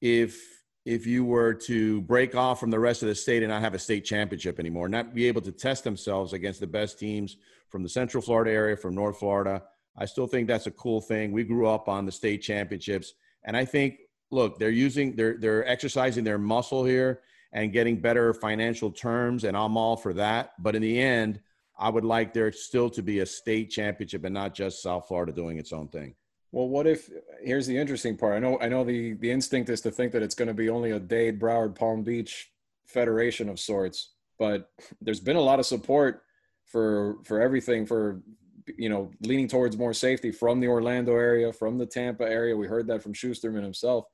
if 0.00 0.38
if 0.86 1.06
you 1.06 1.24
were 1.24 1.52
to 1.52 2.00
break 2.02 2.34
off 2.34 2.58
from 2.58 2.70
the 2.70 2.78
rest 2.78 3.02
of 3.02 3.08
the 3.08 3.14
state 3.14 3.42
and 3.42 3.50
not 3.50 3.60
have 3.60 3.74
a 3.74 3.78
state 3.78 4.04
championship 4.04 4.58
anymore, 4.58 4.88
not 4.88 5.14
be 5.14 5.26
able 5.26 5.42
to 5.42 5.52
test 5.52 5.84
themselves 5.84 6.32
against 6.32 6.60
the 6.60 6.66
best 6.66 6.98
teams 6.98 7.36
from 7.68 7.82
the 7.82 7.88
Central 7.88 8.22
Florida 8.22 8.50
area, 8.50 8.76
from 8.76 8.94
North 8.94 9.18
Florida. 9.18 9.62
I 10.00 10.06
still 10.06 10.26
think 10.26 10.48
that's 10.48 10.66
a 10.66 10.72
cool 10.72 11.00
thing. 11.02 11.30
We 11.30 11.44
grew 11.44 11.68
up 11.68 11.88
on 11.88 12.06
the 12.06 12.12
state 12.12 12.38
championships, 12.38 13.12
and 13.44 13.56
I 13.56 13.66
think 13.66 13.98
look, 14.30 14.58
they're 14.58 14.70
using 14.70 15.14
they're 15.14 15.36
they're 15.38 15.66
exercising 15.68 16.24
their 16.24 16.38
muscle 16.38 16.84
here 16.84 17.20
and 17.52 17.72
getting 17.72 18.00
better 18.00 18.32
financial 18.32 18.90
terms, 18.90 19.44
and 19.44 19.56
I'm 19.56 19.76
all 19.76 19.96
for 19.96 20.14
that. 20.14 20.52
But 20.58 20.74
in 20.74 20.82
the 20.82 20.98
end, 20.98 21.40
I 21.78 21.90
would 21.90 22.04
like 22.04 22.32
there 22.32 22.50
still 22.52 22.88
to 22.90 23.02
be 23.02 23.20
a 23.20 23.26
state 23.26 23.70
championship 23.70 24.24
and 24.24 24.34
not 24.34 24.54
just 24.54 24.82
South 24.82 25.06
Florida 25.08 25.32
doing 25.32 25.58
its 25.58 25.72
own 25.72 25.88
thing. 25.88 26.14
Well, 26.52 26.68
what 26.68 26.86
if 26.86 27.10
here's 27.42 27.66
the 27.66 27.76
interesting 27.76 28.16
part. 28.16 28.34
I 28.34 28.38
know 28.38 28.58
I 28.60 28.68
know 28.68 28.84
the 28.84 29.14
the 29.14 29.30
instinct 29.30 29.68
is 29.70 29.80
to 29.82 29.90
think 29.90 30.12
that 30.12 30.22
it's 30.22 30.34
going 30.34 30.48
to 30.48 30.54
be 30.54 30.68
only 30.68 30.92
a 30.92 30.98
Dade, 30.98 31.38
Broward, 31.38 31.74
Palm 31.74 32.02
Beach 32.02 32.50
federation 32.86 33.48
of 33.48 33.60
sorts, 33.60 34.14
but 34.38 34.70
there's 35.00 35.20
been 35.20 35.36
a 35.36 35.40
lot 35.40 35.58
of 35.60 35.66
support 35.66 36.22
for 36.64 37.18
for 37.24 37.40
everything 37.40 37.86
for 37.86 38.22
you 38.78 38.88
know 38.88 39.10
leaning 39.22 39.48
towards 39.48 39.76
more 39.76 39.92
safety 39.92 40.30
from 40.30 40.60
the 40.60 40.68
Orlando 40.68 41.12
area, 41.12 41.52
from 41.52 41.78
the 41.78 41.86
Tampa 41.86 42.24
area. 42.24 42.56
We 42.56 42.66
heard 42.66 42.86
that 42.88 43.02
from 43.02 43.14
Schusterman 43.14 43.62
himself. 43.62 44.04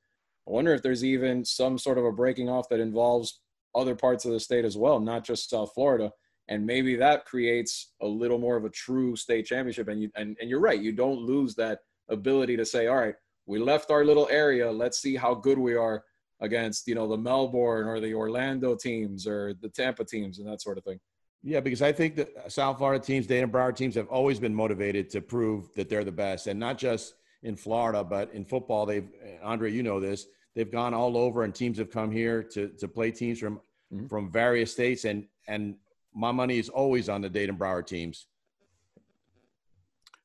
I 0.48 0.52
wonder 0.52 0.74
if 0.74 0.82
there's 0.82 1.04
even 1.04 1.44
some 1.44 1.78
sort 1.78 1.98
of 1.98 2.04
a 2.04 2.12
breaking 2.12 2.48
off 2.48 2.68
that 2.68 2.80
involves 2.80 3.40
other 3.74 3.94
parts 3.94 4.24
of 4.24 4.32
the 4.32 4.40
state 4.40 4.64
as 4.64 4.76
well, 4.76 5.00
not 5.00 5.24
just 5.24 5.50
South 5.50 5.72
Florida. 5.74 6.10
And 6.48 6.64
maybe 6.64 6.94
that 6.96 7.24
creates 7.24 7.92
a 8.00 8.06
little 8.06 8.38
more 8.38 8.56
of 8.56 8.64
a 8.64 8.70
true 8.70 9.16
state 9.16 9.46
championship. 9.46 9.88
And 9.88 10.00
you 10.00 10.10
and, 10.14 10.36
and 10.40 10.48
you're 10.48 10.60
right, 10.60 10.80
you 10.80 10.92
don't 10.92 11.20
lose 11.20 11.54
that 11.56 11.80
ability 12.08 12.56
to 12.56 12.64
say, 12.64 12.86
all 12.86 12.96
right, 12.96 13.14
we 13.46 13.58
left 13.58 13.90
our 13.90 14.04
little 14.04 14.28
area. 14.30 14.70
Let's 14.70 14.98
see 14.98 15.16
how 15.16 15.34
good 15.34 15.58
we 15.58 15.74
are 15.74 16.04
against, 16.40 16.86
you 16.86 16.94
know, 16.94 17.08
the 17.08 17.16
Melbourne 17.16 17.86
or 17.86 18.00
the 18.00 18.14
Orlando 18.14 18.76
teams 18.76 19.26
or 19.26 19.54
the 19.60 19.68
Tampa 19.68 20.04
teams 20.04 20.38
and 20.38 20.48
that 20.48 20.62
sort 20.62 20.78
of 20.78 20.84
thing. 20.84 21.00
Yeah, 21.42 21.60
because 21.60 21.82
I 21.82 21.92
think 21.92 22.16
that 22.16 22.50
South 22.50 22.78
Florida 22.78 23.04
teams, 23.04 23.26
Dade 23.26 23.44
and 23.44 23.52
Broward 23.52 23.76
teams 23.76 23.94
have 23.94 24.08
always 24.08 24.40
been 24.40 24.54
motivated 24.54 25.08
to 25.10 25.20
prove 25.20 25.72
that 25.74 25.88
they're 25.88 26.04
the 26.04 26.10
best. 26.10 26.48
And 26.48 26.58
not 26.58 26.76
just 26.76 27.14
in 27.42 27.56
Florida, 27.56 28.02
but 28.02 28.32
in 28.32 28.44
football, 28.44 28.84
they've, 28.84 29.08
Andre, 29.42 29.70
you 29.70 29.82
know 29.82 30.00
this, 30.00 30.26
they've 30.54 30.70
gone 30.70 30.92
all 30.92 31.16
over 31.16 31.44
and 31.44 31.54
teams 31.54 31.78
have 31.78 31.90
come 31.90 32.10
here 32.10 32.42
to, 32.42 32.68
to 32.68 32.88
play 32.88 33.12
teams 33.12 33.38
from, 33.38 33.60
mm-hmm. 33.92 34.06
from 34.06 34.30
various 34.30 34.72
states. 34.72 35.04
And, 35.04 35.26
and 35.46 35.76
my 36.14 36.32
money 36.32 36.58
is 36.58 36.68
always 36.68 37.08
on 37.08 37.20
the 37.20 37.28
Dade 37.28 37.48
and 37.48 37.58
Broward 37.58 37.86
teams. 37.86 38.26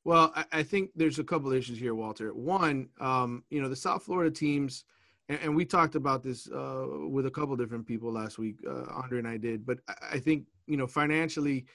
Well, 0.04 0.32
I, 0.36 0.46
I 0.52 0.64
think 0.64 0.90
there's 0.96 1.20
a 1.20 1.24
couple 1.24 1.52
issues 1.52 1.78
here, 1.78 1.94
Walter. 1.94 2.34
One, 2.34 2.90
um, 3.00 3.44
you 3.52 3.62
know, 3.62 3.70
the 3.70 3.76
South 3.76 4.04
Florida 4.04 4.32
teams, 4.32 4.86
and, 5.30 5.40
and 5.44 5.56
we 5.56 5.66
talked 5.66 5.94
about 5.94 6.24
this 6.24 6.50
uh, 6.50 6.88
with 7.08 7.28
a 7.28 7.32
couple 7.32 7.56
different 7.56 7.86
people 7.86 8.12
last 8.12 8.40
week. 8.40 8.56
Uh, 8.68 8.86
Andre 8.92 9.20
and 9.20 9.28
I 9.28 9.38
did, 9.38 9.66
but 9.66 9.78
I, 9.88 9.94
I 10.14 10.20
think 10.20 10.46
you 10.68 10.78
know 10.78 10.88
financially, 10.88 11.66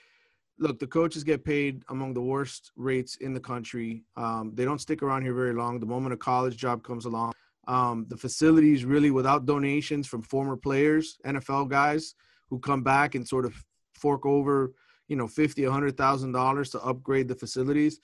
look, 0.59 0.78
the 0.78 0.87
coaches 0.87 1.24
get 1.24 1.45
paid 1.45 1.82
among 1.89 2.14
the 2.14 2.22
worst 2.22 2.72
rates 2.76 3.16
in 3.16 3.34
the 3.34 3.41
country. 3.41 4.05
Um, 4.16 4.53
they 4.55 4.64
don't 4.64 4.80
stick 4.80 5.03
around 5.03 5.22
here 5.22 5.34
very 5.34 5.53
long. 5.53 5.80
The 5.80 5.87
moment 5.87 6.14
a 6.14 6.16
college 6.16 6.57
job 6.57 6.82
comes 6.82 7.05
along, 7.05 7.32
um, 7.68 8.07
the 8.09 8.16
facilities 8.16 8.84
really 8.84 9.11
without 9.11 9.47
donations 9.47 10.07
from 10.07 10.22
former 10.22 10.57
players, 10.57 11.18
NFL 11.26 11.68
guys 11.68 12.14
who 12.49 12.59
come 12.59 12.82
back 12.82 13.14
and 13.14 13.26
sort 13.26 13.45
of 13.45 13.55
fork 13.95 14.24
over 14.24 14.72
you 15.09 15.16
know 15.16 15.26
fifty, 15.26 15.64
a 15.64 15.70
hundred 15.70 15.97
thousand 15.97 16.32
dollars 16.32 16.70
to 16.70 16.80
upgrade 16.82 17.28
the 17.28 17.34
facilities. 17.34 18.01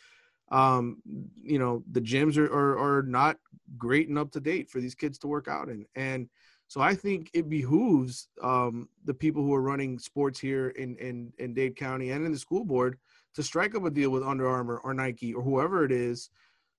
Um, 0.51 1.03
you 1.43 1.59
know 1.59 1.83
the 1.91 2.01
gyms 2.01 2.37
are, 2.37 2.53
are 2.53 2.99
are 2.99 3.03
not 3.03 3.39
great 3.79 4.09
and 4.09 4.19
up 4.19 4.31
to 4.33 4.41
date 4.41 4.69
for 4.69 4.81
these 4.81 4.95
kids 4.95 5.19
to 5.19 5.27
work 5.27 5.49
out 5.49 5.69
in, 5.69 5.87
and 5.95 6.29
so 6.73 6.81
I 6.81 6.95
think 6.95 7.31
it 7.35 7.51
behooves 7.51 8.29
um, 8.41 8.89
the 9.05 9.13
people 9.13 9.43
who 9.43 9.53
are 9.53 9.61
running 9.61 9.99
sports 9.99 10.41
here 10.41 10.69
in 10.71 10.97
in 10.97 11.31
in 11.37 11.53
Dade 11.53 11.77
County 11.77 12.13
and 12.13 12.25
in 12.25 12.33
the 12.33 12.39
school 12.39 12.65
board 12.65 12.97
to 13.35 13.43
strike 13.43 13.75
up 13.75 13.85
a 13.85 13.91
deal 13.91 14.09
with 14.09 14.23
Under 14.23 14.49
Armour 14.49 14.79
or 14.83 14.95
Nike 14.95 15.35
or 15.35 15.43
whoever 15.43 15.85
it 15.85 15.93
is 15.93 16.31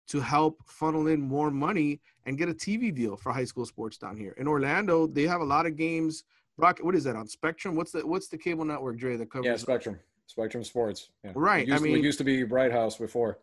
to 0.07 0.19
help 0.19 0.63
funnel 0.65 1.05
in 1.05 1.21
more 1.21 1.51
money 1.51 1.99
and 2.25 2.39
get 2.39 2.49
a 2.49 2.55
TV 2.55 2.91
deal 2.91 3.15
for 3.15 3.31
high 3.31 3.45
school 3.45 3.67
sports 3.67 3.99
down 3.99 4.17
here. 4.17 4.33
In 4.39 4.47
Orlando, 4.47 5.05
they 5.05 5.27
have 5.27 5.41
a 5.41 5.45
lot 5.45 5.67
of 5.67 5.77
games. 5.77 6.23
Rock, 6.57 6.79
what 6.79 6.95
is 6.95 7.03
that 7.03 7.15
on 7.15 7.27
Spectrum? 7.27 7.75
What's 7.75 7.91
the 7.91 8.01
what's 8.07 8.29
the 8.29 8.37
cable 8.39 8.65
network, 8.65 8.97
Dre, 8.97 9.15
that 9.17 9.29
covers? 9.29 9.45
Yeah, 9.45 9.57
Spectrum. 9.57 9.99
Spectrum 10.25 10.63
Sports. 10.63 11.09
Yeah. 11.23 11.33
Right. 11.35 11.71
I 11.71 11.77
mean, 11.77 11.97
it 11.97 12.03
used 12.03 12.17
to 12.17 12.23
be 12.23 12.41
Bright 12.41 12.71
House 12.71 12.97
before. 12.97 13.37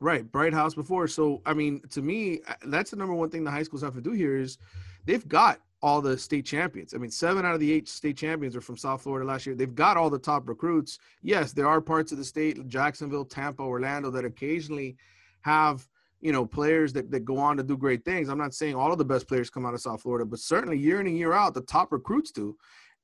Right, 0.00 0.30
Bright 0.30 0.54
House 0.54 0.74
before. 0.74 1.06
So, 1.06 1.40
I 1.46 1.54
mean, 1.54 1.82
to 1.90 2.02
me, 2.02 2.40
uh, 2.48 2.54
that's 2.66 2.90
the 2.90 2.96
number 2.96 3.14
one 3.14 3.30
thing 3.30 3.44
the 3.44 3.52
high 3.52 3.62
schools 3.62 3.82
have 3.82 3.94
to 3.94 4.00
do 4.00 4.10
here 4.10 4.36
is 4.36 4.58
they've 5.04 5.26
got 5.28 5.60
all 5.84 6.00
the 6.00 6.16
state 6.16 6.46
champions. 6.46 6.94
I 6.94 6.96
mean, 6.96 7.10
seven 7.10 7.44
out 7.44 7.52
of 7.52 7.60
the 7.60 7.70
eight 7.70 7.90
state 7.90 8.16
champions 8.16 8.56
are 8.56 8.62
from 8.62 8.78
South 8.78 9.02
Florida 9.02 9.26
last 9.26 9.44
year. 9.44 9.54
They've 9.54 9.74
got 9.74 9.98
all 9.98 10.08
the 10.08 10.18
top 10.18 10.48
recruits. 10.48 10.98
Yes, 11.20 11.52
there 11.52 11.68
are 11.68 11.78
parts 11.78 12.10
of 12.10 12.16
the 12.16 12.24
state, 12.24 12.66
Jacksonville, 12.68 13.26
Tampa, 13.26 13.62
Orlando, 13.62 14.10
that 14.10 14.24
occasionally 14.24 14.96
have 15.42 15.86
you 16.22 16.32
know 16.32 16.46
players 16.46 16.94
that, 16.94 17.10
that 17.10 17.26
go 17.26 17.36
on 17.36 17.58
to 17.58 17.62
do 17.62 17.76
great 17.76 18.02
things. 18.02 18.30
I'm 18.30 18.38
not 18.38 18.54
saying 18.54 18.74
all 18.74 18.92
of 18.92 18.96
the 18.96 19.04
best 19.04 19.28
players 19.28 19.50
come 19.50 19.66
out 19.66 19.74
of 19.74 19.80
South 19.82 20.00
Florida, 20.00 20.24
but 20.24 20.38
certainly 20.38 20.78
year 20.78 21.02
in 21.02 21.06
and 21.06 21.18
year 21.18 21.34
out, 21.34 21.52
the 21.52 21.60
top 21.60 21.92
recruits 21.92 22.30
do. 22.30 22.56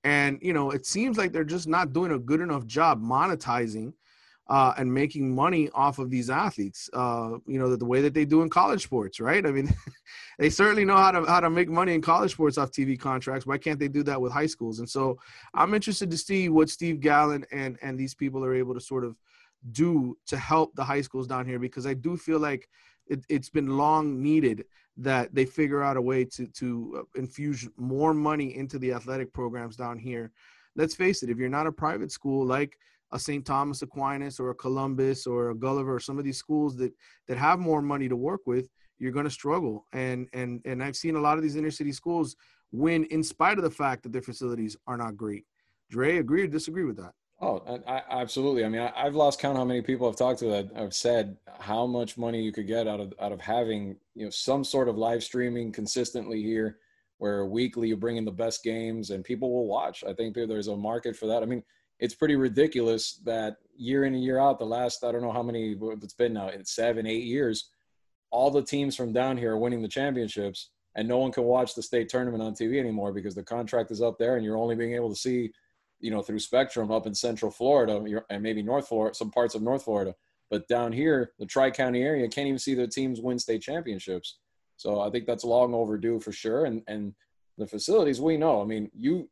And 0.03 0.39
you 0.41 0.55
know, 0.55 0.70
it 0.70 0.87
seems 0.87 1.18
like 1.18 1.33
they're 1.33 1.45
just 1.45 1.68
not 1.68 1.93
doing 1.93 2.12
a 2.12 2.18
good 2.18 2.41
enough 2.41 2.64
job 2.64 3.03
monetizing 3.03 3.93
uh, 4.51 4.75
and 4.77 4.93
making 4.93 5.33
money 5.33 5.71
off 5.75 6.01
of 6.01 6.11
these 6.11 6.29
athletes. 6.29 6.91
Uh, 6.93 7.39
you 7.47 7.57
know, 7.57 7.71
the, 7.71 7.77
the, 7.77 7.85
way 7.85 8.01
that 8.03 8.15
they 8.15 8.25
do 8.25 8.43
in 8.43 8.51
college 8.51 8.83
sports, 8.83 9.21
right? 9.21 9.47
I 9.47 9.53
mean, 9.53 9.73
they 10.41 10.51
certainly 10.51 10.85
know 10.85 10.97
how 10.97 11.13
to 11.13 11.25
how 11.25 11.39
to 11.39 11.49
make 11.49 11.69
money 11.69 11.95
in 11.95 12.03
college 12.03 12.33
sports 12.33 12.59
off 12.59 12.73
TV 12.73 12.99
contracts. 12.99 13.47
Why 13.47 13.59
can't 13.59 13.79
they 13.79 13.87
do 13.87 14.03
that 14.03 14.21
with 14.21 14.33
high 14.33 14.47
schools? 14.47 14.81
And 14.81 14.91
so, 14.91 15.19
I'm 15.55 15.73
interested 15.73 16.11
to 16.11 16.19
see 16.19 16.49
what 16.49 16.69
Steve 16.69 17.01
Gallon 17.01 17.47
and 17.53 17.79
and 17.81 17.97
these 17.97 18.15
people 18.15 18.45
are 18.45 18.53
able 18.53 18.75
to 18.75 18.81
sort 18.81 19.05
of 19.05 19.17
do 19.71 20.19
to 20.27 20.37
help 20.37 20.75
the 20.75 20.85
high 20.85 21.03
schools 21.03 21.29
down 21.29 21.47
here 21.47 21.61
because 21.61 21.87
I 21.87 21.95
do 21.95 22.17
feel 22.17 22.41
like 22.41 22.69
it, 23.07 23.25
has 23.31 23.51
been 23.51 23.77
long 23.77 24.21
needed 24.21 24.65
that 24.97 25.33
they 25.33 25.45
figure 25.45 25.83
out 25.83 25.97
a 25.97 26.03
way 26.03 26.25
to 26.25 26.49
to 26.49 26.97
uh, 26.99 27.21
infuse 27.21 27.69
more 27.77 28.13
money 28.13 28.57
into 28.57 28.81
the 28.81 28.93
athletic 28.93 29.33
programs 29.33 29.77
down 29.77 29.97
here. 29.97 30.33
Let's 30.75 30.97
face 30.97 31.23
it, 31.23 31.31
if 31.31 31.39
you're 31.39 31.49
not 31.49 31.69
a 31.69 31.73
private 31.73 32.11
school 32.11 32.45
like 32.45 32.77
a 33.13 33.19
St. 33.19 33.45
Thomas 33.45 33.83
Aquinas 33.83 34.39
or 34.39 34.51
a 34.51 34.55
Columbus 34.55 35.27
or 35.27 35.51
a 35.51 35.55
Gulliver 35.55 35.95
or 35.95 36.01
some 36.01 36.19
of 36.19 36.25
these 36.25 36.39
schools 36.39 36.77
that 36.77 36.93
that 37.27 37.37
have 37.39 37.59
more 37.59 37.83
money 37.83 38.09
to 38.09 38.17
work 38.17 38.43
with, 38.47 38.69
you're 38.99 39.13
going 39.13 39.25
to 39.25 39.31
struggle. 39.31 39.87
And 39.93 40.29
and 40.33 40.61
and 40.65 40.83
I've 40.83 40.97
seen 40.97 41.17
a 41.17 41.21
lot 41.21 41.37
of 41.37 41.43
these 41.43 41.57
inner 41.57 41.71
city 41.71 41.93
schools 41.93 42.37
win 42.73 43.05
in 43.05 43.23
spite 43.23 43.59
of 43.59 43.65
the 43.65 43.71
fact 43.71 44.03
that 44.05 44.13
their 44.13 44.23
facilities 44.23 44.77
are 44.87 44.97
not 44.97 45.17
great. 45.17 45.45
Dre, 45.91 46.19
agree 46.19 46.43
or 46.43 46.47
disagree 46.47 46.85
with 46.85 46.97
that? 46.99 47.13
Oh, 47.43 47.83
I, 47.87 48.03
absolutely. 48.11 48.65
I 48.67 48.69
mean, 48.69 48.83
I, 48.83 49.05
have 49.05 49.15
lost 49.15 49.41
count 49.41 49.57
how 49.57 49.65
many 49.65 49.81
people 49.81 50.07
I've 50.07 50.17
talked 50.17 50.41
to 50.41 50.47
that 50.49 50.77
have 50.77 50.93
said 50.93 51.39
how 51.59 51.87
much 51.87 52.19
money 52.19 52.43
you 52.43 52.53
could 52.53 52.67
get 52.67 52.87
out 52.87 53.01
of 53.01 53.15
out 53.19 53.33
of 53.33 53.41
having 53.41 53.97
you 54.15 54.25
know 54.25 54.31
some 54.31 54.63
sort 54.63 54.89
of 54.89 54.99
live 54.99 55.25
streaming 55.25 55.73
consistently 55.73 56.43
here, 56.43 56.79
where 57.17 57.47
weekly 57.47 57.89
you 57.89 57.97
bring 57.97 58.19
in 58.19 58.27
the 58.27 58.31
best 58.31 58.63
games 58.63 59.09
and 59.09 59.25
people 59.25 59.51
will 59.51 59.67
watch. 59.67 60.05
I 60.07 60.13
think 60.13 60.35
there's 60.35 60.69
a 60.69 60.77
market 60.77 61.17
for 61.17 61.27
that. 61.29 61.43
I 61.43 61.47
mean, 61.47 61.63
it's 62.01 62.15
pretty 62.15 62.37
ridiculous 62.37 63.21
that 63.25 63.59
year 63.77 64.05
in 64.05 64.15
and 64.15 64.25
year 64.25 64.39
out, 64.39 64.59
the 64.59 64.65
last 64.65 65.05
I 65.05 65.13
don't 65.13 65.23
know 65.23 65.33
how 65.33 65.43
many 65.43 65.77
it's 65.81 66.15
been 66.15 66.33
now, 66.33 66.49
in 66.49 66.65
seven, 66.65 67.07
eight 67.07 67.25
years, 67.25 67.71
all 68.31 68.51
the 68.51 68.63
teams 68.63 68.97
from 68.97 69.13
down 69.13 69.37
here 69.37 69.53
are 69.53 69.59
winning 69.59 69.83
the 69.83 69.89
championships, 69.89 70.71
and 70.97 71.07
no 71.07 71.19
one 71.19 71.31
can 71.33 71.45
watch 71.45 71.75
the 71.75 71.83
state 71.83 72.09
tournament 72.09 72.43
on 72.43 72.55
TV 72.55 72.79
anymore 72.79 73.13
because 73.13 73.35
the 73.35 73.43
contract 73.43 73.91
is 73.91 74.03
up 74.03 74.19
there, 74.19 74.37
and 74.37 74.45
you're 74.45 74.57
only 74.57 74.75
being 74.75 74.95
able 74.95 75.11
to 75.11 75.17
see 75.17 75.53
you 76.01 76.11
know, 76.11 76.23
through 76.23 76.39
Spectrum 76.39 76.91
up 76.91 77.07
in 77.07 77.15
Central 77.15 77.51
Florida 77.51 78.23
and 78.31 78.43
maybe 78.43 78.63
North 78.63 78.89
Florida, 78.89 79.15
some 79.15 79.31
parts 79.31 79.55
of 79.55 79.63
North 79.63 79.85
Florida. 79.85 80.15
But 80.49 80.67
down 80.67 80.93
here, 80.93 81.33
the 81.39 81.47
Tri 81.47 81.71
County 81.71 82.03
area 82.03 82.27
can't 82.29 82.49
even 82.49 82.59
see 82.59 82.75
their 82.75 82.87
teams 82.87 83.21
win 83.21 83.39
state 83.39 83.63
championships. 83.63 84.39
So 84.77 85.01
I 85.01 85.11
think 85.11 85.27
that's 85.27 85.45
long 85.45 85.75
overdue 85.75 86.19
for 86.19 86.33
sure. 86.33 86.65
And 86.65 86.83
and 86.89 87.15
the 87.59 87.67
facilities 87.67 88.21
we 88.21 88.37
know. 88.39 88.63
I 88.63 88.65
mean, 88.65 88.91
you 88.97 89.29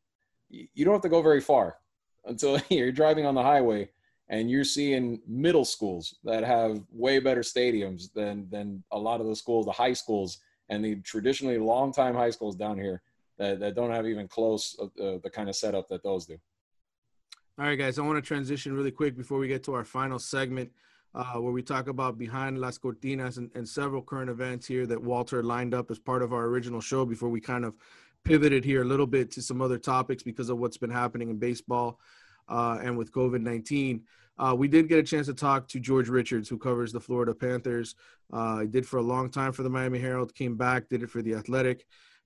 you 0.51 0.85
don't 0.85 0.95
have 0.95 1.03
to 1.03 1.09
go 1.09 1.23
very 1.23 1.41
far 1.41 1.77
until 2.29 2.61
you're 2.69 2.93
driving 2.93 3.27
on 3.27 3.35
the 3.35 3.43
highway 3.43 3.89
and 4.29 4.51
you're 4.51 4.65
seeing 4.65 5.21
middle 5.27 5.65
schools 5.65 6.17
that 6.23 6.45
have 6.45 6.81
way 6.93 7.19
better 7.19 7.41
stadiums 7.41 8.13
than 8.13 8.49
than 8.51 8.83
a 8.93 8.99
lot 8.99 9.21
of 9.21 9.27
the 9.27 9.37
schools, 9.37 9.67
the 9.67 9.73
high 9.73 9.95
schools 9.95 10.39
and 10.69 10.85
the 10.85 10.97
traditionally 10.97 11.59
long 11.59 11.93
time 11.93 12.15
high 12.15 12.31
schools 12.31 12.55
down 12.55 12.79
here 12.79 13.03
that, 13.39 13.59
that 13.61 13.75
don't 13.75 13.91
have 13.91 14.07
even 14.07 14.29
close 14.29 14.77
uh, 14.81 15.19
the 15.23 15.31
kind 15.33 15.49
of 15.49 15.57
setup 15.57 15.89
that 15.89 16.03
those 16.03 16.27
do. 16.27 16.39
All 17.59 17.65
right, 17.65 17.77
guys, 17.77 17.99
I 17.99 18.03
want 18.03 18.17
to 18.17 18.23
transition 18.23 18.73
really 18.73 18.91
quick 18.91 19.17
before 19.17 19.39
we 19.39 19.49
get 19.49 19.65
to 19.65 19.75
our 19.75 19.85
final 19.85 20.19
segment 20.19 20.71
uh, 21.15 21.35
where 21.35 21.53
we 21.53 21.63
talk 21.63 21.89
about 21.89 22.19
behind 22.19 22.61
Las 22.61 22.79
Cortinas 22.79 23.39
and, 23.39 23.51
and, 23.55 23.69
several 23.69 24.03
current 24.03 24.31
events 24.31 24.67
here 24.67 24.87
that 24.87 25.03
Walter 25.03 25.43
lined 25.43 25.75
up 25.75 25.91
as 25.91 25.99
part 25.99 26.23
of 26.23 26.33
our 26.33 26.45
original 26.45 26.81
show 26.81 27.05
before 27.05 27.31
we 27.31 27.41
kind 27.41 27.65
of 27.65 27.75
pivoted 28.25 28.65
here 28.65 28.83
a 28.83 28.85
little 28.85 29.07
bit 29.07 29.31
to 29.33 29.43
some 29.43 29.61
other 29.63 29.79
topics 29.79 30.23
because 30.23 30.51
of 30.51 30.59
what's 30.59 30.77
been 30.77 30.91
happening 30.91 31.31
in 31.31 31.39
baseball 31.39 31.99
uh, 32.49 32.79
and 32.83 32.97
with 32.97 33.13
COVID 33.13 33.41
19. 33.41 34.03
Uh, 34.39 34.55
we 34.57 34.69
did 34.69 34.89
get 34.89 34.99
a 34.99 35.03
chance 35.03 35.27
to 35.27 35.35
talk 35.35 35.67
to 35.67 35.81
George 35.81 36.09
Richards, 36.09 36.49
who 36.49 36.59
covers 36.59 36.93
the 36.93 37.01
Florida 37.01 37.35
Panthers. 37.35 37.97
Uh, 38.33 38.61
he 38.61 38.67
did 38.69 38.87
for 38.87 38.99
a 38.99 39.03
long 39.03 39.31
time 39.31 39.53
for 39.53 39.65
the 39.65 39.71
Miami 39.71 39.99
Herald, 39.99 40.35
came 40.35 40.57
back, 40.57 40.89
did 40.89 41.03
it 41.03 41.11
for 41.11 41.23
the 41.23 41.35
Athletic 41.35 41.85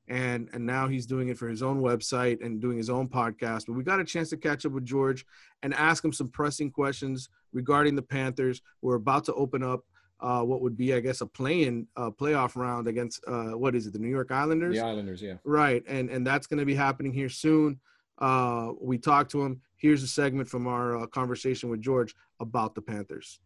and 0.08 0.48
and 0.52 0.64
now 0.66 0.88
he's 0.88 1.06
doing 1.06 1.28
it 1.28 1.38
for 1.38 1.48
his 1.48 1.62
own 1.62 1.80
website 1.80 2.44
and 2.44 2.60
doing 2.60 2.76
his 2.76 2.90
own 2.90 3.08
podcast. 3.08 3.66
But 3.66 3.74
we 3.74 3.84
got 3.84 4.00
a 4.00 4.04
chance 4.04 4.30
to 4.30 4.36
catch 4.36 4.66
up 4.66 4.72
with 4.72 4.84
George 4.84 5.24
and 5.62 5.72
ask 5.74 6.04
him 6.04 6.12
some 6.12 6.28
pressing 6.28 6.70
questions 6.70 7.28
regarding 7.52 7.94
the 7.94 8.02
Panthers. 8.02 8.62
We're 8.80 8.96
about 8.96 9.24
to 9.26 9.34
open 9.34 9.62
up 9.62 9.84
uh, 10.22 10.42
what 10.42 10.60
would 10.60 10.76
be, 10.76 10.94
I 10.94 11.00
guess, 11.00 11.20
a 11.20 11.26
playing 11.26 11.88
uh, 11.96 12.10
playoff 12.10 12.56
round 12.56 12.86
against 12.86 13.22
uh, 13.26 13.50
what 13.58 13.74
is 13.74 13.86
it, 13.86 13.92
the 13.92 13.98
New 13.98 14.08
York 14.08 14.30
Islanders? 14.30 14.76
The 14.76 14.84
Islanders, 14.84 15.20
yeah. 15.20 15.34
Right, 15.44 15.82
and 15.86 16.08
and 16.08 16.26
that's 16.26 16.46
going 16.46 16.60
to 16.60 16.64
be 16.64 16.74
happening 16.74 17.12
here 17.12 17.28
soon. 17.28 17.80
Uh, 18.18 18.72
we 18.80 18.98
talked 18.98 19.30
to 19.32 19.42
him. 19.42 19.60
Here's 19.76 20.02
a 20.02 20.06
segment 20.06 20.48
from 20.48 20.66
our 20.66 20.96
uh, 20.96 21.06
conversation 21.06 21.68
with 21.68 21.80
George 21.80 22.14
about 22.40 22.74
the 22.74 22.82
Panthers. 22.82 23.40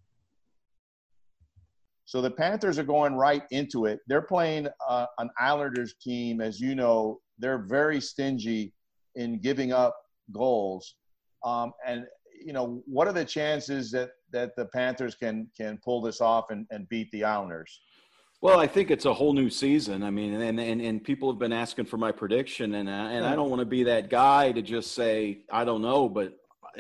So 2.05 2.21
the 2.21 2.31
Panthers 2.31 2.79
are 2.79 2.85
going 2.85 3.15
right 3.15 3.43
into 3.51 3.87
it. 3.87 4.01
They're 4.07 4.23
playing 4.23 4.69
uh, 4.89 5.07
an 5.19 5.31
Islanders 5.41 5.95
team, 6.01 6.41
as 6.41 6.61
you 6.61 6.75
know, 6.75 7.21
they're 7.39 7.65
very 7.67 8.01
stingy 8.01 8.73
in 9.17 9.41
giving 9.41 9.73
up 9.73 9.97
goals. 10.31 10.95
Um, 11.43 11.73
and 11.87 12.05
you 12.45 12.53
know, 12.53 12.83
what 12.87 13.09
are 13.09 13.13
the 13.13 13.25
chances 13.25 13.91
that 13.91 14.11
that 14.37 14.55
the 14.55 14.67
Panthers 14.67 15.15
can 15.15 15.49
can 15.57 15.79
pull 15.83 16.03
this 16.03 16.21
off 16.21 16.51
and, 16.51 16.67
and 16.71 16.89
beat 16.89 17.11
the 17.11 17.25
Islanders? 17.25 17.81
Well, 18.43 18.61
I 18.61 18.67
think 18.67 18.91
it's 18.91 19.07
a 19.07 19.15
whole 19.15 19.33
new 19.33 19.49
season. 19.49 20.03
I 20.03 20.11
mean, 20.11 20.35
and 20.35 20.61
and, 20.61 20.81
and 20.81 21.03
people 21.03 21.31
have 21.33 21.39
been 21.39 21.55
asking 21.55 21.87
for 21.87 21.97
my 21.97 22.13
prediction, 22.13 22.75
and 22.75 22.89
I, 22.89 23.13
and 23.13 23.25
I 23.25 23.35
don't 23.35 23.49
want 23.49 23.61
to 23.61 23.67
be 23.67 23.83
that 23.85 24.11
guy 24.11 24.53
to 24.53 24.61
just 24.61 24.93
say 24.93 25.41
I 25.51 25.65
don't 25.65 25.81
know, 25.81 26.09
but 26.09 26.35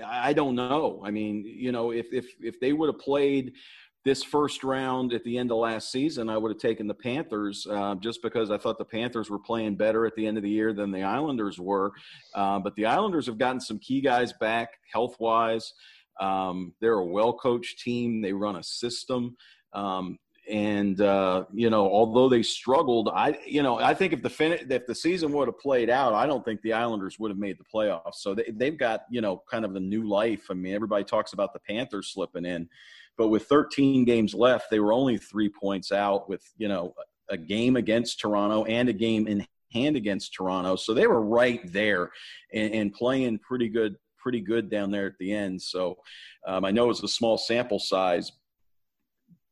I 0.04 0.34
don't 0.34 0.54
know. 0.54 1.02
I 1.02 1.10
mean, 1.10 1.44
you 1.46 1.72
know, 1.72 1.92
if 1.92 2.12
if 2.12 2.26
if 2.40 2.60
they 2.60 2.74
would 2.74 2.88
have 2.88 3.00
played 3.00 3.54
this 4.04 4.22
first 4.22 4.62
round 4.62 5.12
at 5.12 5.24
the 5.24 5.36
end 5.36 5.50
of 5.50 5.56
last 5.56 5.90
season, 5.90 6.28
I 6.28 6.36
would 6.36 6.52
have 6.52 6.60
taken 6.60 6.86
the 6.86 6.94
Panthers 6.94 7.66
uh, 7.68 7.96
just 7.96 8.22
because 8.22 8.52
I 8.52 8.58
thought 8.58 8.78
the 8.78 8.84
Panthers 8.84 9.30
were 9.30 9.38
playing 9.38 9.74
better 9.74 10.06
at 10.06 10.14
the 10.14 10.24
end 10.24 10.36
of 10.36 10.44
the 10.44 10.50
year 10.50 10.72
than 10.72 10.92
the 10.92 11.02
Islanders 11.02 11.58
were. 11.58 11.90
Uh, 12.32 12.60
but 12.60 12.76
the 12.76 12.86
Islanders 12.86 13.26
have 13.26 13.36
gotten 13.36 13.60
some 13.60 13.80
key 13.80 14.00
guys 14.00 14.32
back 14.34 14.68
health 14.92 15.16
wise. 15.18 15.72
Um, 16.20 16.74
they're 16.80 16.94
a 16.98 17.04
well 17.04 17.32
coached 17.32 17.80
team, 17.80 18.20
they 18.20 18.32
run 18.32 18.56
a 18.56 18.62
system. 18.62 19.36
Um, 19.72 20.18
and 20.48 21.00
uh, 21.00 21.44
you 21.52 21.70
know, 21.70 21.90
although 21.90 22.28
they 22.28 22.42
struggled, 22.42 23.10
I 23.12 23.36
you 23.44 23.64
know 23.64 23.78
I 23.78 23.94
think 23.94 24.12
if 24.12 24.22
the 24.22 24.30
fin- 24.30 24.66
if 24.70 24.86
the 24.86 24.94
season 24.94 25.32
would 25.32 25.48
have 25.48 25.58
played 25.58 25.90
out, 25.90 26.14
I 26.14 26.26
don't 26.26 26.44
think 26.44 26.62
the 26.62 26.72
Islanders 26.72 27.18
would 27.18 27.32
have 27.32 27.38
made 27.38 27.58
the 27.58 27.64
playoffs. 27.64 28.16
So 28.16 28.34
they, 28.34 28.52
they've 28.54 28.78
got 28.78 29.02
you 29.10 29.20
know 29.20 29.42
kind 29.50 29.64
of 29.64 29.74
the 29.74 29.80
new 29.80 30.08
life. 30.08 30.46
I 30.48 30.54
mean, 30.54 30.72
everybody 30.72 31.02
talks 31.02 31.32
about 31.32 31.52
the 31.52 31.60
Panthers 31.60 32.12
slipping 32.12 32.44
in. 32.44 32.68
But 33.16 33.28
with 33.28 33.44
13 33.44 34.04
games 34.04 34.34
left, 34.34 34.70
they 34.70 34.80
were 34.80 34.92
only 34.92 35.16
three 35.16 35.48
points 35.48 35.90
out 35.90 36.28
with, 36.28 36.42
you 36.58 36.68
know, 36.68 36.94
a 37.28 37.36
game 37.36 37.76
against 37.76 38.20
Toronto 38.20 38.64
and 38.64 38.88
a 38.88 38.92
game 38.92 39.26
in 39.26 39.46
hand 39.72 39.96
against 39.96 40.34
Toronto. 40.34 40.76
So 40.76 40.94
they 40.94 41.06
were 41.06 41.22
right 41.22 41.60
there 41.72 42.10
and, 42.52 42.72
and 42.74 42.92
playing 42.92 43.38
pretty 43.38 43.68
good, 43.68 43.96
pretty 44.26 44.40
good 44.40 44.68
down 44.68 44.90
there 44.90 45.06
at 45.06 45.16
the 45.20 45.32
end. 45.32 45.62
So 45.62 45.98
um, 46.48 46.64
I 46.64 46.72
know 46.72 46.90
it's 46.90 47.00
a 47.04 47.06
small 47.06 47.38
sample 47.38 47.78
size, 47.78 48.32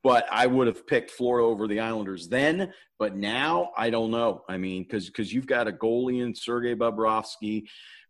but 0.02 0.26
I 0.32 0.48
would 0.48 0.66
have 0.66 0.84
picked 0.84 1.12
Florida 1.12 1.46
over 1.46 1.68
the 1.68 1.78
Islanders 1.78 2.26
then. 2.26 2.72
But 2.98 3.14
now 3.14 3.70
I 3.76 3.88
don't 3.88 4.10
know. 4.10 4.42
I 4.48 4.56
mean, 4.56 4.82
because 4.82 5.06
because 5.06 5.32
you've 5.32 5.46
got 5.46 5.68
a 5.68 5.72
goalie 5.72 6.24
in 6.24 6.34
Sergei 6.34 6.74
Bobrovsky, 6.74 7.62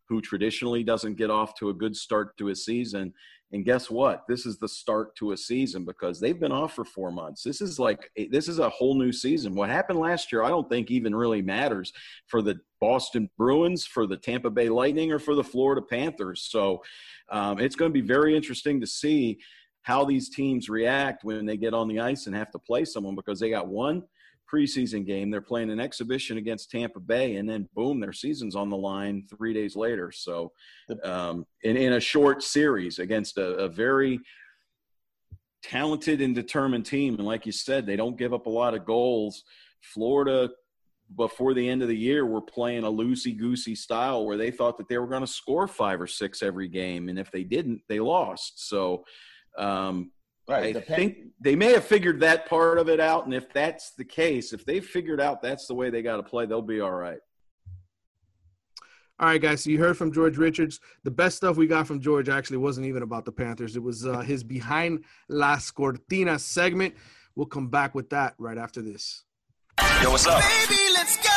who 0.08 0.22
traditionally 0.22 0.82
doesn't 0.82 1.18
get 1.18 1.30
off 1.30 1.54
to 1.56 1.68
a 1.68 1.74
good 1.74 1.94
start 1.94 2.34
to 2.38 2.48
a 2.48 2.56
season. 2.56 3.12
And 3.52 3.64
guess 3.64 3.88
what? 3.88 4.24
This 4.28 4.46
is 4.46 4.58
the 4.58 4.68
start 4.68 5.14
to 5.16 5.32
a 5.32 5.36
season 5.36 5.84
because 5.84 6.18
they've 6.18 6.38
been 6.40 6.50
off 6.50 6.74
for 6.74 6.84
four 6.84 7.12
months. 7.12 7.42
This 7.42 7.60
is 7.60 7.78
like 7.78 8.10
this 8.30 8.48
is 8.48 8.58
a 8.58 8.68
whole 8.68 8.98
new 8.98 9.12
season. 9.12 9.54
What 9.54 9.70
happened 9.70 10.00
last 10.00 10.32
year, 10.32 10.42
I 10.42 10.48
don't 10.48 10.68
think 10.68 10.90
even 10.90 11.14
really 11.14 11.42
matters 11.42 11.92
for 12.26 12.42
the 12.42 12.58
Boston 12.80 13.30
Bruins, 13.38 13.86
for 13.86 14.06
the 14.06 14.16
Tampa 14.16 14.50
Bay 14.50 14.68
Lightning, 14.68 15.12
or 15.12 15.18
for 15.18 15.34
the 15.34 15.44
Florida 15.44 15.82
Panthers. 15.82 16.48
So 16.50 16.82
um, 17.30 17.60
it's 17.60 17.76
going 17.76 17.92
to 17.92 18.00
be 18.00 18.06
very 18.06 18.36
interesting 18.36 18.80
to 18.80 18.86
see 18.86 19.38
how 19.82 20.04
these 20.04 20.30
teams 20.30 20.68
react 20.68 21.24
when 21.24 21.46
they 21.46 21.56
get 21.56 21.74
on 21.74 21.86
the 21.88 22.00
ice 22.00 22.26
and 22.26 22.34
have 22.34 22.50
to 22.50 22.58
play 22.58 22.84
someone 22.84 23.14
because 23.14 23.38
they 23.38 23.50
got 23.50 23.68
one 23.68 24.02
preseason 24.52 25.06
game. 25.06 25.30
They're 25.30 25.40
playing 25.40 25.70
an 25.70 25.80
exhibition 25.80 26.38
against 26.38 26.70
Tampa 26.70 27.00
Bay, 27.00 27.36
and 27.36 27.48
then 27.48 27.68
boom, 27.74 28.00
their 28.00 28.12
season's 28.12 28.56
on 28.56 28.70
the 28.70 28.76
line 28.76 29.24
three 29.28 29.54
days 29.54 29.76
later. 29.76 30.12
So, 30.12 30.52
um, 31.02 31.46
in, 31.62 31.76
in 31.76 31.94
a 31.94 32.00
short 32.00 32.42
series 32.42 32.98
against 32.98 33.38
a, 33.38 33.54
a 33.54 33.68
very 33.68 34.20
talented 35.62 36.20
and 36.20 36.34
determined 36.34 36.86
team, 36.86 37.14
and 37.14 37.26
like 37.26 37.46
you 37.46 37.52
said, 37.52 37.86
they 37.86 37.96
don't 37.96 38.18
give 38.18 38.34
up 38.34 38.46
a 38.46 38.50
lot 38.50 38.74
of 38.74 38.84
goals. 38.84 39.44
Florida 39.80 40.48
before 41.16 41.54
the 41.54 41.68
end 41.68 41.82
of 41.82 41.88
the 41.88 41.96
year 41.96 42.24
were 42.24 42.40
playing 42.40 42.84
a 42.84 42.90
loosey 42.90 43.36
goosey 43.36 43.74
style 43.74 44.24
where 44.24 44.36
they 44.36 44.50
thought 44.50 44.78
that 44.78 44.88
they 44.88 44.98
were 44.98 45.06
going 45.06 45.20
to 45.20 45.26
score 45.26 45.68
five 45.68 46.00
or 46.00 46.06
six 46.06 46.42
every 46.42 46.68
game, 46.68 47.08
and 47.08 47.18
if 47.18 47.30
they 47.30 47.44
didn't, 47.44 47.80
they 47.88 48.00
lost. 48.00 48.68
So 48.68 49.04
um, 49.58 50.10
Right. 50.46 50.76
I 50.76 50.80
think 50.80 51.18
they 51.40 51.56
may 51.56 51.72
have 51.72 51.84
figured 51.84 52.20
that 52.20 52.46
part 52.46 52.78
of 52.78 52.88
it 52.88 53.00
out, 53.00 53.24
and 53.24 53.32
if 53.32 53.52
that's 53.52 53.92
the 53.92 54.04
case, 54.04 54.52
if 54.52 54.66
they 54.66 54.80
figured 54.80 55.20
out 55.20 55.40
that's 55.40 55.66
the 55.66 55.74
way 55.74 55.88
they 55.88 56.02
got 56.02 56.16
to 56.16 56.22
play, 56.22 56.44
they'll 56.44 56.60
be 56.60 56.80
all 56.80 56.92
right. 56.92 57.18
All 59.20 59.28
right, 59.28 59.40
guys. 59.40 59.62
So 59.62 59.70
you 59.70 59.78
heard 59.78 59.96
from 59.96 60.12
George 60.12 60.36
Richards. 60.36 60.80
The 61.04 61.10
best 61.10 61.36
stuff 61.36 61.56
we 61.56 61.66
got 61.66 61.86
from 61.86 62.00
George 62.00 62.28
actually 62.28 62.56
wasn't 62.56 62.86
even 62.86 63.02
about 63.02 63.24
the 63.24 63.32
Panthers. 63.32 63.76
It 63.76 63.82
was 63.82 64.04
uh, 64.04 64.20
his 64.20 64.42
behind 64.42 65.04
las 65.28 65.70
cortinas 65.70 66.40
segment. 66.40 66.94
We'll 67.36 67.46
come 67.46 67.68
back 67.68 67.94
with 67.94 68.10
that 68.10 68.34
right 68.38 68.58
after 68.58 68.82
this. 68.82 69.24
Yo, 70.02 70.10
what's 70.10 70.26
up? 70.26 70.42
Baby, 70.42 70.80
let's 70.94 71.16
go. 71.16 71.33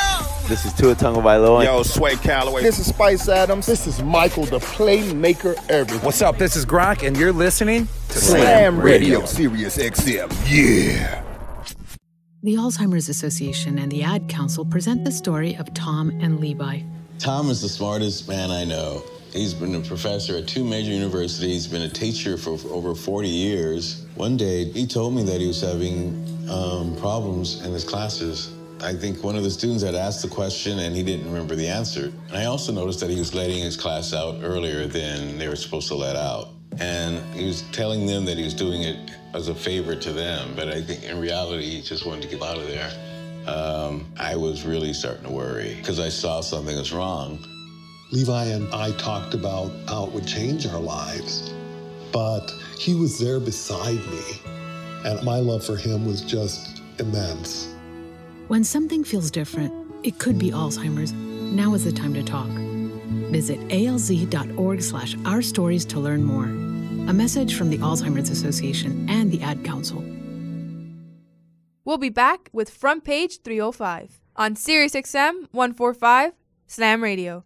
This 0.47 0.63
is 0.63 0.71
Tua 0.71 0.95
Tagovailoa. 0.95 1.65
Yo, 1.65 1.83
Sway 1.83 2.15
Calloway. 2.15 2.63
This 2.63 2.79
is 2.79 2.87
Spice 2.87 3.27
Adams. 3.27 3.65
This 3.65 3.85
is 3.85 4.01
Michael, 4.01 4.45
the 4.45 4.59
playmaker 4.59 5.61
everything. 5.67 6.05
What's 6.05 6.21
up? 6.21 6.37
This 6.37 6.55
is 6.55 6.65
Gronk, 6.65 7.05
and 7.05 7.17
you're 7.17 7.33
listening 7.33 7.89
to 8.07 8.17
Slam, 8.17 8.43
Slam 8.43 8.79
Radio. 8.79 9.19
Radio, 9.19 9.25
Sirius 9.25 9.77
XM. 9.77 10.31
Yeah. 10.47 11.21
The 12.43 12.55
Alzheimer's 12.55 13.09
Association 13.09 13.77
and 13.77 13.91
the 13.91 14.03
Ad 14.03 14.29
Council 14.29 14.63
present 14.63 15.03
the 15.03 15.11
story 15.11 15.53
of 15.57 15.73
Tom 15.73 16.11
and 16.21 16.39
Levi. 16.39 16.79
Tom 17.19 17.49
is 17.49 17.61
the 17.61 17.67
smartest 17.67 18.29
man 18.29 18.49
I 18.49 18.63
know. 18.63 19.03
He's 19.33 19.53
been 19.53 19.75
a 19.75 19.81
professor 19.81 20.37
at 20.37 20.47
two 20.47 20.63
major 20.63 20.91
universities, 20.91 21.65
He's 21.65 21.67
been 21.67 21.81
a 21.81 21.89
teacher 21.89 22.37
for, 22.37 22.57
for 22.57 22.69
over 22.69 22.95
40 22.95 23.27
years. 23.27 24.05
One 24.15 24.37
day, 24.37 24.63
he 24.71 24.87
told 24.87 25.13
me 25.13 25.23
that 25.23 25.41
he 25.41 25.47
was 25.47 25.59
having 25.59 26.47
um, 26.49 26.95
problems 26.95 27.65
in 27.65 27.73
his 27.73 27.83
classes 27.83 28.53
I 28.81 28.93
think 28.93 29.23
one 29.23 29.35
of 29.35 29.43
the 29.43 29.49
students 29.49 29.83
had 29.83 29.95
asked 29.95 30.21
the 30.21 30.27
question 30.27 30.79
and 30.79 30.95
he 30.95 31.01
didn't 31.01 31.25
remember 31.25 31.55
the 31.55 31.67
answer. 31.67 32.11
And 32.29 32.37
I 32.37 32.45
also 32.45 32.71
noticed 32.71 32.99
that 32.99 33.09
he 33.09 33.17
was 33.17 33.33
letting 33.33 33.63
his 33.63 33.75
class 33.75 34.13
out 34.13 34.37
earlier 34.43 34.85
than 34.85 35.37
they 35.37 35.47
were 35.47 35.55
supposed 35.55 35.87
to 35.87 35.95
let 35.95 36.15
out. 36.15 36.49
And 36.79 37.23
he 37.33 37.45
was 37.47 37.63
telling 37.71 38.05
them 38.05 38.25
that 38.25 38.37
he 38.37 38.43
was 38.43 38.53
doing 38.53 38.83
it 38.83 39.11
as 39.33 39.47
a 39.47 39.55
favor 39.55 39.95
to 39.95 40.13
them, 40.13 40.53
but 40.55 40.67
I 40.67 40.81
think 40.81 41.03
in 41.03 41.19
reality 41.19 41.69
he 41.69 41.81
just 41.81 42.05
wanted 42.05 42.23
to 42.23 42.27
get 42.27 42.41
out 42.41 42.57
of 42.57 42.67
there. 42.67 42.91
Um, 43.47 44.05
I 44.19 44.35
was 44.35 44.63
really 44.63 44.93
starting 44.93 45.23
to 45.23 45.31
worry 45.31 45.75
because 45.77 45.99
I 45.99 46.09
saw 46.09 46.41
something 46.41 46.77
was 46.77 46.93
wrong. 46.93 47.39
Levi 48.11 48.45
and 48.45 48.73
I 48.73 48.91
talked 48.97 49.33
about 49.33 49.71
how 49.87 50.05
it 50.05 50.11
would 50.11 50.27
change 50.27 50.67
our 50.67 50.79
lives, 50.79 51.53
but 52.11 52.51
he 52.79 52.93
was 52.93 53.19
there 53.19 53.39
beside 53.39 53.99
me, 54.11 54.21
and 55.03 55.23
my 55.23 55.39
love 55.39 55.65
for 55.65 55.77
him 55.77 56.05
was 56.05 56.21
just 56.21 56.81
immense. 56.99 57.73
When 58.47 58.63
something 58.63 59.03
feels 59.03 59.29
different, 59.29 59.73
it 60.03 60.19
could 60.19 60.39
be 60.39 60.51
Alzheimer's. 60.51 61.11
Now 61.11 61.73
is 61.73 61.83
the 61.83 61.91
time 61.91 62.13
to 62.13 62.23
talk. 62.23 62.47
Visit 63.29 63.59
alz.org 63.67 64.81
slash 64.81 65.17
our 65.25 65.41
stories 65.41 65.83
to 65.87 65.99
learn 65.99 66.23
more. 66.23 66.45
A 66.45 67.13
message 67.13 67.55
from 67.55 67.69
the 67.69 67.77
Alzheimer's 67.79 68.29
Association 68.29 69.05
and 69.09 69.33
the 69.33 69.41
Ad 69.41 69.65
Council. 69.65 70.01
We'll 71.83 71.97
be 71.97 72.07
back 72.07 72.49
with 72.53 72.69
Front 72.69 73.03
Page 73.03 73.41
305 73.41 74.21
on 74.37 74.55
SiriusXM 74.55 75.47
145 75.51 76.31
Slam 76.67 77.03
Radio. 77.03 77.43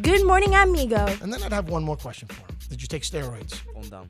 Good 0.00 0.26
morning, 0.26 0.54
amigo. 0.54 1.06
And 1.20 1.30
then 1.30 1.42
I'd 1.42 1.52
have 1.52 1.68
one 1.68 1.84
more 1.84 1.96
question 1.96 2.28
for 2.28 2.40
him. 2.40 2.56
Did 2.70 2.80
you 2.80 2.88
take 2.88 3.02
steroids? 3.02 3.60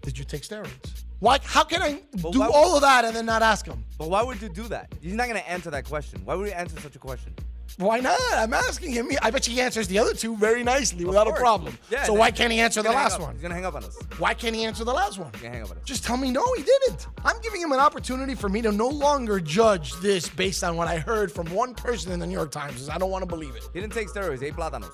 Did 0.02 0.16
you 0.16 0.24
take 0.24 0.42
steroids? 0.42 1.05
Why? 1.20 1.38
How 1.42 1.64
can 1.64 1.82
I 1.82 2.02
But 2.22 2.32
do 2.32 2.42
all 2.42 2.76
of 2.76 2.82
that 2.82 3.04
and 3.04 3.16
then 3.16 3.26
not 3.26 3.42
ask 3.42 3.66
him? 3.66 3.84
But 3.98 4.10
why 4.10 4.22
would 4.22 4.40
you 4.40 4.48
do 4.48 4.64
that? 4.68 4.92
He's 5.00 5.14
not 5.14 5.28
going 5.28 5.40
to 5.40 5.48
answer 5.48 5.70
that 5.70 5.84
question. 5.84 6.20
Why 6.24 6.34
would 6.34 6.46
he 6.46 6.52
answer 6.52 6.78
such 6.80 6.96
a 6.96 6.98
question? 6.98 7.32
Why 7.78 8.00
not? 8.00 8.18
I'm 8.32 8.54
asking 8.54 8.92
him. 8.92 9.10
I 9.20 9.30
bet 9.30 9.44
he 9.44 9.60
answers 9.60 9.86
the 9.86 9.98
other 9.98 10.14
two 10.14 10.34
very 10.36 10.64
nicely 10.64 11.04
without 11.04 11.28
a 11.28 11.32
problem. 11.32 11.76
Yeah, 11.90 12.04
so 12.04 12.14
why 12.14 12.30
can't 12.30 12.50
he 12.50 12.58
answer 12.58 12.82
the 12.82 12.90
last 12.90 13.20
one? 13.20 13.32
He's 13.32 13.42
going 13.42 13.50
to 13.50 13.54
hang 13.54 13.66
up 13.66 13.74
on 13.74 13.84
us. 13.84 13.98
Why 14.18 14.32
can't 14.32 14.54
he 14.54 14.64
answer 14.64 14.82
the 14.82 14.94
last 14.94 15.18
one? 15.18 15.30
He's 15.32 15.42
going 15.42 15.52
to 15.52 15.58
hang 15.58 15.64
up 15.66 15.72
on 15.72 15.76
us. 15.76 15.82
Just 15.84 16.02
tell 16.02 16.16
me 16.16 16.30
no, 16.30 16.42
he 16.56 16.62
didn't. 16.62 17.06
I'm 17.24 17.38
giving 17.42 17.60
him 17.60 17.72
an 17.72 17.80
opportunity 17.80 18.34
for 18.34 18.48
me 18.48 18.62
to 18.62 18.72
no 18.72 18.88
longer 18.88 19.40
judge 19.40 19.92
this 20.00 20.26
based 20.26 20.64
on 20.64 20.76
what 20.76 20.88
I 20.88 20.96
heard 20.96 21.30
from 21.30 21.52
one 21.52 21.74
person 21.74 22.12
in 22.12 22.18
the 22.18 22.26
New 22.26 22.32
York 22.32 22.50
Times. 22.50 22.88
I 22.88 22.96
don't 22.96 23.10
want 23.10 23.22
to 23.22 23.26
believe 23.26 23.54
it. 23.54 23.64
He 23.74 23.80
didn't 23.80 23.92
take 23.92 24.08
steroids. 24.08 24.40
He 24.40 24.46
ate 24.46 24.54
plátanos. 24.54 24.92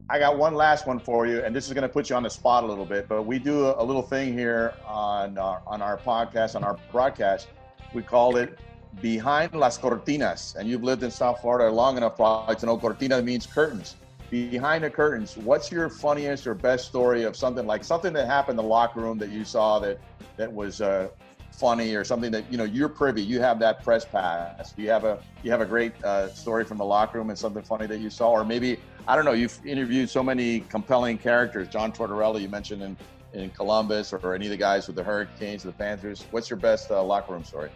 I 0.08 0.20
got 0.20 0.38
one 0.38 0.54
last 0.54 0.86
one 0.86 1.00
for 1.00 1.26
you, 1.26 1.44
and 1.44 1.54
this 1.54 1.68
is 1.68 1.74
going 1.74 1.82
to 1.82 1.90
put 1.90 2.10
you 2.10 2.16
on 2.16 2.24
the 2.24 2.30
spot 2.30 2.64
a 2.64 2.68
little 2.68 2.86
bit. 2.86 3.10
But 3.10 3.24
we 3.24 3.40
do 3.40 3.74
a, 3.76 3.84
little 3.84 4.04
thing 4.04 4.34
here 4.34 4.76
on 4.86 5.38
our, 5.38 5.62
on 5.66 5.82
our 5.82 5.98
podcast, 5.98 6.56
on 6.56 6.64
our 6.64 6.78
broadcast. 6.92 7.48
We 7.94 8.04
call 8.04 8.38
it 8.38 8.58
Behind 9.02 9.54
Las 9.54 9.78
Cortinas. 9.78 10.56
And 10.56 10.70
you've 10.70 10.84
lived 10.84 11.04
in 11.04 11.12
South 11.12 11.42
Florida 11.42 11.70
long 11.74 11.98
enough 11.98 12.16
probably 12.16 12.56
to 12.56 12.66
know 12.68 12.78
cortina 12.78 13.22
means 13.22 13.46
curtains. 13.46 13.96
Behind 14.30 14.84
the 14.84 14.90
curtains, 14.90 15.38
what's 15.38 15.72
your 15.72 15.90
funniest 15.90 16.46
or 16.46 16.54
best 16.54 16.86
story 16.86 17.24
of 17.24 17.36
something 17.36 17.66
like 17.66 17.84
something 17.84 18.14
that 18.14 18.28
happened 18.28 18.60
in 18.60 18.64
the 18.64 18.70
locker 18.70 19.02
room 19.02 19.18
that 19.18 19.30
you 19.30 19.44
saw 19.44 19.80
that 19.80 20.00
that 20.38 20.52
was 20.52 20.82
uh, 20.82 21.10
funny 21.52 21.96
or 21.96 22.04
something 22.04 22.32
that 22.32 22.50
you 22.52 22.58
know 22.58 22.64
you're 22.64 22.90
privy 22.90 23.22
you 23.22 23.42
have 23.42 23.60
that 23.60 23.84
press 23.84 24.06
pass. 24.06 24.72
Do 24.74 24.82
you 24.84 24.90
have 24.90 25.04
a 25.04 25.20
you 25.44 25.52
have 25.52 25.62
a 25.62 25.66
great 25.66 25.94
uh, 26.04 26.30
story 26.30 26.64
from 26.64 26.78
the 26.78 26.86
locker 26.86 27.18
room 27.18 27.30
and 27.30 27.38
something 27.38 27.64
funny 27.64 27.88
that 27.88 28.00
you 28.00 28.10
saw? 28.10 28.32
Or 28.32 28.46
maybe 28.46 28.80
i 29.08 29.16
don't 29.16 29.26
know 29.26 29.34
you've 29.34 29.60
interviewed 29.66 30.10
so 30.10 30.22
many 30.22 30.60
compelling 30.62 31.18
characters 31.18 31.68
john 31.68 31.92
tortorella 31.92 32.40
you 32.40 32.48
mentioned 32.48 32.84
in 32.84 32.96
in 33.34 33.50
columbus 33.50 34.14
or 34.14 34.36
any 34.36 34.46
of 34.46 34.52
the 34.52 34.58
guys 34.58 34.88
with 34.88 34.96
the 34.96 35.04
hurricanes 35.04 35.64
the 35.64 35.72
panthers. 35.72 36.26
What's 36.32 36.50
your 36.50 36.58
best 36.58 36.92
uh, 36.92 37.04
locker 37.04 37.34
room 37.34 37.44
story 37.44 37.70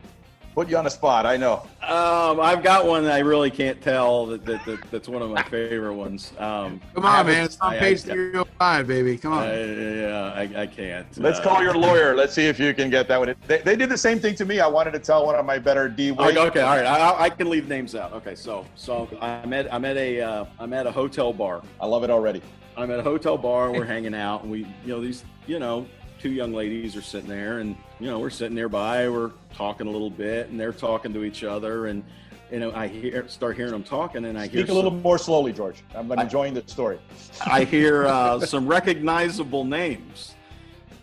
Put 0.54 0.70
you 0.70 0.78
on 0.78 0.84
the 0.84 0.89
spot. 0.89 1.26
I 1.26 1.36
know. 1.36 1.64
Um, 1.82 2.39
I've 2.39 2.62
got 2.62 2.86
one 2.86 3.04
that 3.06 3.14
I 3.14 3.20
really 3.20 3.49
can't 3.49 3.82
tell. 3.82 4.28
That, 4.28 4.45
that, 4.45 4.64
that 4.66 4.91
that's 4.91 5.08
one 5.10 5.24
of 5.24 5.32
my 5.32 5.41
favorite 5.43 5.95
ones. 5.95 6.32
Um, 6.38 6.80
Come 6.93 7.06
on, 7.06 7.26
man. 7.26 7.45
It's 7.45 7.60
on 7.60 7.74
page 7.74 8.01
305, 8.04 8.86
baby. 8.88 9.18
Come 9.18 9.34
on. 9.34 9.43
I, 9.47 9.64
yeah, 9.64 10.34
I, 10.36 10.62
I 10.62 10.68
can't. 10.68 11.08
Let's 11.18 11.39
Uh, 11.39 11.43
call 11.43 11.64
your 11.64 11.74
lawyer. 11.76 12.16
Let's 12.16 12.34
see 12.34 12.45
if 12.45 12.60
you 12.60 12.72
can 12.76 12.91
get 12.91 13.08
that 13.08 13.20
one. 13.20 13.34
They, 13.47 13.60
they 13.60 13.76
did 13.76 13.89
the 13.89 13.97
same 13.97 14.20
thing 14.20 14.36
to 14.36 14.45
me. 14.45 14.60
I 14.60 14.68
wanted 14.68 14.91
to 14.91 14.99
tell 14.99 15.26
one 15.26 15.36
of 15.36 15.43
my 15.45 15.58
better 15.58 15.89
D. 15.89 16.12
Okay, 16.12 16.38
okay, 16.38 16.62
all 16.62 16.76
right. 16.76 16.86
I, 16.86 17.24
I 17.24 17.30
can 17.32 17.49
leave 17.49 17.68
names 17.68 17.95
out. 17.95 18.14
Okay, 18.14 18.36
so 18.36 18.64
so 18.76 19.10
I'm 19.22 19.54
at 19.54 19.74
I'm 19.74 19.86
at 19.86 19.97
a 19.97 20.22
uh, 20.22 20.45
I'm 20.60 20.74
at 20.74 20.86
a 20.86 20.91
hotel 20.91 21.34
bar. 21.34 21.64
I 21.82 21.88
love 21.88 22.04
it 22.04 22.12
already. 22.12 22.43
I'm 22.78 22.91
at 22.91 22.99
a 22.99 23.04
hotel 23.04 23.38
bar 23.39 23.70
and 23.70 23.78
we're 23.78 23.86
hanging 23.86 24.14
out 24.16 24.43
and 24.43 24.51
we 24.51 24.60
you 24.60 24.93
know 24.93 25.01
these 25.01 25.24
you 25.47 25.58
know 25.60 25.86
two 26.24 26.32
young 26.32 26.53
ladies 26.53 26.95
are 26.95 27.01
sitting 27.01 27.28
there 27.28 27.59
and 27.59 27.76
you 27.99 28.09
know 28.09 28.17
we're 28.17 28.30
sitting 28.30 28.55
nearby 28.55 29.09
we're 29.09 29.32
talking 29.53 29.88
a 29.88 29.89
little 29.89 30.09
bit 30.09 30.47
and 30.47 30.57
they're 30.57 30.71
talking 30.71 31.11
to 31.11 31.26
each 31.26 31.43
other 31.43 31.88
and 31.88 32.01
you 32.49 32.61
know 32.61 32.71
I 32.74 32.88
hear 32.88 33.28
start 33.28 33.57
hearing 33.57 33.74
them 33.74 33.84
talking 33.84 34.24
and 34.24 34.39
I 34.39 34.47
hear 34.47 34.61
Speak 34.61 34.69
a 34.71 34.74
little 34.74 34.91
some- 34.91 35.01
more 35.01 35.17
slowly, 35.17 35.51
George. 35.51 35.84
I'm 35.93 36.09
enjoying 36.13 36.53
the 36.53 36.63
story. 36.65 36.97
I 37.45 37.65
hear 37.65 38.05
uh, 38.05 38.39
some 38.45 38.67
recognizable 38.67 39.65
names. 39.65 40.36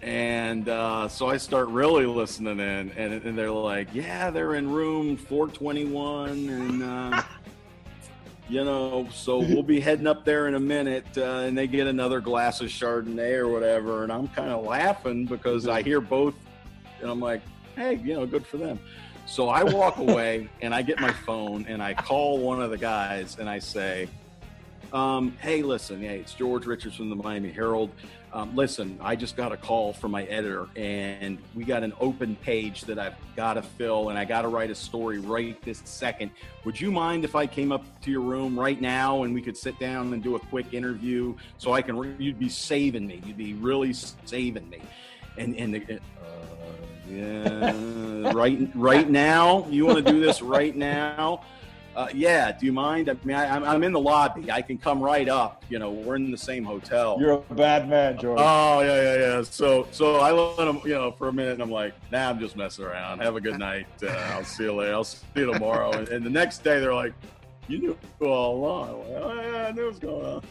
And 0.00 0.66
uh, 0.70 1.08
so 1.08 1.28
I 1.28 1.36
start 1.36 1.68
really 1.68 2.06
listening 2.06 2.58
in, 2.58 2.90
and, 2.92 3.12
and 3.22 3.36
they're 3.36 3.50
like, 3.50 3.88
Yeah, 3.92 4.30
they're 4.30 4.54
in 4.54 4.70
room 4.70 5.18
421. 5.18 6.30
And, 6.30 6.82
uh, 6.82 7.22
you 8.50 8.64
know, 8.64 9.08
so 9.12 9.38
we'll 9.38 9.62
be 9.62 9.78
heading 9.78 10.08
up 10.08 10.24
there 10.24 10.48
in 10.48 10.54
a 10.56 10.60
minute. 10.60 11.06
Uh, 11.16 11.44
and 11.46 11.56
they 11.56 11.68
get 11.68 11.86
another 11.86 12.20
glass 12.20 12.60
of 12.60 12.68
Chardonnay 12.68 13.36
or 13.36 13.48
whatever. 13.48 14.02
And 14.02 14.12
I'm 14.12 14.26
kind 14.28 14.50
of 14.50 14.64
laughing 14.64 15.24
because 15.24 15.68
I 15.68 15.82
hear 15.82 16.00
both. 16.00 16.34
And 17.00 17.08
I'm 17.08 17.20
like, 17.20 17.42
Hey, 17.76 17.94
you 17.94 18.14
know, 18.14 18.26
good 18.26 18.44
for 18.44 18.56
them. 18.56 18.80
So 19.26 19.48
I 19.48 19.62
walk 19.62 19.98
away 20.08 20.48
and 20.60 20.74
I 20.74 20.82
get 20.82 21.00
my 21.00 21.12
phone 21.12 21.64
and 21.68 21.80
I 21.82 21.94
call 21.94 22.38
one 22.38 22.60
of 22.60 22.70
the 22.70 22.78
guys 22.78 23.38
and 23.38 23.48
I 23.48 23.60
say, 23.60 24.08
um, 24.92 25.36
hey, 25.40 25.62
listen, 25.62 26.00
hey, 26.00 26.18
it's 26.18 26.34
George 26.34 26.66
Richards 26.66 26.96
from 26.96 27.10
the 27.10 27.16
Miami 27.16 27.52
Herald. 27.52 27.90
Um, 28.32 28.54
listen, 28.54 28.96
I 29.00 29.16
just 29.16 29.36
got 29.36 29.50
a 29.50 29.56
call 29.56 29.92
from 29.92 30.12
my 30.12 30.22
editor, 30.24 30.68
and 30.76 31.38
we 31.54 31.64
got 31.64 31.82
an 31.82 31.92
open 32.00 32.36
page 32.36 32.82
that 32.82 32.96
I've 32.96 33.16
got 33.34 33.54
to 33.54 33.62
fill, 33.62 34.10
and 34.10 34.18
I 34.18 34.24
got 34.24 34.42
to 34.42 34.48
write 34.48 34.70
a 34.70 34.74
story 34.74 35.18
right 35.18 35.60
this 35.62 35.82
second. 35.84 36.30
Would 36.64 36.80
you 36.80 36.92
mind 36.92 37.24
if 37.24 37.34
I 37.34 37.46
came 37.48 37.72
up 37.72 37.84
to 38.02 38.10
your 38.10 38.20
room 38.20 38.58
right 38.58 38.80
now 38.80 39.24
and 39.24 39.34
we 39.34 39.42
could 39.42 39.56
sit 39.56 39.78
down 39.80 40.12
and 40.12 40.22
do 40.22 40.36
a 40.36 40.38
quick 40.38 40.72
interview 40.72 41.34
so 41.58 41.72
I 41.72 41.82
can? 41.82 41.98
Re- 41.98 42.14
you'd 42.18 42.38
be 42.38 42.48
saving 42.48 43.06
me. 43.06 43.20
You'd 43.26 43.36
be 43.36 43.54
really 43.54 43.92
saving 43.92 44.68
me. 44.70 44.80
And 45.36 45.56
and 45.56 45.74
the, 45.74 45.94
uh, 45.94 45.98
yeah, 47.08 48.32
right 48.32 48.70
right 48.76 49.10
now. 49.10 49.66
You 49.68 49.86
want 49.86 50.04
to 50.04 50.12
do 50.12 50.20
this 50.20 50.40
right 50.40 50.76
now? 50.76 51.42
Uh, 51.96 52.08
yeah. 52.14 52.52
Do 52.52 52.66
you 52.66 52.72
mind? 52.72 53.08
I 53.08 53.16
mean, 53.24 53.36
I, 53.36 53.54
I'm, 53.54 53.64
I'm 53.64 53.82
in 53.82 53.92
the 53.92 54.00
lobby. 54.00 54.50
I 54.50 54.62
can 54.62 54.78
come 54.78 55.00
right 55.02 55.28
up. 55.28 55.64
You 55.68 55.78
know, 55.78 55.90
we're 55.90 56.16
in 56.16 56.30
the 56.30 56.38
same 56.38 56.64
hotel. 56.64 57.16
You're 57.20 57.32
a 57.32 57.54
bad 57.54 57.88
man, 57.88 58.18
George. 58.18 58.38
Oh 58.40 58.80
yeah, 58.80 59.02
yeah, 59.02 59.16
yeah. 59.18 59.42
So, 59.42 59.88
so 59.90 60.16
I 60.16 60.30
let 60.30 60.68
him, 60.68 60.80
you 60.84 60.94
know, 60.94 61.10
for 61.12 61.28
a 61.28 61.32
minute, 61.32 61.54
and 61.54 61.62
I'm 61.62 61.70
like, 61.70 61.94
nah, 62.12 62.30
I'm 62.30 62.38
just 62.38 62.56
messing 62.56 62.84
around. 62.84 63.20
Have 63.20 63.36
a 63.36 63.40
good 63.40 63.58
night. 63.70 63.86
Uh, 64.02 64.08
I'll 64.32 64.44
see 64.44 64.64
you 64.64 64.74
later. 64.74 64.94
I'll 64.94 65.04
see 65.04 65.18
you 65.34 65.52
tomorrow. 65.52 65.92
and, 65.92 66.08
and 66.08 66.24
the 66.24 66.30
next 66.30 66.62
day, 66.62 66.80
they're 66.80 66.94
like, 66.94 67.12
you 67.68 67.78
knew 67.78 67.98
all 68.20 68.56
along. 68.56 68.88
I'm 68.90 68.98
like, 68.98 69.22
oh 69.22 69.50
yeah, 69.52 69.66
I 69.66 69.72
knew 69.72 69.82
what 69.82 69.90
was 69.90 69.98
going 69.98 70.42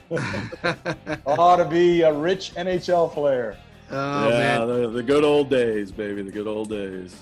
on. 0.71 1.19
Ought 1.39 1.57
to 1.57 1.65
be 1.65 2.01
a 2.01 2.13
rich 2.13 2.53
NHL 2.55 3.11
player. 3.11 3.57
Oh, 3.91 4.29
yeah, 4.29 4.59
man. 4.59 4.67
The, 4.67 4.89
the 4.89 5.03
good 5.03 5.23
old 5.23 5.49
days, 5.49 5.91
baby. 5.91 6.21
The 6.21 6.31
good 6.31 6.47
old 6.47 6.69
days. 6.69 7.15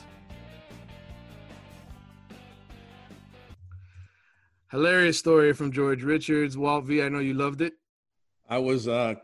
Hilarious 4.70 5.18
story 5.18 5.54
from 5.54 5.72
George 5.72 6.04
Richards. 6.04 6.58
Walt 6.58 6.86
V, 6.86 7.02
I 7.02 7.10
know 7.10 7.20
you 7.20 7.34
loved 7.34 7.62
it. 7.62 7.74
I 8.50 8.58
was 8.58 8.88
uh, 8.88 9.16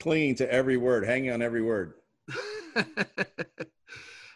clinging 0.00 0.36
to 0.36 0.50
every 0.50 0.76
word, 0.76 1.04
hanging 1.04 1.30
on 1.30 1.42
every 1.42 1.62
word. 1.62 1.94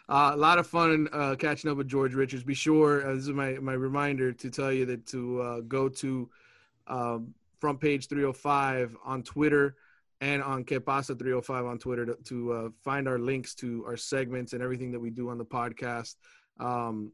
Uh, 0.09 0.31
a 0.33 0.37
lot 0.37 0.57
of 0.57 0.65
fun 0.65 1.09
uh, 1.11 1.35
catching 1.37 1.69
up 1.69 1.75
with 1.75 1.87
George 1.87 2.13
Richards. 2.13 2.43
Be 2.43 2.53
sure, 2.53 3.05
uh, 3.05 3.13
this 3.13 3.23
is 3.23 3.29
my, 3.29 3.53
my 3.55 3.73
reminder 3.73 4.31
to 4.31 4.49
tell 4.49 4.71
you 4.71 4.85
that 4.85 5.05
to 5.07 5.41
uh, 5.41 5.59
go 5.61 5.89
to 5.89 6.29
um, 6.87 7.33
front 7.59 7.81
page 7.81 8.07
305 8.07 8.95
on 9.03 9.21
Twitter 9.21 9.75
and 10.21 10.41
on 10.41 10.63
Que 10.63 10.79
Pasa 10.79 11.13
305 11.13 11.65
on 11.65 11.77
Twitter 11.77 12.05
to, 12.05 12.15
to 12.23 12.51
uh, 12.53 12.69
find 12.83 13.07
our 13.07 13.19
links 13.19 13.53
to 13.55 13.83
our 13.85 13.97
segments 13.97 14.53
and 14.53 14.63
everything 14.63 14.93
that 14.93 14.99
we 14.99 15.09
do 15.09 15.29
on 15.29 15.37
the 15.37 15.45
podcast. 15.45 16.15
Um, 16.57 17.11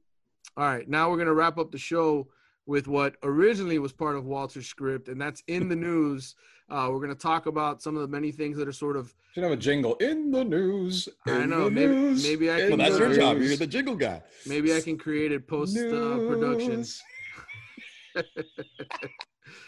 all 0.56 0.66
right, 0.66 0.88
now 0.88 1.10
we're 1.10 1.18
going 1.18 1.26
to 1.26 1.34
wrap 1.34 1.58
up 1.58 1.72
the 1.72 1.80
show 1.80 2.28
with 2.66 2.88
what 2.88 3.18
originally 3.24 3.78
was 3.80 3.92
part 3.92 4.16
of 4.16 4.26
Walter's 4.26 4.68
script, 4.68 5.10
and 5.10 5.20
that's 5.20 5.44
in 5.48 5.68
the 5.70 5.76
news. 5.76 6.36
Uh, 6.70 6.88
we're 6.90 7.00
going 7.00 7.10
to 7.10 7.16
talk 7.16 7.46
about 7.46 7.82
some 7.82 7.96
of 7.96 8.02
the 8.02 8.08
many 8.08 8.32
things 8.32 8.58
that 8.58 8.68
are 8.68 8.74
sort 8.74 8.96
of 8.96 9.14
Should 9.34 9.44
have 9.44 9.52
a 9.52 9.58
jingle 9.58 9.96
in 9.96 10.32
the 10.32 10.44
news. 10.44 11.10
I 11.28 11.42
in 11.42 11.50
know. 11.50 11.66
the 11.66 11.72
Maybe 11.72 11.94
news, 11.94 12.24
maybe 12.24 12.52
I 12.52 12.62
can. 12.62 12.70
Well, 12.70 12.78
that's 12.78 12.98
your 12.98 13.14
job. 13.14 13.38
You're 13.40 13.58
the 13.58 13.68
jingle 13.68 13.96
guy. 13.96 14.22
Maybe 14.48 14.74
I 14.76 14.82
can 14.82 14.98
create 14.98 15.32
it 15.32 15.48
post 15.48 15.78
uh, 15.78 16.18
production. 16.28 16.86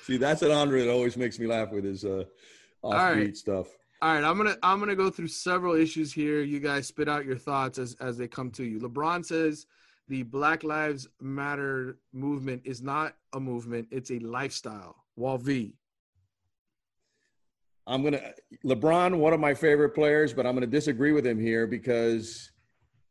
See, 0.04 0.18
that's 0.18 0.42
an 0.42 0.52
Andre 0.52 0.86
that 0.86 0.92
always 0.92 1.18
makes 1.18 1.38
me 1.40 1.48
laugh 1.48 1.72
with 1.72 1.84
his 1.84 2.06
uh, 2.06 2.24
offbeat 2.84 3.16
right. 3.16 3.38
stuff. 3.38 3.68
All 4.02 4.14
right, 4.14 4.24
I'm 4.24 4.38
gonna 4.38 4.56
I'm 4.62 4.80
gonna 4.80 4.96
go 4.96 5.10
through 5.10 5.28
several 5.28 5.74
issues 5.74 6.14
here. 6.14 6.42
You 6.42 6.60
guys 6.60 6.88
spit 6.88 7.10
out 7.10 7.26
your 7.26 7.38
thoughts 7.38 7.80
as 7.80 7.96
as 8.00 8.18
they 8.18 8.28
come 8.28 8.52
to 8.52 8.64
you. 8.64 8.80
LeBron 8.80 9.26
says 9.26 9.66
the 10.08 10.24
Black 10.24 10.64
Lives 10.64 11.08
Matter 11.20 11.98
movement 12.14 12.62
is 12.66 12.82
not 12.82 13.16
a 13.34 13.40
movement; 13.40 13.88
it's 13.92 14.12
a 14.12 14.20
lifestyle. 14.20 14.96
Walt 15.16 15.42
V. 15.42 15.76
I'm 17.88 18.04
gonna 18.04 18.22
LeBron, 18.66 19.18
one 19.18 19.34
of 19.34 19.40
my 19.40 19.54
favorite 19.54 19.92
players, 19.92 20.34
but 20.34 20.46
I'm 20.46 20.54
gonna 20.56 20.68
disagree 20.68 21.12
with 21.12 21.26
him 21.26 21.40
here 21.40 21.68
because 21.68 22.52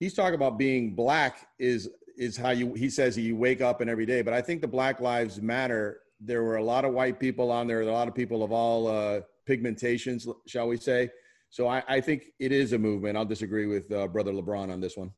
he's 0.00 0.14
talking 0.14 0.34
about 0.34 0.58
being 0.58 0.94
black 0.94 1.46
is 1.58 1.88
is 2.16 2.36
how 2.36 2.50
you 2.50 2.74
he 2.74 2.88
says 2.88 3.16
you 3.16 3.36
wake 3.36 3.60
up 3.60 3.80
and 3.80 3.90
every 3.90 4.06
day. 4.06 4.22
But 4.22 4.34
I 4.34 4.40
think 4.40 4.60
the 4.60 4.68
Black 4.68 5.00
Lives 5.00 5.40
Matter. 5.40 6.00
There 6.20 6.42
were 6.42 6.56
a 6.56 6.64
lot 6.64 6.84
of 6.84 6.94
white 6.94 7.20
people 7.20 7.50
on 7.50 7.66
there, 7.66 7.82
a 7.82 7.92
lot 7.92 8.08
of 8.08 8.14
people 8.14 8.42
of 8.42 8.52
all 8.52 8.86
uh, 8.86 9.20
pigmentations, 9.46 10.26
shall 10.46 10.68
we 10.68 10.76
say. 10.76 11.10
So 11.50 11.68
I, 11.68 11.82
I 11.86 12.00
think 12.00 12.26
it 12.38 12.50
is 12.50 12.72
a 12.72 12.78
movement. 12.78 13.18
I'll 13.18 13.26
disagree 13.26 13.66
with 13.66 13.92
uh, 13.92 14.06
brother 14.08 14.32
LeBron 14.32 14.72
on 14.72 14.80
this 14.80 14.96
one. 14.96 15.10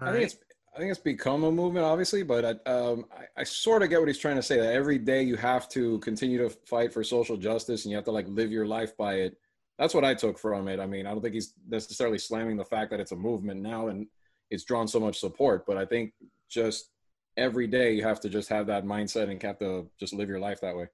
I 0.00 0.12
think 0.12 0.24
it's 0.24 0.36
I 0.74 0.78
think 0.78 0.90
it's 0.92 1.00
become 1.00 1.42
a 1.44 1.50
movement, 1.50 1.84
obviously, 1.84 2.22
but 2.22 2.44
I, 2.44 2.70
um, 2.70 3.04
I, 3.12 3.40
I 3.40 3.44
sort 3.44 3.82
of 3.82 3.90
get 3.90 3.98
what 3.98 4.08
he's 4.08 4.18
trying 4.18 4.36
to 4.36 4.42
say. 4.42 4.58
That 4.58 4.72
every 4.72 4.98
day 4.98 5.22
you 5.22 5.36
have 5.36 5.68
to 5.70 5.98
continue 5.98 6.38
to 6.38 6.50
fight 6.50 6.92
for 6.92 7.02
social 7.02 7.36
justice, 7.36 7.84
and 7.84 7.90
you 7.90 7.96
have 7.96 8.04
to 8.04 8.12
like 8.12 8.28
live 8.28 8.52
your 8.52 8.66
life 8.66 8.96
by 8.96 9.14
it. 9.14 9.36
That's 9.78 9.94
what 9.94 10.04
I 10.04 10.14
took 10.14 10.38
from 10.38 10.68
it. 10.68 10.78
I 10.78 10.86
mean, 10.86 11.06
I 11.06 11.10
don't 11.10 11.22
think 11.22 11.34
he's 11.34 11.54
necessarily 11.68 12.18
slamming 12.18 12.56
the 12.56 12.64
fact 12.64 12.90
that 12.90 13.00
it's 13.00 13.12
a 13.12 13.16
movement 13.16 13.62
now 13.62 13.88
and 13.88 14.06
it's 14.50 14.64
drawn 14.64 14.86
so 14.86 15.00
much 15.00 15.18
support, 15.18 15.64
but 15.66 15.76
I 15.76 15.86
think 15.86 16.12
just 16.50 16.90
every 17.36 17.66
day 17.66 17.94
you 17.94 18.02
have 18.02 18.20
to 18.20 18.28
just 18.28 18.48
have 18.50 18.66
that 18.66 18.84
mindset 18.84 19.30
and 19.30 19.42
have 19.42 19.58
to 19.60 19.88
just 19.98 20.12
live 20.12 20.28
your 20.28 20.40
life 20.40 20.60
that 20.60 20.76
way. 20.76 20.88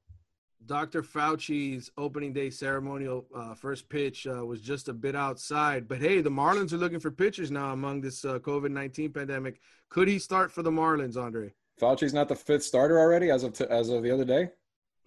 Dr. 0.67 1.03
Fauci's 1.03 1.91
opening 1.97 2.33
day 2.33 2.51
ceremonial 2.51 3.27
uh, 3.35 3.55
first 3.55 3.89
pitch 3.89 4.27
uh, 4.27 4.45
was 4.45 4.61
just 4.61 4.89
a 4.89 4.93
bit 4.93 5.15
outside, 5.15 5.87
but 5.89 5.99
hey, 5.99 6.21
the 6.21 6.31
Marlins 6.31 6.73
are 6.73 6.77
looking 6.79 7.01
for 7.01 7.11
pitchers 7.11 7.51
now 7.51 7.73
among 7.73 8.01
this 8.01 8.25
uh, 8.25 8.39
COVID 8.41 8.71
nineteen 8.71 9.13
pandemic. 9.13 9.61
Could 9.89 10.09
he 10.09 10.19
start 10.19 10.51
for 10.51 10.63
the 10.63 10.71
Marlins, 10.71 11.17
Andre? 11.17 11.53
Fauci's 11.81 12.15
not 12.15 12.29
the 12.29 12.35
fifth 12.35 12.65
starter 12.65 12.99
already 12.99 13.31
as 13.31 13.45
of 13.45 13.53
t- 13.53 13.67
as 13.71 13.89
of 13.91 14.03
the 14.03 14.11
other 14.11 14.25
day. 14.25 14.51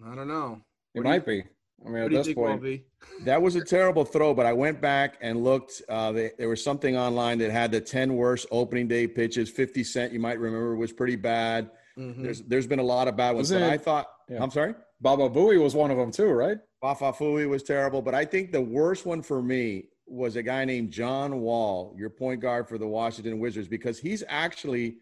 I 0.05 0.15
don't 0.15 0.27
know. 0.27 0.61
He 0.93 1.01
might 1.01 1.25
be. 1.25 1.43
I 1.85 1.89
mean, 1.89 2.03
at 2.03 2.11
this 2.11 2.33
point, 2.33 2.81
that 3.23 3.41
was 3.41 3.55
a 3.55 3.63
terrible 3.63 4.03
throw. 4.03 4.33
But 4.33 4.45
I 4.45 4.53
went 4.53 4.79
back 4.81 5.17
and 5.21 5.43
looked. 5.43 5.81
Uh, 5.89 6.11
they, 6.11 6.31
there 6.37 6.49
was 6.49 6.63
something 6.63 6.95
online 6.97 7.37
that 7.39 7.51
had 7.51 7.71
the 7.71 7.81
ten 7.81 8.15
worst 8.15 8.47
opening 8.51 8.87
day 8.87 9.07
pitches. 9.07 9.49
Fifty 9.49 9.83
Cent, 9.83 10.13
you 10.13 10.19
might 10.19 10.39
remember, 10.39 10.75
was 10.75 10.91
pretty 10.93 11.15
bad. 11.15 11.71
Mm-hmm. 11.97 12.23
There's 12.23 12.41
there's 12.43 12.67
been 12.67 12.79
a 12.79 12.83
lot 12.83 13.07
of 13.07 13.17
bad 13.17 13.35
ones, 13.35 13.49
Was 13.51 13.59
but 13.59 13.65
it- 13.65 13.73
I 13.73 13.77
thought. 13.77 14.07
Yeah. 14.29 14.43
I'm 14.43 14.51
sorry. 14.51 14.75
Baba 15.01 15.29
Booey 15.29 15.61
was 15.61 15.75
one 15.75 15.91
of 15.91 15.97
them 15.97 16.11
too, 16.11 16.29
right? 16.29 16.57
Baba 16.81 16.99
Bafafui 16.99 17.47
was 17.49 17.63
terrible, 17.63 18.01
but 18.01 18.13
I 18.13 18.25
think 18.25 18.51
the 18.51 18.61
worst 18.61 19.05
one 19.05 19.21
for 19.21 19.41
me 19.41 19.85
was 20.05 20.35
a 20.35 20.43
guy 20.43 20.65
named 20.65 20.91
John 20.91 21.41
Wall, 21.41 21.93
your 21.97 22.09
point 22.09 22.41
guard 22.41 22.67
for 22.67 22.77
the 22.77 22.87
Washington 22.87 23.39
Wizards, 23.39 23.67
because 23.67 23.99
he's 23.99 24.23
actually 24.27 24.97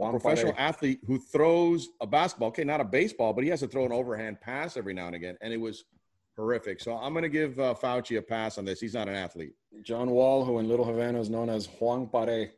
a 0.00 0.10
professional 0.10 0.52
Pare. 0.52 0.68
athlete 0.68 1.00
who 1.06 1.18
throws 1.18 1.88
a 2.00 2.06
basketball. 2.06 2.48
Okay, 2.48 2.64
not 2.64 2.80
a 2.80 2.84
baseball, 2.84 3.32
but 3.32 3.44
he 3.44 3.50
has 3.50 3.60
to 3.60 3.68
throw 3.68 3.84
an 3.84 3.92
overhand 3.92 4.40
pass 4.40 4.76
every 4.76 4.94
now 4.94 5.06
and 5.06 5.16
again, 5.16 5.36
and 5.40 5.52
it 5.52 5.60
was 5.60 5.84
horrific. 6.36 6.80
So 6.80 6.96
I'm 6.96 7.12
going 7.12 7.22
to 7.22 7.28
give 7.28 7.58
uh, 7.58 7.74
Fauci 7.74 8.18
a 8.18 8.22
pass 8.22 8.58
on 8.58 8.64
this. 8.64 8.80
He's 8.80 8.94
not 8.94 9.08
an 9.08 9.14
athlete. 9.14 9.54
John 9.82 10.10
Wall, 10.10 10.44
who 10.44 10.58
in 10.58 10.68
Little 10.68 10.84
Havana 10.84 11.20
is 11.20 11.30
known 11.30 11.48
as 11.48 11.66
Juan 11.80 12.08
Pare. 12.08 12.50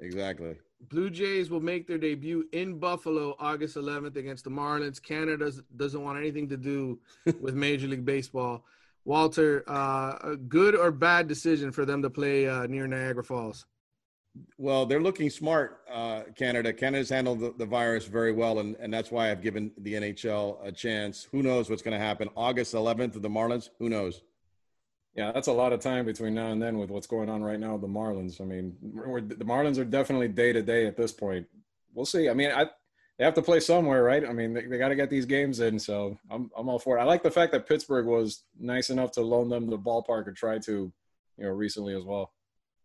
Exactly. 0.00 0.56
Blue 0.80 1.10
Jays 1.10 1.50
will 1.50 1.60
make 1.60 1.86
their 1.86 1.98
debut 1.98 2.46
in 2.52 2.78
Buffalo 2.78 3.34
August 3.38 3.76
11th 3.76 4.16
against 4.16 4.44
the 4.44 4.50
Marlins. 4.50 5.02
Canada 5.02 5.36
does- 5.36 5.62
doesn't 5.76 6.02
want 6.02 6.18
anything 6.18 6.48
to 6.48 6.56
do 6.56 6.98
with 7.40 7.54
Major 7.54 7.88
League 7.88 8.04
Baseball. 8.04 8.64
Walter, 9.04 9.64
uh, 9.66 10.18
a 10.22 10.36
good 10.36 10.76
or 10.76 10.90
bad 10.90 11.28
decision 11.28 11.72
for 11.72 11.84
them 11.84 12.02
to 12.02 12.10
play 12.10 12.46
uh, 12.46 12.66
near 12.66 12.86
Niagara 12.86 13.24
Falls? 13.24 13.64
Well, 14.56 14.86
they're 14.86 15.00
looking 15.00 15.30
smart, 15.30 15.80
uh, 15.90 16.22
Canada. 16.36 16.72
Canada's 16.72 17.08
handled 17.08 17.40
the, 17.40 17.54
the 17.56 17.66
virus 17.66 18.06
very 18.06 18.32
well, 18.32 18.60
and, 18.60 18.76
and 18.76 18.92
that's 18.92 19.10
why 19.10 19.30
I've 19.30 19.42
given 19.42 19.72
the 19.78 19.94
NHL 19.94 20.58
a 20.62 20.70
chance. 20.70 21.26
Who 21.32 21.42
knows 21.42 21.70
what's 21.70 21.82
going 21.82 21.98
to 21.98 22.04
happen? 22.04 22.28
August 22.36 22.74
11th 22.74 23.16
of 23.16 23.22
the 23.22 23.30
Marlins? 23.30 23.70
Who 23.78 23.88
knows? 23.88 24.22
Yeah, 25.18 25.32
that's 25.32 25.48
a 25.48 25.52
lot 25.52 25.72
of 25.72 25.80
time 25.80 26.04
between 26.04 26.34
now 26.34 26.52
and 26.52 26.62
then 26.62 26.78
with 26.78 26.90
what's 26.90 27.08
going 27.08 27.28
on 27.28 27.42
right 27.42 27.58
now 27.58 27.72
with 27.72 27.80
the 27.80 27.88
Marlins. 27.88 28.40
I 28.40 28.44
mean, 28.44 28.76
the 28.80 29.44
Marlins 29.44 29.76
are 29.76 29.84
definitely 29.84 30.28
day 30.28 30.52
to 30.52 30.62
day 30.62 30.86
at 30.86 30.96
this 30.96 31.10
point. 31.10 31.44
We'll 31.92 32.06
see. 32.06 32.28
I 32.28 32.34
mean, 32.34 32.52
I 32.52 32.66
they 33.18 33.24
have 33.24 33.34
to 33.34 33.42
play 33.42 33.58
somewhere, 33.58 34.04
right? 34.04 34.24
I 34.24 34.32
mean, 34.32 34.54
they, 34.54 34.66
they 34.66 34.78
got 34.78 34.90
to 34.90 34.94
get 34.94 35.10
these 35.10 35.26
games 35.26 35.58
in. 35.58 35.76
So 35.80 36.16
I'm 36.30 36.52
I'm 36.56 36.68
all 36.68 36.78
for 36.78 36.96
it. 36.96 37.00
I 37.00 37.04
like 37.04 37.24
the 37.24 37.32
fact 37.32 37.50
that 37.50 37.66
Pittsburgh 37.66 38.06
was 38.06 38.44
nice 38.60 38.90
enough 38.90 39.10
to 39.12 39.20
loan 39.22 39.48
them 39.48 39.68
the 39.68 39.76
ballpark 39.76 40.28
or 40.28 40.32
try 40.32 40.60
to, 40.60 40.92
you 41.36 41.44
know, 41.44 41.50
recently 41.50 41.96
as 41.96 42.04
well. 42.04 42.32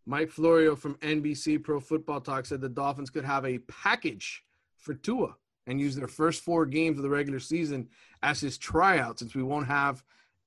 Mike 0.08 0.32
Florio 0.32 0.76
from 0.76 0.96
NBC 0.96 1.64
Pro 1.64 1.80
Football 1.80 2.20
Talk 2.20 2.48
said 2.48 2.62
the 2.62 2.68
Dolphins 2.68 3.12
could 3.12 3.26
have 3.26 3.46
a 3.46 3.60
package 3.60 4.44
for 4.80 4.96
Tua 4.96 5.36
and 5.68 5.80
use 5.80 5.96
their 5.96 6.08
first 6.08 6.42
four 6.42 6.66
games 6.66 6.98
of 6.98 7.04
the 7.04 7.10
regular 7.12 7.40
season 7.40 7.90
as 8.24 8.42
his 8.42 8.58
tryout 8.58 9.20
since 9.20 9.36
we 9.36 9.44
won't 9.44 9.68
have 9.68 10.04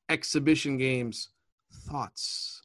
exhibition 0.08 0.78
games. 0.78 1.28
Thoughts? 1.76 2.62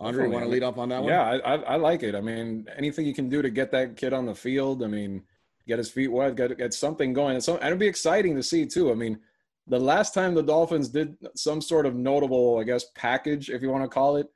Andre, 0.00 0.26
you 0.26 0.30
want 0.30 0.44
to 0.44 0.50
lead 0.50 0.62
off 0.62 0.78
on 0.78 0.90
that 0.90 1.02
one? 1.02 1.10
Yeah, 1.10 1.22
I, 1.22 1.38
I, 1.38 1.54
I 1.56 1.76
like 1.76 2.02
it. 2.02 2.14
I 2.14 2.20
mean, 2.20 2.68
anything 2.76 3.04
you 3.04 3.14
can 3.14 3.28
do 3.28 3.42
to 3.42 3.50
get 3.50 3.72
that 3.72 3.96
kid 3.96 4.12
on 4.12 4.26
the 4.26 4.34
field. 4.34 4.82
I 4.84 4.86
mean, 4.86 5.24
get 5.66 5.78
his 5.78 5.90
feet 5.90 6.08
wet, 6.08 6.36
get 6.36 6.56
get 6.56 6.72
something 6.72 7.12
going. 7.12 7.34
And, 7.34 7.44
so, 7.44 7.56
and 7.56 7.66
it'd 7.66 7.78
be 7.78 7.88
exciting 7.88 8.36
to 8.36 8.42
see 8.42 8.64
too. 8.64 8.92
I 8.92 8.94
mean, 8.94 9.18
the 9.66 9.78
last 9.78 10.14
time 10.14 10.34
the 10.34 10.42
Dolphins 10.42 10.88
did 10.88 11.16
some 11.34 11.60
sort 11.60 11.84
of 11.84 11.94
notable, 11.94 12.58
I 12.58 12.64
guess, 12.64 12.86
package, 12.94 13.50
if 13.50 13.60
you 13.60 13.70
want 13.70 13.84
to 13.84 13.88
call 13.88 14.16
it, 14.16 14.28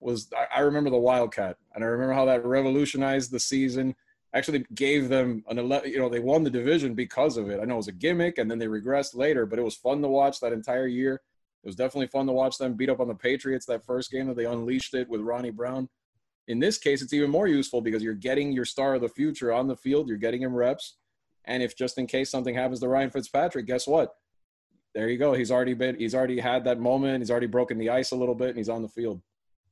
was 0.00 0.30
I, 0.36 0.58
I 0.58 0.60
remember 0.60 0.90
the 0.90 0.98
Wildcat, 0.98 1.56
and 1.74 1.82
I 1.82 1.86
remember 1.88 2.12
how 2.12 2.26
that 2.26 2.44
revolutionized 2.44 3.30
the 3.30 3.40
season. 3.40 3.94
Actually, 4.34 4.66
gave 4.74 5.08
them 5.08 5.42
an 5.48 5.58
11. 5.58 5.90
You 5.90 5.98
know, 5.98 6.10
they 6.10 6.20
won 6.20 6.44
the 6.44 6.50
division 6.50 6.94
because 6.94 7.38
of 7.38 7.48
it. 7.48 7.60
I 7.60 7.64
know 7.64 7.74
it 7.74 7.78
was 7.78 7.88
a 7.88 7.92
gimmick, 7.92 8.36
and 8.36 8.50
then 8.50 8.58
they 8.58 8.66
regressed 8.66 9.16
later, 9.16 9.46
but 9.46 9.58
it 9.58 9.64
was 9.64 9.74
fun 9.74 10.02
to 10.02 10.08
watch 10.08 10.40
that 10.40 10.52
entire 10.52 10.86
year. 10.86 11.22
It 11.62 11.66
was 11.66 11.76
definitely 11.76 12.06
fun 12.06 12.26
to 12.26 12.32
watch 12.32 12.58
them 12.58 12.74
beat 12.74 12.88
up 12.88 13.00
on 13.00 13.08
the 13.08 13.14
Patriots 13.14 13.66
that 13.66 13.84
first 13.84 14.10
game 14.10 14.26
that 14.28 14.36
they 14.36 14.44
unleashed 14.44 14.94
it 14.94 15.08
with 15.08 15.20
Ronnie 15.20 15.50
Brown. 15.50 15.88
In 16.46 16.60
this 16.60 16.78
case, 16.78 17.02
it's 17.02 17.12
even 17.12 17.30
more 17.30 17.46
useful 17.46 17.80
because 17.80 18.02
you're 18.02 18.14
getting 18.14 18.52
your 18.52 18.64
star 18.64 18.94
of 18.94 19.02
the 19.02 19.08
future 19.08 19.52
on 19.52 19.66
the 19.66 19.76
field, 19.76 20.08
you're 20.08 20.16
getting 20.16 20.42
him 20.42 20.54
reps. 20.54 20.96
And 21.44 21.62
if 21.62 21.76
just 21.76 21.98
in 21.98 22.06
case 22.06 22.30
something 22.30 22.54
happens 22.54 22.80
to 22.80 22.88
Ryan 22.88 23.10
Fitzpatrick, 23.10 23.66
guess 23.66 23.86
what? 23.86 24.14
There 24.94 25.08
you 25.08 25.18
go. 25.18 25.34
He's 25.34 25.50
already 25.50 25.74
been 25.74 25.96
he's 25.98 26.14
already 26.14 26.40
had 26.40 26.64
that 26.64 26.80
moment. 26.80 27.20
He's 27.20 27.30
already 27.30 27.46
broken 27.46 27.78
the 27.78 27.90
ice 27.90 28.12
a 28.12 28.16
little 28.16 28.34
bit 28.34 28.48
and 28.50 28.58
he's 28.58 28.68
on 28.68 28.82
the 28.82 28.88
field. 28.88 29.20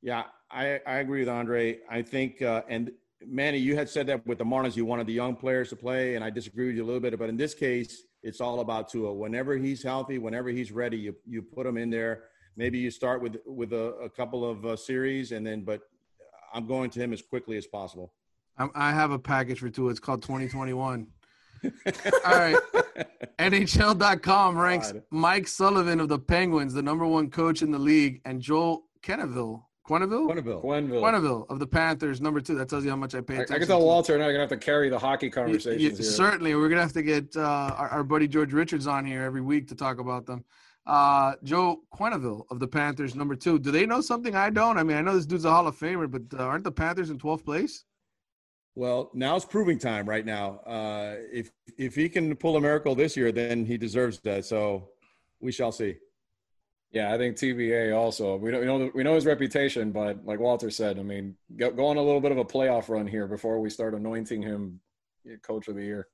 Yeah, 0.03 0.25
I, 0.51 0.81
I 0.87 0.99
agree 0.99 1.21
with 1.21 1.29
Andre. 1.29 1.79
I 1.91 2.03
think, 2.03 2.43
uh, 2.43 2.63
and 2.69 2.93
Manny, 3.27 3.59
you 3.59 3.75
had 3.75 3.89
said 3.89 4.07
that 4.07 4.27
with 4.27 4.39
the 4.39 4.45
Marlins, 4.45 4.77
you 4.77 4.85
wanted 4.85 5.07
the 5.07 5.13
young 5.13 5.35
players 5.35 5.71
to 5.71 5.77
play, 5.77 6.15
and 6.15 6.25
I 6.25 6.31
disagree 6.31 6.67
with 6.67 6.77
you 6.77 6.85
a 6.85 6.87
little 6.87 7.01
bit. 7.01 7.19
But 7.19 7.29
in 7.29 7.37
this 7.37 7.55
case, 7.55 8.05
it's 8.27 8.41
all 8.41 8.61
about 8.61 8.89
Tua. 8.89 9.13
Whenever 9.13 9.57
he's 9.57 9.83
healthy, 9.83 10.19
whenever 10.19 10.49
he's 10.49 10.73
ready, 10.73 10.99
you 10.99 11.15
you 11.25 11.43
put 11.43 11.65
him 11.65 11.77
in 11.77 11.91
there. 11.91 12.25
Maybe 12.57 12.79
you 12.79 12.91
start 12.91 13.23
with 13.23 13.37
with 13.47 13.73
a, 13.73 13.95
a 14.03 14.11
couple 14.11 14.49
of 14.49 14.67
uh, 14.67 14.77
series, 14.77 15.33
and 15.33 15.47
then, 15.47 15.63
but 15.63 15.83
I'm 16.53 16.67
going 16.67 16.91
to 16.91 17.01
him 17.01 17.13
as 17.13 17.23
quickly 17.23 17.57
as 17.57 17.67
possible. 17.67 18.13
I'm, 18.59 18.71
I 18.75 18.91
have 18.93 19.13
a 19.13 19.19
package 19.19 19.61
for 19.61 19.71
Tua. 19.71 19.91
It's 19.91 20.01
called 20.01 20.23
2021. 20.23 21.07
All 21.65 21.73
right. 22.25 22.57
NHL.com 23.39 24.59
ranks 24.59 24.93
God. 24.93 25.03
Mike 25.11 25.47
Sullivan 25.47 26.01
of 26.01 26.09
the 26.09 26.19
Penguins, 26.19 26.73
the 26.73 26.83
number 26.83 27.07
one 27.07 27.31
coach 27.31 27.63
in 27.63 27.71
the 27.71 27.79
league, 27.79 28.21
and 28.25 28.41
Joel 28.41 28.85
Quenneville. 29.89 30.29
Quenneville? 30.29 30.63
Quenneville. 30.65 31.01
Quenneville 31.03 31.47
of 31.51 31.59
the 31.59 31.67
Panthers, 31.67 32.21
number 32.21 32.41
two. 32.41 32.55
That 32.57 32.69
tells 32.69 32.85
you 32.85 32.91
how 32.91 32.97
much 32.97 33.15
I 33.15 33.21
pay 33.21 33.35
I, 33.35 33.39
I 33.39 33.43
attention. 33.43 33.59
can 33.61 33.69
tell 33.69 33.79
to. 33.81 33.85
Walter 33.85 34.15
and 34.15 34.23
I 34.23 34.27
are 34.27 34.33
gonna 34.33 34.41
have 34.43 34.49
to 34.51 34.57
carry 34.57 34.89
the 34.89 34.99
hockey 34.99 35.27
Y- 35.27 35.31
conversations 35.31 35.99
y- 35.99 36.03
here. 36.03 36.13
certainly, 36.13 36.55
we're 36.55 36.69
gonna 36.69 36.81
have 36.83 36.93
to 36.95 37.03
get 37.03 37.37
uh, 37.37 37.41
our, 37.77 37.89
our 37.89 38.05
buddy 38.05 38.27
George 38.29 38.53
Richards 38.53 38.87
on 38.87 39.05
here 39.05 39.23
every 39.23 39.41
week 39.43 39.69
to 39.69 39.75
talk 39.75 39.99
about 39.99 40.27
them. 40.27 40.45
Uh, 40.87 41.35
Joe 41.43 41.81
Quenneville 41.95 42.45
of 42.51 42.59
the 42.61 42.69
Panthers, 42.69 43.15
number 43.15 43.35
two. 43.35 43.59
Do 43.59 43.71
they 43.71 43.87
know 43.87 44.01
something 44.01 44.35
I 44.37 44.51
don't? 44.51 44.79
I 44.79 44.83
mean, 44.85 44.97
I 44.97 45.03
know 45.03 45.15
this 45.15 45.27
dude's 45.27 45.45
a 45.45 45.51
Hall 45.51 45.67
of 45.67 45.77
Famer, 45.79 46.09
but 46.11 46.39
uh, 46.39 46.45
aren't 46.45 46.65
the 46.65 46.71
Panthers 46.73 47.11
in 47.11 47.19
12th 47.19 47.45
place? 47.45 47.85
Well, 48.77 49.11
now 49.15 49.37
it's 49.37 49.45
proving 49.45 49.79
time 49.79 50.07
right 50.09 50.25
now. 50.27 50.57
Uh, 50.67 51.17
if 51.33 51.51
if 51.79 51.95
he 51.95 52.09
can 52.09 52.37
pull 52.37 52.57
a 52.57 52.61
miracle 52.61 52.95
this 52.95 53.17
year, 53.17 53.33
then 53.33 53.65
he 53.65 53.77
deserves 53.79 54.19
that. 54.21 54.45
So 54.45 54.91
we 55.41 55.51
shall 55.51 55.73
see. 55.73 55.97
Yeah, 56.97 57.13
I 57.13 57.19
think 57.19 57.37
TBA 57.37 57.95
also. 57.95 58.37
We 58.37 58.51
don't 58.51 58.61
we 58.61 58.67
know 58.67 58.91
we 58.95 59.03
know 59.03 59.17
his 59.17 59.27
reputation, 59.27 59.93
but 59.93 60.25
like 60.25 60.41
Walter 60.41 60.71
said, 60.71 60.99
I 60.99 61.03
mean, 61.03 61.37
go, 61.55 61.71
go 61.71 61.89
on 61.89 61.99
a 61.99 62.03
little 62.03 62.23
bit 62.23 62.33
of 62.33 62.39
a 62.39 62.45
playoff 62.45 62.89
run 62.89 63.07
here 63.07 63.27
before 63.27 63.61
we 63.61 63.69
start 63.69 63.93
anointing 63.93 64.41
him 64.41 64.81
coach 65.43 65.69
of 65.69 65.75
the 65.75 65.85
year. 65.85 66.09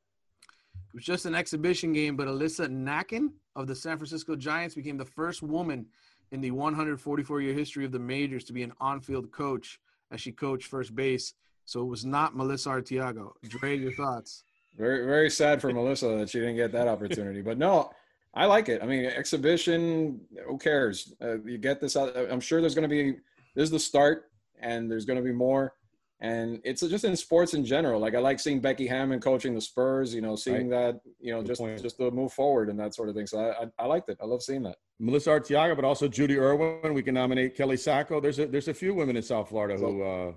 It 0.75 0.97
was 0.97 1.05
just 1.05 1.25
an 1.25 1.37
exhibition 1.37 1.93
game, 1.93 2.17
but 2.17 2.27
Alyssa 2.27 2.67
Nakken 2.69 3.29
of 3.55 3.69
the 3.69 3.77
San 3.77 3.97
Francisco 3.97 4.35
Giants 4.35 4.75
became 4.75 4.97
the 4.97 5.05
first 5.05 5.41
woman 5.41 5.87
in 6.33 6.41
the 6.41 6.51
144 6.51 7.41
year 7.41 7.55
history 7.55 7.85
of 7.85 7.93
the 7.93 8.01
majors 8.01 8.43
to 8.43 8.53
be 8.53 8.65
an 8.65 8.73
on 8.81 9.01
field 9.01 9.31
coach 9.31 9.79
as 10.11 10.21
she 10.21 10.33
coached 10.33 10.67
first 10.67 10.97
base. 10.97 11.35
So 11.65 11.81
it 11.83 11.87
was 11.87 12.05
not 12.05 12.35
Melissa 12.35 12.71
Artiago. 12.71 13.37
Dre, 13.47 13.79
your 13.79 13.93
thoughts? 13.93 14.43
Very 14.77 15.07
very 15.07 15.31
sad 15.31 15.61
for 15.61 15.73
Melissa 15.73 16.09
that 16.19 16.31
she 16.31 16.41
didn't 16.41 16.57
get 16.57 16.73
that 16.73 16.89
opportunity. 16.89 17.41
But 17.41 17.57
no, 17.57 17.93
I 18.35 18.47
like 18.47 18.69
it. 18.69 18.83
I 18.83 18.87
mean, 18.87 19.05
exhibition. 19.05 20.21
Who 20.47 20.57
cares? 20.59 21.13
Uh, 21.23 21.41
you 21.43 21.59
get 21.59 21.81
this 21.81 21.97
out. 21.97 22.17
I'm 22.17 22.41
sure 22.41 22.61
there's 22.61 22.75
going 22.75 22.89
to 22.89 22.95
be. 22.95 23.13
This 23.55 23.65
is 23.65 23.71
the 23.71 23.79
start, 23.79 24.31
and 24.61 24.91
there's 24.91 25.05
going 25.05 25.19
to 25.19 25.23
be 25.25 25.33
more. 25.33 25.75
And 26.21 26.61
it's 26.65 26.81
just 26.83 27.05
in 27.05 27.17
sports 27.17 27.53
in 27.53 27.65
general. 27.65 28.01
Like 28.01 28.15
I 28.15 28.21
like 28.21 28.39
seeing 28.39 28.61
Becky 28.61 28.87
Hammond 28.87 29.23
coaching 29.23 29.55
the 29.55 29.61
Spurs. 29.61 30.15
You 30.15 30.21
know, 30.21 30.37
seeing 30.37 30.69
that. 30.71 31.01
You 31.21 31.33
know, 31.33 31.41
Good 31.41 31.49
just 31.49 31.61
point. 31.61 31.83
just 31.83 31.99
to 31.99 32.11
move 32.13 32.33
forward 32.33 32.69
and 32.71 32.79
that 32.79 32.95
sort 32.95 33.09
of 33.09 33.15
thing. 33.17 33.27
So 33.27 33.39
I, 33.41 33.65
I 33.65 33.67
I 33.81 33.87
liked 33.87 34.09
it. 34.09 34.19
I 34.23 34.25
love 34.27 34.43
seeing 34.43 34.63
that. 34.63 34.77
Melissa 35.01 35.31
Artiaga, 35.31 35.75
but 35.75 35.85
also 35.85 36.07
Judy 36.09 36.39
Irwin. 36.39 36.95
We 36.95 37.03
can 37.03 37.15
nominate 37.15 37.57
Kelly 37.57 37.77
Sacco. 37.77 38.21
There's 38.21 38.39
a 38.39 38.47
there's 38.47 38.69
a 38.69 38.75
few 38.75 38.95
women 38.95 39.17
in 39.17 39.23
South 39.23 39.49
Florida 39.49 39.77
who 39.77 40.03
uh, 40.03 40.33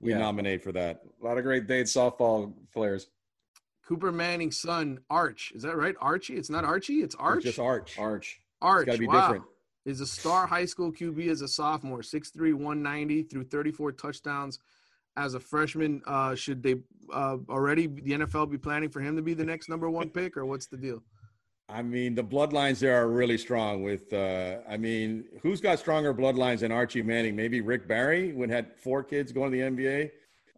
we 0.00 0.10
Yeah. 0.12 0.18
nominate 0.18 0.62
for 0.64 0.72
that. 0.72 1.02
A 1.22 1.24
lot 1.24 1.36
of 1.36 1.44
great 1.44 1.66
Dade 1.66 1.84
softball 1.86 2.54
players. 2.72 3.08
Cooper 3.90 4.12
Manning's 4.12 4.56
son, 4.56 5.00
Arch. 5.10 5.50
Is 5.52 5.62
that 5.62 5.76
right? 5.76 5.96
Archie? 6.00 6.36
It's 6.36 6.48
not 6.48 6.64
Archie. 6.64 7.02
It's 7.02 7.16
Arch. 7.16 7.38
It's 7.38 7.46
just 7.46 7.58
Arch. 7.58 7.98
Arch. 7.98 8.40
Arch. 8.62 8.86
gotta 8.86 8.98
be 8.98 9.08
wow. 9.08 9.20
different. 9.20 9.44
Is 9.84 10.00
a 10.00 10.06
star 10.06 10.46
high 10.46 10.66
school 10.66 10.92
QB 10.92 11.28
as 11.28 11.40
a 11.40 11.48
sophomore, 11.48 11.98
6'3", 11.98 12.54
190 12.54 13.24
through 13.24 13.44
34 13.46 13.90
touchdowns 13.90 14.60
as 15.16 15.34
a 15.34 15.40
freshman. 15.40 16.02
Uh, 16.06 16.36
should 16.36 16.62
they 16.62 16.76
uh, 17.12 17.38
already 17.48 17.88
the 17.88 18.12
NFL 18.12 18.48
be 18.48 18.58
planning 18.58 18.90
for 18.90 19.00
him 19.00 19.16
to 19.16 19.22
be 19.22 19.34
the 19.34 19.44
next 19.44 19.68
number 19.68 19.90
one 19.90 20.08
pick, 20.08 20.36
or 20.36 20.46
what's 20.46 20.66
the 20.66 20.76
deal? 20.76 21.02
I 21.68 21.82
mean, 21.82 22.14
the 22.14 22.22
bloodlines 22.22 22.78
there 22.78 23.02
are 23.02 23.08
really 23.08 23.38
strong. 23.38 23.82
With, 23.82 24.12
uh, 24.12 24.58
I 24.68 24.76
mean, 24.76 25.24
who's 25.42 25.60
got 25.60 25.80
stronger 25.80 26.14
bloodlines 26.14 26.60
than 26.60 26.70
Archie 26.70 27.02
Manning? 27.02 27.34
Maybe 27.34 27.60
Rick 27.60 27.88
Barry, 27.88 28.32
when 28.34 28.50
had 28.50 28.76
four 28.76 29.02
kids 29.02 29.32
going 29.32 29.50
to 29.50 29.58
the 29.58 29.64
NBA. 29.64 30.10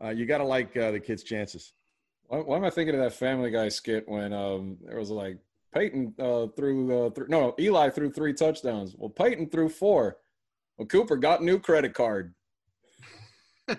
Uh, 0.04 0.10
you 0.10 0.26
got 0.26 0.38
to 0.38 0.44
like 0.44 0.76
uh, 0.76 0.90
the 0.90 1.00
kids' 1.00 1.22
chances. 1.22 1.72
Why, 2.32 2.38
why, 2.38 2.56
am 2.56 2.64
I 2.64 2.70
thinking 2.70 2.94
of 2.94 3.02
that 3.02 3.12
Family 3.12 3.50
Guy 3.50 3.68
skit 3.68 4.08
when 4.08 4.32
um, 4.32 4.78
there 4.86 4.98
was 4.98 5.10
like 5.10 5.36
Peyton 5.74 6.14
uh, 6.18 6.46
threw 6.56 7.06
uh, 7.06 7.10
th- 7.10 7.28
no 7.28 7.54
Eli 7.60 7.90
threw 7.90 8.10
three 8.10 8.32
touchdowns. 8.32 8.94
Well, 8.96 9.10
Peyton 9.10 9.50
threw 9.50 9.68
four. 9.68 10.16
Well, 10.78 10.86
Cooper 10.86 11.16
got 11.16 11.42
a 11.42 11.44
new 11.44 11.58
credit 11.58 11.92
card. 11.92 12.32
All 13.68 13.76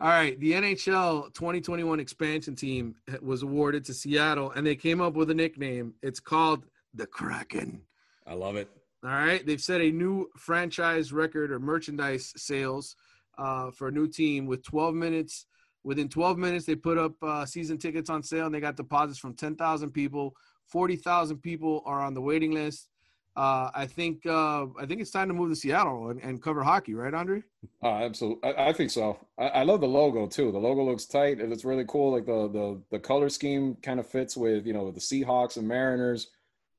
right, 0.00 0.38
the 0.40 0.50
NHL 0.50 1.32
2021 1.32 2.00
expansion 2.00 2.56
team 2.56 2.96
was 3.22 3.44
awarded 3.44 3.84
to 3.84 3.94
Seattle, 3.94 4.50
and 4.50 4.66
they 4.66 4.74
came 4.74 5.00
up 5.00 5.14
with 5.14 5.30
a 5.30 5.34
nickname. 5.34 5.94
It's 6.02 6.18
called 6.18 6.66
the 6.94 7.06
Kraken. 7.06 7.82
I 8.26 8.34
love 8.34 8.56
it. 8.56 8.68
All 9.04 9.10
right, 9.10 9.46
they've 9.46 9.62
set 9.62 9.80
a 9.80 9.92
new 9.92 10.28
franchise 10.36 11.12
record 11.12 11.52
or 11.52 11.60
merchandise 11.60 12.32
sales 12.36 12.96
uh, 13.38 13.70
for 13.70 13.86
a 13.86 13.92
new 13.92 14.08
team 14.08 14.46
with 14.46 14.64
12 14.64 14.92
minutes. 14.92 15.46
Within 15.82 16.08
12 16.08 16.38
minutes, 16.38 16.66
they 16.66 16.76
put 16.76 16.98
up 16.98 17.12
uh, 17.22 17.46
season 17.46 17.78
tickets 17.78 18.10
on 18.10 18.22
sale, 18.22 18.46
and 18.46 18.54
they 18.54 18.60
got 18.60 18.76
deposits 18.76 19.18
from 19.18 19.34
10,000 19.34 19.90
people. 19.90 20.34
40,000 20.66 21.38
people 21.38 21.82
are 21.86 22.02
on 22.02 22.14
the 22.14 22.20
waiting 22.20 22.52
list 22.52 22.90
uh, 23.36 23.70
I 23.74 23.86
think 23.86 24.26
uh, 24.26 24.66
I 24.78 24.86
think 24.86 25.00
it's 25.00 25.12
time 25.12 25.28
to 25.28 25.34
move 25.34 25.50
to 25.50 25.56
Seattle 25.56 26.10
and, 26.10 26.20
and 26.20 26.42
cover 26.42 26.62
hockey, 26.62 26.94
right, 26.94 27.14
Andre? 27.14 27.42
Uh, 27.82 28.04
absolutely, 28.04 28.52
I, 28.52 28.68
I, 28.68 28.72
think 28.72 28.90
so. 28.90 29.18
I, 29.38 29.46
I, 29.46 29.62
love 29.62 29.80
the 29.80 29.86
logo 29.86 30.26
too. 30.26 30.50
The 30.50 30.58
logo 30.58 30.84
looks 30.84 31.06
tight 31.06 31.40
and 31.40 31.52
it's 31.52 31.64
really 31.64 31.84
cool. 31.86 32.12
Like 32.12 32.26
the 32.26 32.48
the 32.48 32.82
the 32.90 32.98
color 32.98 33.28
scheme 33.28 33.76
kind 33.82 34.00
of 34.00 34.06
fits 34.06 34.36
with 34.36 34.66
you 34.66 34.72
know 34.72 34.90
the 34.90 35.00
Seahawks 35.00 35.56
and 35.56 35.68
Mariners. 35.68 36.28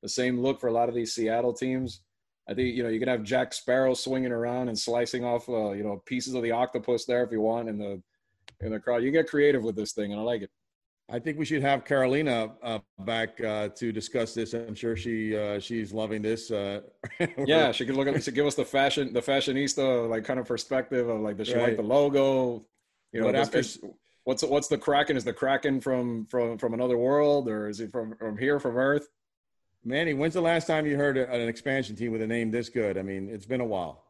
The 0.03 0.09
same 0.09 0.41
look 0.41 0.59
for 0.59 0.67
a 0.67 0.73
lot 0.73 0.89
of 0.89 0.95
these 0.95 1.13
Seattle 1.13 1.53
teams. 1.53 2.01
I 2.49 2.53
think 2.53 2.75
you 2.75 2.83
know 2.83 2.89
you 2.89 2.99
can 2.99 3.07
have 3.07 3.23
Jack 3.23 3.53
Sparrow 3.53 3.93
swinging 3.93 4.33
around 4.33 4.67
and 4.67 4.77
slicing 4.77 5.23
off 5.23 5.47
uh, 5.47 5.71
you 5.71 5.83
know 5.83 6.03
pieces 6.05 6.33
of 6.33 6.43
the 6.43 6.51
octopus 6.51 7.05
there 7.05 7.23
if 7.23 7.31
you 7.31 7.39
want 7.39 7.69
in 7.69 7.77
the 7.77 8.01
in 8.61 8.71
the 8.71 8.79
crowd. 8.79 9.03
You 9.03 9.11
get 9.11 9.27
creative 9.27 9.63
with 9.63 9.75
this 9.75 9.93
thing, 9.93 10.11
and 10.11 10.19
I 10.19 10.23
like 10.23 10.41
it. 10.41 10.49
I 11.09 11.19
think 11.19 11.37
we 11.37 11.43
should 11.43 11.61
have 11.61 11.83
Carolina 11.83 12.53
uh, 12.63 12.79
back 12.99 13.41
uh, 13.43 13.67
to 13.69 13.91
discuss 13.91 14.33
this. 14.33 14.53
I'm 14.53 14.75
sure 14.75 14.95
she 14.95 15.35
uh, 15.35 15.59
she's 15.59 15.91
loving 15.91 16.21
this. 16.21 16.51
Uh, 16.51 16.81
yeah, 17.45 17.73
she 17.73 17.85
could 17.85 17.95
look 17.95 18.07
at 18.07 18.21
to 18.21 18.31
give 18.31 18.45
us 18.45 18.55
the 18.55 18.63
fashion 18.63 19.11
the 19.11 19.19
fashionista 19.19 20.09
like 20.09 20.23
kind 20.23 20.39
of 20.39 20.47
perspective 20.47 21.09
of 21.09 21.19
like 21.19 21.37
does 21.37 21.47
she 21.47 21.55
right. 21.55 21.69
like 21.69 21.75
the 21.75 21.83
logo? 21.83 22.65
You 23.11 23.21
know, 23.21 23.27
but 23.27 23.35
after 23.35 23.61
what's 24.23 24.41
what's 24.43 24.69
the 24.69 24.77
Kraken? 24.77 25.17
Is 25.17 25.25
the 25.25 25.33
Kraken 25.33 25.81
from 25.81 26.27
from 26.27 26.57
from 26.57 26.73
another 26.73 26.97
world 26.97 27.49
or 27.49 27.67
is 27.67 27.81
it 27.81 27.91
from 27.91 28.15
from 28.15 28.37
here 28.37 28.59
from 28.59 28.77
Earth? 28.77 29.09
Manny, 29.83 30.13
when's 30.13 30.35
the 30.35 30.41
last 30.41 30.67
time 30.67 30.85
you 30.85 30.95
heard 30.95 31.17
an 31.17 31.49
expansion 31.49 31.95
team 31.95 32.11
with 32.11 32.21
a 32.21 32.27
name 32.27 32.51
this 32.51 32.69
good? 32.69 32.97
I 32.97 33.01
mean, 33.01 33.29
it's 33.29 33.47
been 33.47 33.61
a 33.61 33.65
while. 33.65 34.03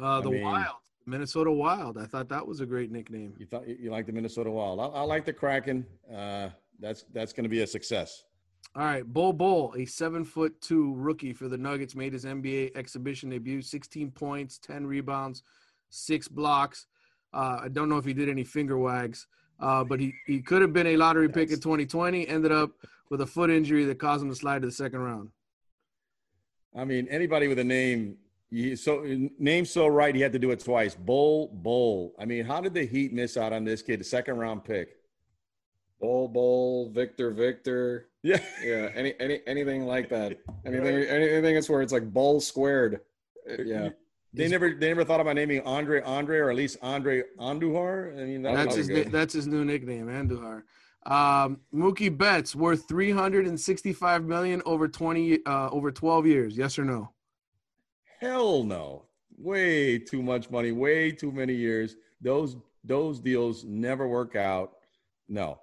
Uh, 0.00 0.20
the 0.20 0.28
I 0.28 0.32
mean, 0.32 0.44
Wild. 0.44 0.76
Minnesota 1.06 1.50
Wild. 1.50 1.98
I 1.98 2.06
thought 2.06 2.28
that 2.28 2.46
was 2.46 2.60
a 2.60 2.66
great 2.66 2.90
nickname. 2.90 3.34
You 3.38 3.46
thought 3.46 3.66
you 3.66 3.90
like 3.90 4.06
the 4.06 4.12
Minnesota 4.12 4.50
Wild. 4.50 4.80
I, 4.80 4.84
I 4.84 5.02
like 5.02 5.24
the 5.24 5.32
Kraken. 5.32 5.86
Uh, 6.12 6.48
that's 6.80 7.04
that's 7.12 7.32
going 7.32 7.44
to 7.44 7.50
be 7.50 7.62
a 7.62 7.66
success. 7.66 8.24
All 8.76 8.82
right, 8.82 9.04
Bol 9.04 9.32
Bol, 9.32 9.74
a 9.76 9.84
seven 9.84 10.24
foot 10.24 10.60
two 10.60 10.94
rookie 10.94 11.32
for 11.32 11.48
the 11.48 11.56
Nuggets, 11.56 11.94
made 11.94 12.12
his 12.12 12.24
NBA 12.24 12.76
exhibition 12.76 13.30
debut. 13.30 13.62
16 13.62 14.10
points, 14.10 14.58
10 14.58 14.86
rebounds, 14.86 15.42
six 15.90 16.26
blocks. 16.26 16.86
Uh, 17.32 17.60
I 17.62 17.68
don't 17.68 17.88
know 17.88 17.98
if 17.98 18.04
he 18.04 18.14
did 18.14 18.28
any 18.28 18.42
finger 18.42 18.78
wags, 18.78 19.26
uh, 19.60 19.84
but 19.84 20.00
he, 20.00 20.14
he 20.26 20.40
could 20.40 20.62
have 20.62 20.72
been 20.72 20.88
a 20.88 20.96
lottery 20.96 21.28
pick 21.28 21.50
in 21.50 21.60
2020. 21.60 22.26
Ended 22.26 22.50
up 22.50 22.72
with 23.10 23.20
a 23.20 23.26
foot 23.26 23.50
injury 23.50 23.84
that 23.84 23.98
caused 23.98 24.24
him 24.24 24.30
to 24.30 24.34
slide 24.34 24.62
to 24.62 24.66
the 24.66 24.72
second 24.72 25.00
round. 25.00 25.30
I 26.76 26.84
mean, 26.84 27.06
anybody 27.08 27.46
with 27.46 27.60
a 27.60 27.64
name 27.64 28.16
you, 28.54 28.76
so 28.76 29.04
name 29.38 29.64
so 29.64 29.88
right, 29.88 30.14
he 30.14 30.20
had 30.20 30.32
to 30.32 30.38
do 30.38 30.52
it 30.52 30.60
twice. 30.60 30.94
Bull, 30.94 31.48
bull. 31.48 32.14
I 32.20 32.24
mean, 32.24 32.44
how 32.44 32.60
did 32.60 32.72
the 32.72 32.86
Heat 32.86 33.12
miss 33.12 33.36
out 33.36 33.52
on 33.52 33.64
this 33.64 33.82
kid? 33.82 34.00
A 34.00 34.04
second 34.04 34.36
round 34.36 34.64
pick. 34.64 34.96
Bull, 36.00 36.28
bull, 36.28 36.90
Victor 36.90 37.30
Victor. 37.30 38.08
Yeah, 38.24 38.40
yeah. 38.64 38.88
Any 38.94 39.12
any 39.20 39.40
anything 39.46 39.84
like 39.84 40.08
that. 40.08 40.38
Anything 40.64 40.96
right. 40.96 41.08
anything 41.10 41.56
is 41.56 41.68
where 41.68 41.82
it's 41.82 41.92
like 41.92 42.10
Bull 42.10 42.40
squared. 42.40 43.00
Uh, 43.46 43.62
yeah. 43.62 43.90
They 44.32 44.48
never 44.48 44.72
they 44.72 44.88
never 44.88 45.04
thought 45.04 45.20
about 45.20 45.34
naming 45.34 45.60
Andre 45.60 46.00
Andre 46.00 46.38
or 46.38 46.48
at 46.48 46.56
least 46.56 46.78
Andre 46.80 47.22
Andujar. 47.38 48.18
I 48.18 48.24
mean, 48.24 48.40
that 48.44 48.54
that's 48.54 48.76
his 48.76 48.88
good. 48.88 49.12
that's 49.12 49.34
his 49.34 49.46
new 49.46 49.62
nickname, 49.62 50.06
Andujar. 50.06 50.62
Um, 51.04 51.60
Mookie 51.74 52.16
Betts 52.16 52.56
worth 52.56 52.88
365 52.88 54.24
million 54.24 54.62
over 54.64 54.88
20 54.88 55.44
uh, 55.44 55.68
over 55.68 55.92
12 55.92 56.26
years. 56.26 56.56
Yes 56.56 56.78
or 56.78 56.86
no? 56.86 57.13
Hell 58.24 58.64
no. 58.64 59.04
Way 59.36 59.98
too 59.98 60.22
much 60.22 60.50
money, 60.50 60.72
way 60.72 61.10
too 61.10 61.30
many 61.30 61.54
years. 61.54 61.96
Those 62.22 62.56
those 62.82 63.20
deals 63.20 63.64
never 63.64 64.08
work 64.08 64.34
out. 64.34 64.76
No. 65.28 65.60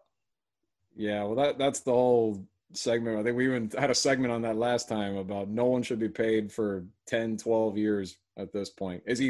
Yeah, 0.96 1.24
well 1.24 1.36
that 1.36 1.58
that's 1.58 1.80
the 1.80 1.92
whole 1.92 2.46
segment. 2.74 3.18
I 3.18 3.24
think 3.24 3.36
we 3.36 3.46
even 3.46 3.72
had 3.76 3.90
a 3.90 3.96
segment 3.96 4.32
on 4.32 4.44
that 4.44 4.58
last 4.58 4.88
time 4.88 5.18
about 5.18 5.50
no 5.50 5.66
one 5.66 5.82
should 5.82 6.00
be 6.00 6.10
paid 6.10 6.52
for 6.52 6.86
10, 7.08 7.38
12 7.38 7.78
years 7.78 8.18
at 8.38 8.54
this 8.54 8.70
point. 8.70 9.02
Is 9.08 9.18
he 9.18 9.30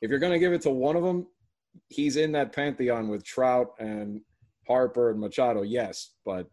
if 0.00 0.08
you're 0.08 0.18
going 0.18 0.32
to 0.32 0.38
give 0.38 0.54
it 0.54 0.62
to 0.62 0.70
one 0.70 0.96
of 0.96 1.02
them, 1.02 1.26
he's 1.88 2.16
in 2.16 2.32
that 2.32 2.54
pantheon 2.54 3.08
with 3.08 3.24
Trout 3.24 3.74
and 3.78 4.22
Harper 4.66 5.10
and 5.10 5.20
Machado. 5.20 5.62
Yes, 5.62 6.12
but 6.24 6.48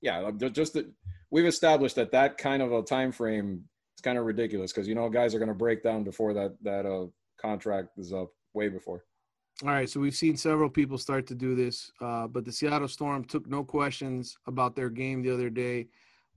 yeah, 0.00 0.30
just 0.52 0.72
that 0.72 0.90
we've 1.30 1.46
established 1.46 1.94
that 1.94 2.10
that 2.10 2.38
kind 2.38 2.60
of 2.60 2.72
a 2.72 2.82
time 2.82 3.12
frame 3.12 3.64
it's 4.00 4.04
kind 4.06 4.16
of 4.16 4.24
ridiculous 4.24 4.72
because 4.72 4.88
you 4.88 4.94
know 4.94 5.10
guys 5.10 5.34
are 5.34 5.38
going 5.38 5.50
to 5.50 5.54
break 5.54 5.82
down 5.82 6.04
before 6.04 6.32
that 6.32 6.56
that 6.62 6.86
uh, 6.86 7.06
contract 7.38 7.98
is 7.98 8.14
up 8.14 8.30
way 8.54 8.66
before. 8.70 9.04
All 9.62 9.68
right, 9.68 9.90
so 9.90 10.00
we've 10.00 10.16
seen 10.16 10.38
several 10.38 10.70
people 10.70 10.96
start 10.96 11.26
to 11.26 11.34
do 11.34 11.54
this, 11.54 11.92
uh, 12.00 12.26
but 12.26 12.46
the 12.46 12.52
Seattle 12.52 12.88
Storm 12.88 13.26
took 13.26 13.46
no 13.46 13.62
questions 13.62 14.38
about 14.46 14.74
their 14.74 14.88
game 14.88 15.22
the 15.22 15.30
other 15.30 15.50
day, 15.50 15.88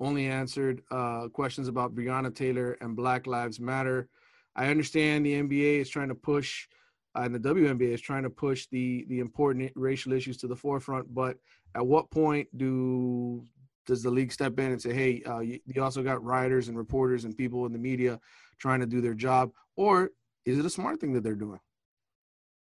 only 0.02 0.28
answered 0.28 0.82
uh, 0.92 1.30
questions 1.30 1.70
about 1.70 1.96
Breonna 1.96 2.36
Taylor 2.36 2.74
and 2.82 2.98
Black 2.98 3.28
Lives 3.28 3.62
Matter. 3.62 4.10
I 4.58 4.68
understand 4.68 5.26
the 5.26 5.42
NBA 5.42 5.80
is 5.80 5.88
trying 5.88 6.10
to 6.10 6.16
push, 6.16 6.68
uh, 7.16 7.22
and 7.22 7.34
the 7.34 7.40
WNBA 7.40 7.94
is 7.94 8.02
trying 8.02 8.24
to 8.24 8.30
push 8.30 8.68
the 8.72 9.06
the 9.08 9.20
important 9.22 9.72
racial 9.76 10.12
issues 10.12 10.36
to 10.40 10.48
the 10.48 10.58
forefront, 10.58 11.14
but 11.16 11.38
at 11.76 11.88
what 11.88 12.12
point 12.12 12.50
do 12.58 13.46
does 13.86 14.04
the 14.04 14.10
league 14.10 14.32
step 14.32 14.58
in 14.60 14.72
and 14.72 14.82
say, 14.82 14.94
hey, 14.94 15.24
uh, 15.24 15.40
you, 15.40 15.60
you, 15.66 15.84
also 15.84 16.04
got 16.04 16.24
writers 16.24 16.68
and 16.68 16.78
reporters 16.78 17.26
and 17.26 17.38
people 17.38 17.66
in 17.66 17.74
the 17.74 17.80
media 17.80 18.20
trying 18.58 18.80
to 18.80 18.86
do 18.86 19.02
their 19.02 19.14
job? 19.14 19.52
Or 19.76 20.12
is 20.46 20.58
it 20.58 20.66
a 20.66 20.70
smart 20.70 21.00
thing 21.00 21.14
that 21.14 21.24
they're 21.24 21.36
doing? 21.36 21.60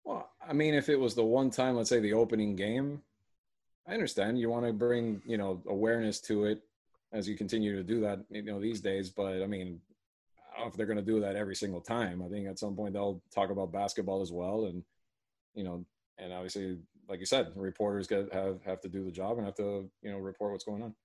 Well, 0.04 0.30
I 0.48 0.54
mean, 0.54 0.74
if 0.74 0.90
it 0.90 1.00
was 1.00 1.16
the 1.16 1.24
one 1.24 1.50
time, 1.50 1.76
let's 1.76 1.90
say 1.90 2.00
the 2.00 2.14
opening 2.14 2.56
game, 2.56 3.02
I 3.88 3.94
understand 3.94 4.40
you 4.40 4.50
want 4.50 4.66
to 4.66 4.74
bring, 4.74 5.22
you 5.26 5.38
know, 5.38 5.62
awareness 5.68 6.20
to 6.22 6.46
it 6.46 6.62
as 7.12 7.28
you 7.28 7.36
continue 7.36 7.76
to 7.76 7.84
do 7.84 8.02
that, 8.02 8.20
you 8.30 8.44
know, 8.44 8.60
these 8.60 8.82
days. 8.82 9.10
But 9.10 9.42
I 9.42 9.48
mean, 9.48 9.82
I 10.58 10.68
if 10.68 10.74
they're 10.74 10.86
going 10.86 10.98
to 10.98 11.04
do 11.04 11.20
that 11.22 11.36
every 11.36 11.56
single 11.56 11.82
time. 11.82 12.22
I 12.22 12.30
think 12.30 12.48
at 12.48 12.60
some 12.60 12.76
point 12.76 12.94
they'll 12.94 13.22
talk 13.34 13.50
about 13.50 13.72
basketball 13.72 14.22
as 14.22 14.32
well. 14.32 14.66
And, 14.66 14.84
you 15.56 15.64
know, 15.64 15.86
and 16.18 16.34
obviously 16.34 16.78
like 17.10 17.20
you 17.20 17.26
said, 17.26 17.52
reporters 17.56 18.08
get 18.08 18.32
have 18.32 18.64
have 18.64 18.80
to 18.82 18.88
do 18.88 19.04
the 19.04 19.12
job 19.12 19.38
and 19.38 19.46
have 19.46 19.56
to 19.56 19.90
you 20.02 20.12
know 20.12 20.20
report 20.20 20.52
what's 20.52 20.64
going 20.64 20.84
on. 20.84 20.96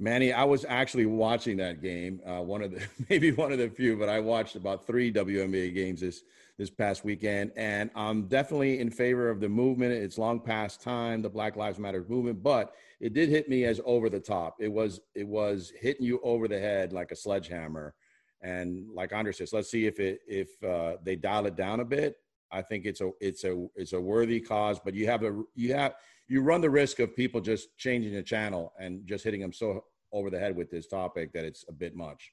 Manny, 0.00 0.32
I 0.32 0.44
was 0.44 0.64
actually 0.68 1.06
watching 1.06 1.56
that 1.56 1.82
game. 1.82 2.20
Uh, 2.24 2.40
one 2.40 2.62
of 2.62 2.70
the 2.70 2.86
maybe 3.10 3.32
one 3.32 3.50
of 3.50 3.58
the 3.58 3.68
few, 3.68 3.96
but 3.96 4.08
I 4.08 4.20
watched 4.20 4.54
about 4.54 4.86
three 4.86 5.12
WNBA 5.12 5.74
games 5.74 6.00
this 6.00 6.22
this 6.58 6.70
past 6.70 7.04
weekend, 7.04 7.52
and 7.56 7.90
I'm 7.94 8.28
definitely 8.28 8.78
in 8.78 8.90
favor 8.90 9.30
of 9.30 9.40
the 9.40 9.48
movement. 9.48 9.92
It's 9.92 10.18
long 10.18 10.38
past 10.40 10.82
time, 10.82 11.22
the 11.22 11.30
Black 11.30 11.56
Lives 11.56 11.78
Matter 11.78 12.04
movement, 12.08 12.42
but 12.42 12.74
it 13.00 13.12
did 13.14 13.28
hit 13.28 13.48
me 13.48 13.64
as 13.64 13.80
over 13.84 14.10
the 14.10 14.20
top. 14.20 14.56
It 14.60 14.70
was 14.70 15.00
it 15.14 15.26
was 15.26 15.72
hitting 15.80 16.04
you 16.04 16.20
over 16.22 16.46
the 16.46 16.60
head 16.60 16.92
like 16.92 17.10
a 17.10 17.16
sledgehammer, 17.16 17.94
and 18.42 18.86
like 18.94 19.12
Andre 19.12 19.32
says, 19.32 19.52
let's 19.52 19.70
see 19.70 19.86
if 19.86 19.98
it 19.98 20.20
if 20.28 20.62
uh, 20.62 20.98
they 21.02 21.16
dial 21.16 21.46
it 21.46 21.56
down 21.56 21.80
a 21.80 21.84
bit 21.84 22.16
I 22.50 22.62
think 22.62 22.86
it's 22.86 23.00
a 23.00 23.10
it's 23.20 23.44
a 23.44 23.66
it's 23.74 23.92
a 23.92 24.00
worthy 24.00 24.40
cause, 24.40 24.78
but 24.82 24.94
you 24.94 25.06
have 25.06 25.22
a 25.22 25.42
you 25.54 25.74
have 25.74 25.94
you 26.28 26.42
run 26.42 26.60
the 26.60 26.70
risk 26.70 26.98
of 26.98 27.14
people 27.16 27.40
just 27.40 27.76
changing 27.76 28.14
the 28.14 28.22
channel 28.22 28.72
and 28.78 29.06
just 29.06 29.24
hitting 29.24 29.40
them 29.40 29.52
so 29.52 29.84
over 30.12 30.30
the 30.30 30.38
head 30.38 30.56
with 30.56 30.70
this 30.70 30.86
topic 30.86 31.32
that 31.32 31.44
it's 31.44 31.64
a 31.68 31.72
bit 31.72 31.94
much. 31.94 32.32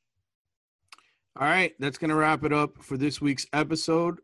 All 1.37 1.47
right, 1.47 1.73
that's 1.79 1.97
going 1.97 2.09
to 2.09 2.15
wrap 2.15 2.43
it 2.45 2.53
up 2.53 2.81
for 2.81 2.97
this 2.97 3.19
week's 3.19 3.45
episode. 3.51 4.19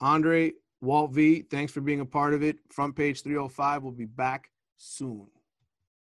Andre, 0.00 0.52
Walt 0.80 1.12
V, 1.12 1.42
thanks 1.50 1.72
for 1.72 1.82
being 1.82 2.00
a 2.00 2.06
part 2.06 2.32
of 2.32 2.42
it. 2.42 2.56
Front 2.70 2.96
page 2.96 3.22
305 3.22 3.82
will 3.82 3.92
be 3.92 4.06
back 4.06 4.48
soon. 4.78 5.26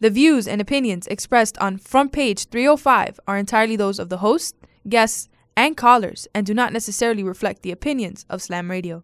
The 0.03 0.09
views 0.09 0.49
and 0.49 0.59
opinions 0.59 1.07
expressed 1.07 1.57
on 1.59 1.77
Front 1.77 2.11
Page 2.11 2.49
305 2.49 3.21
are 3.25 3.37
entirely 3.37 3.77
those 3.77 3.99
of 3.99 4.09
the 4.09 4.17
host, 4.17 4.55
guests, 4.89 5.29
and 5.55 5.77
callers 5.77 6.27
and 6.35 6.45
do 6.45 6.53
not 6.53 6.73
necessarily 6.73 7.23
reflect 7.23 7.61
the 7.61 7.71
opinions 7.71 8.25
of 8.29 8.41
Slam 8.41 8.69
Radio. 8.69 9.01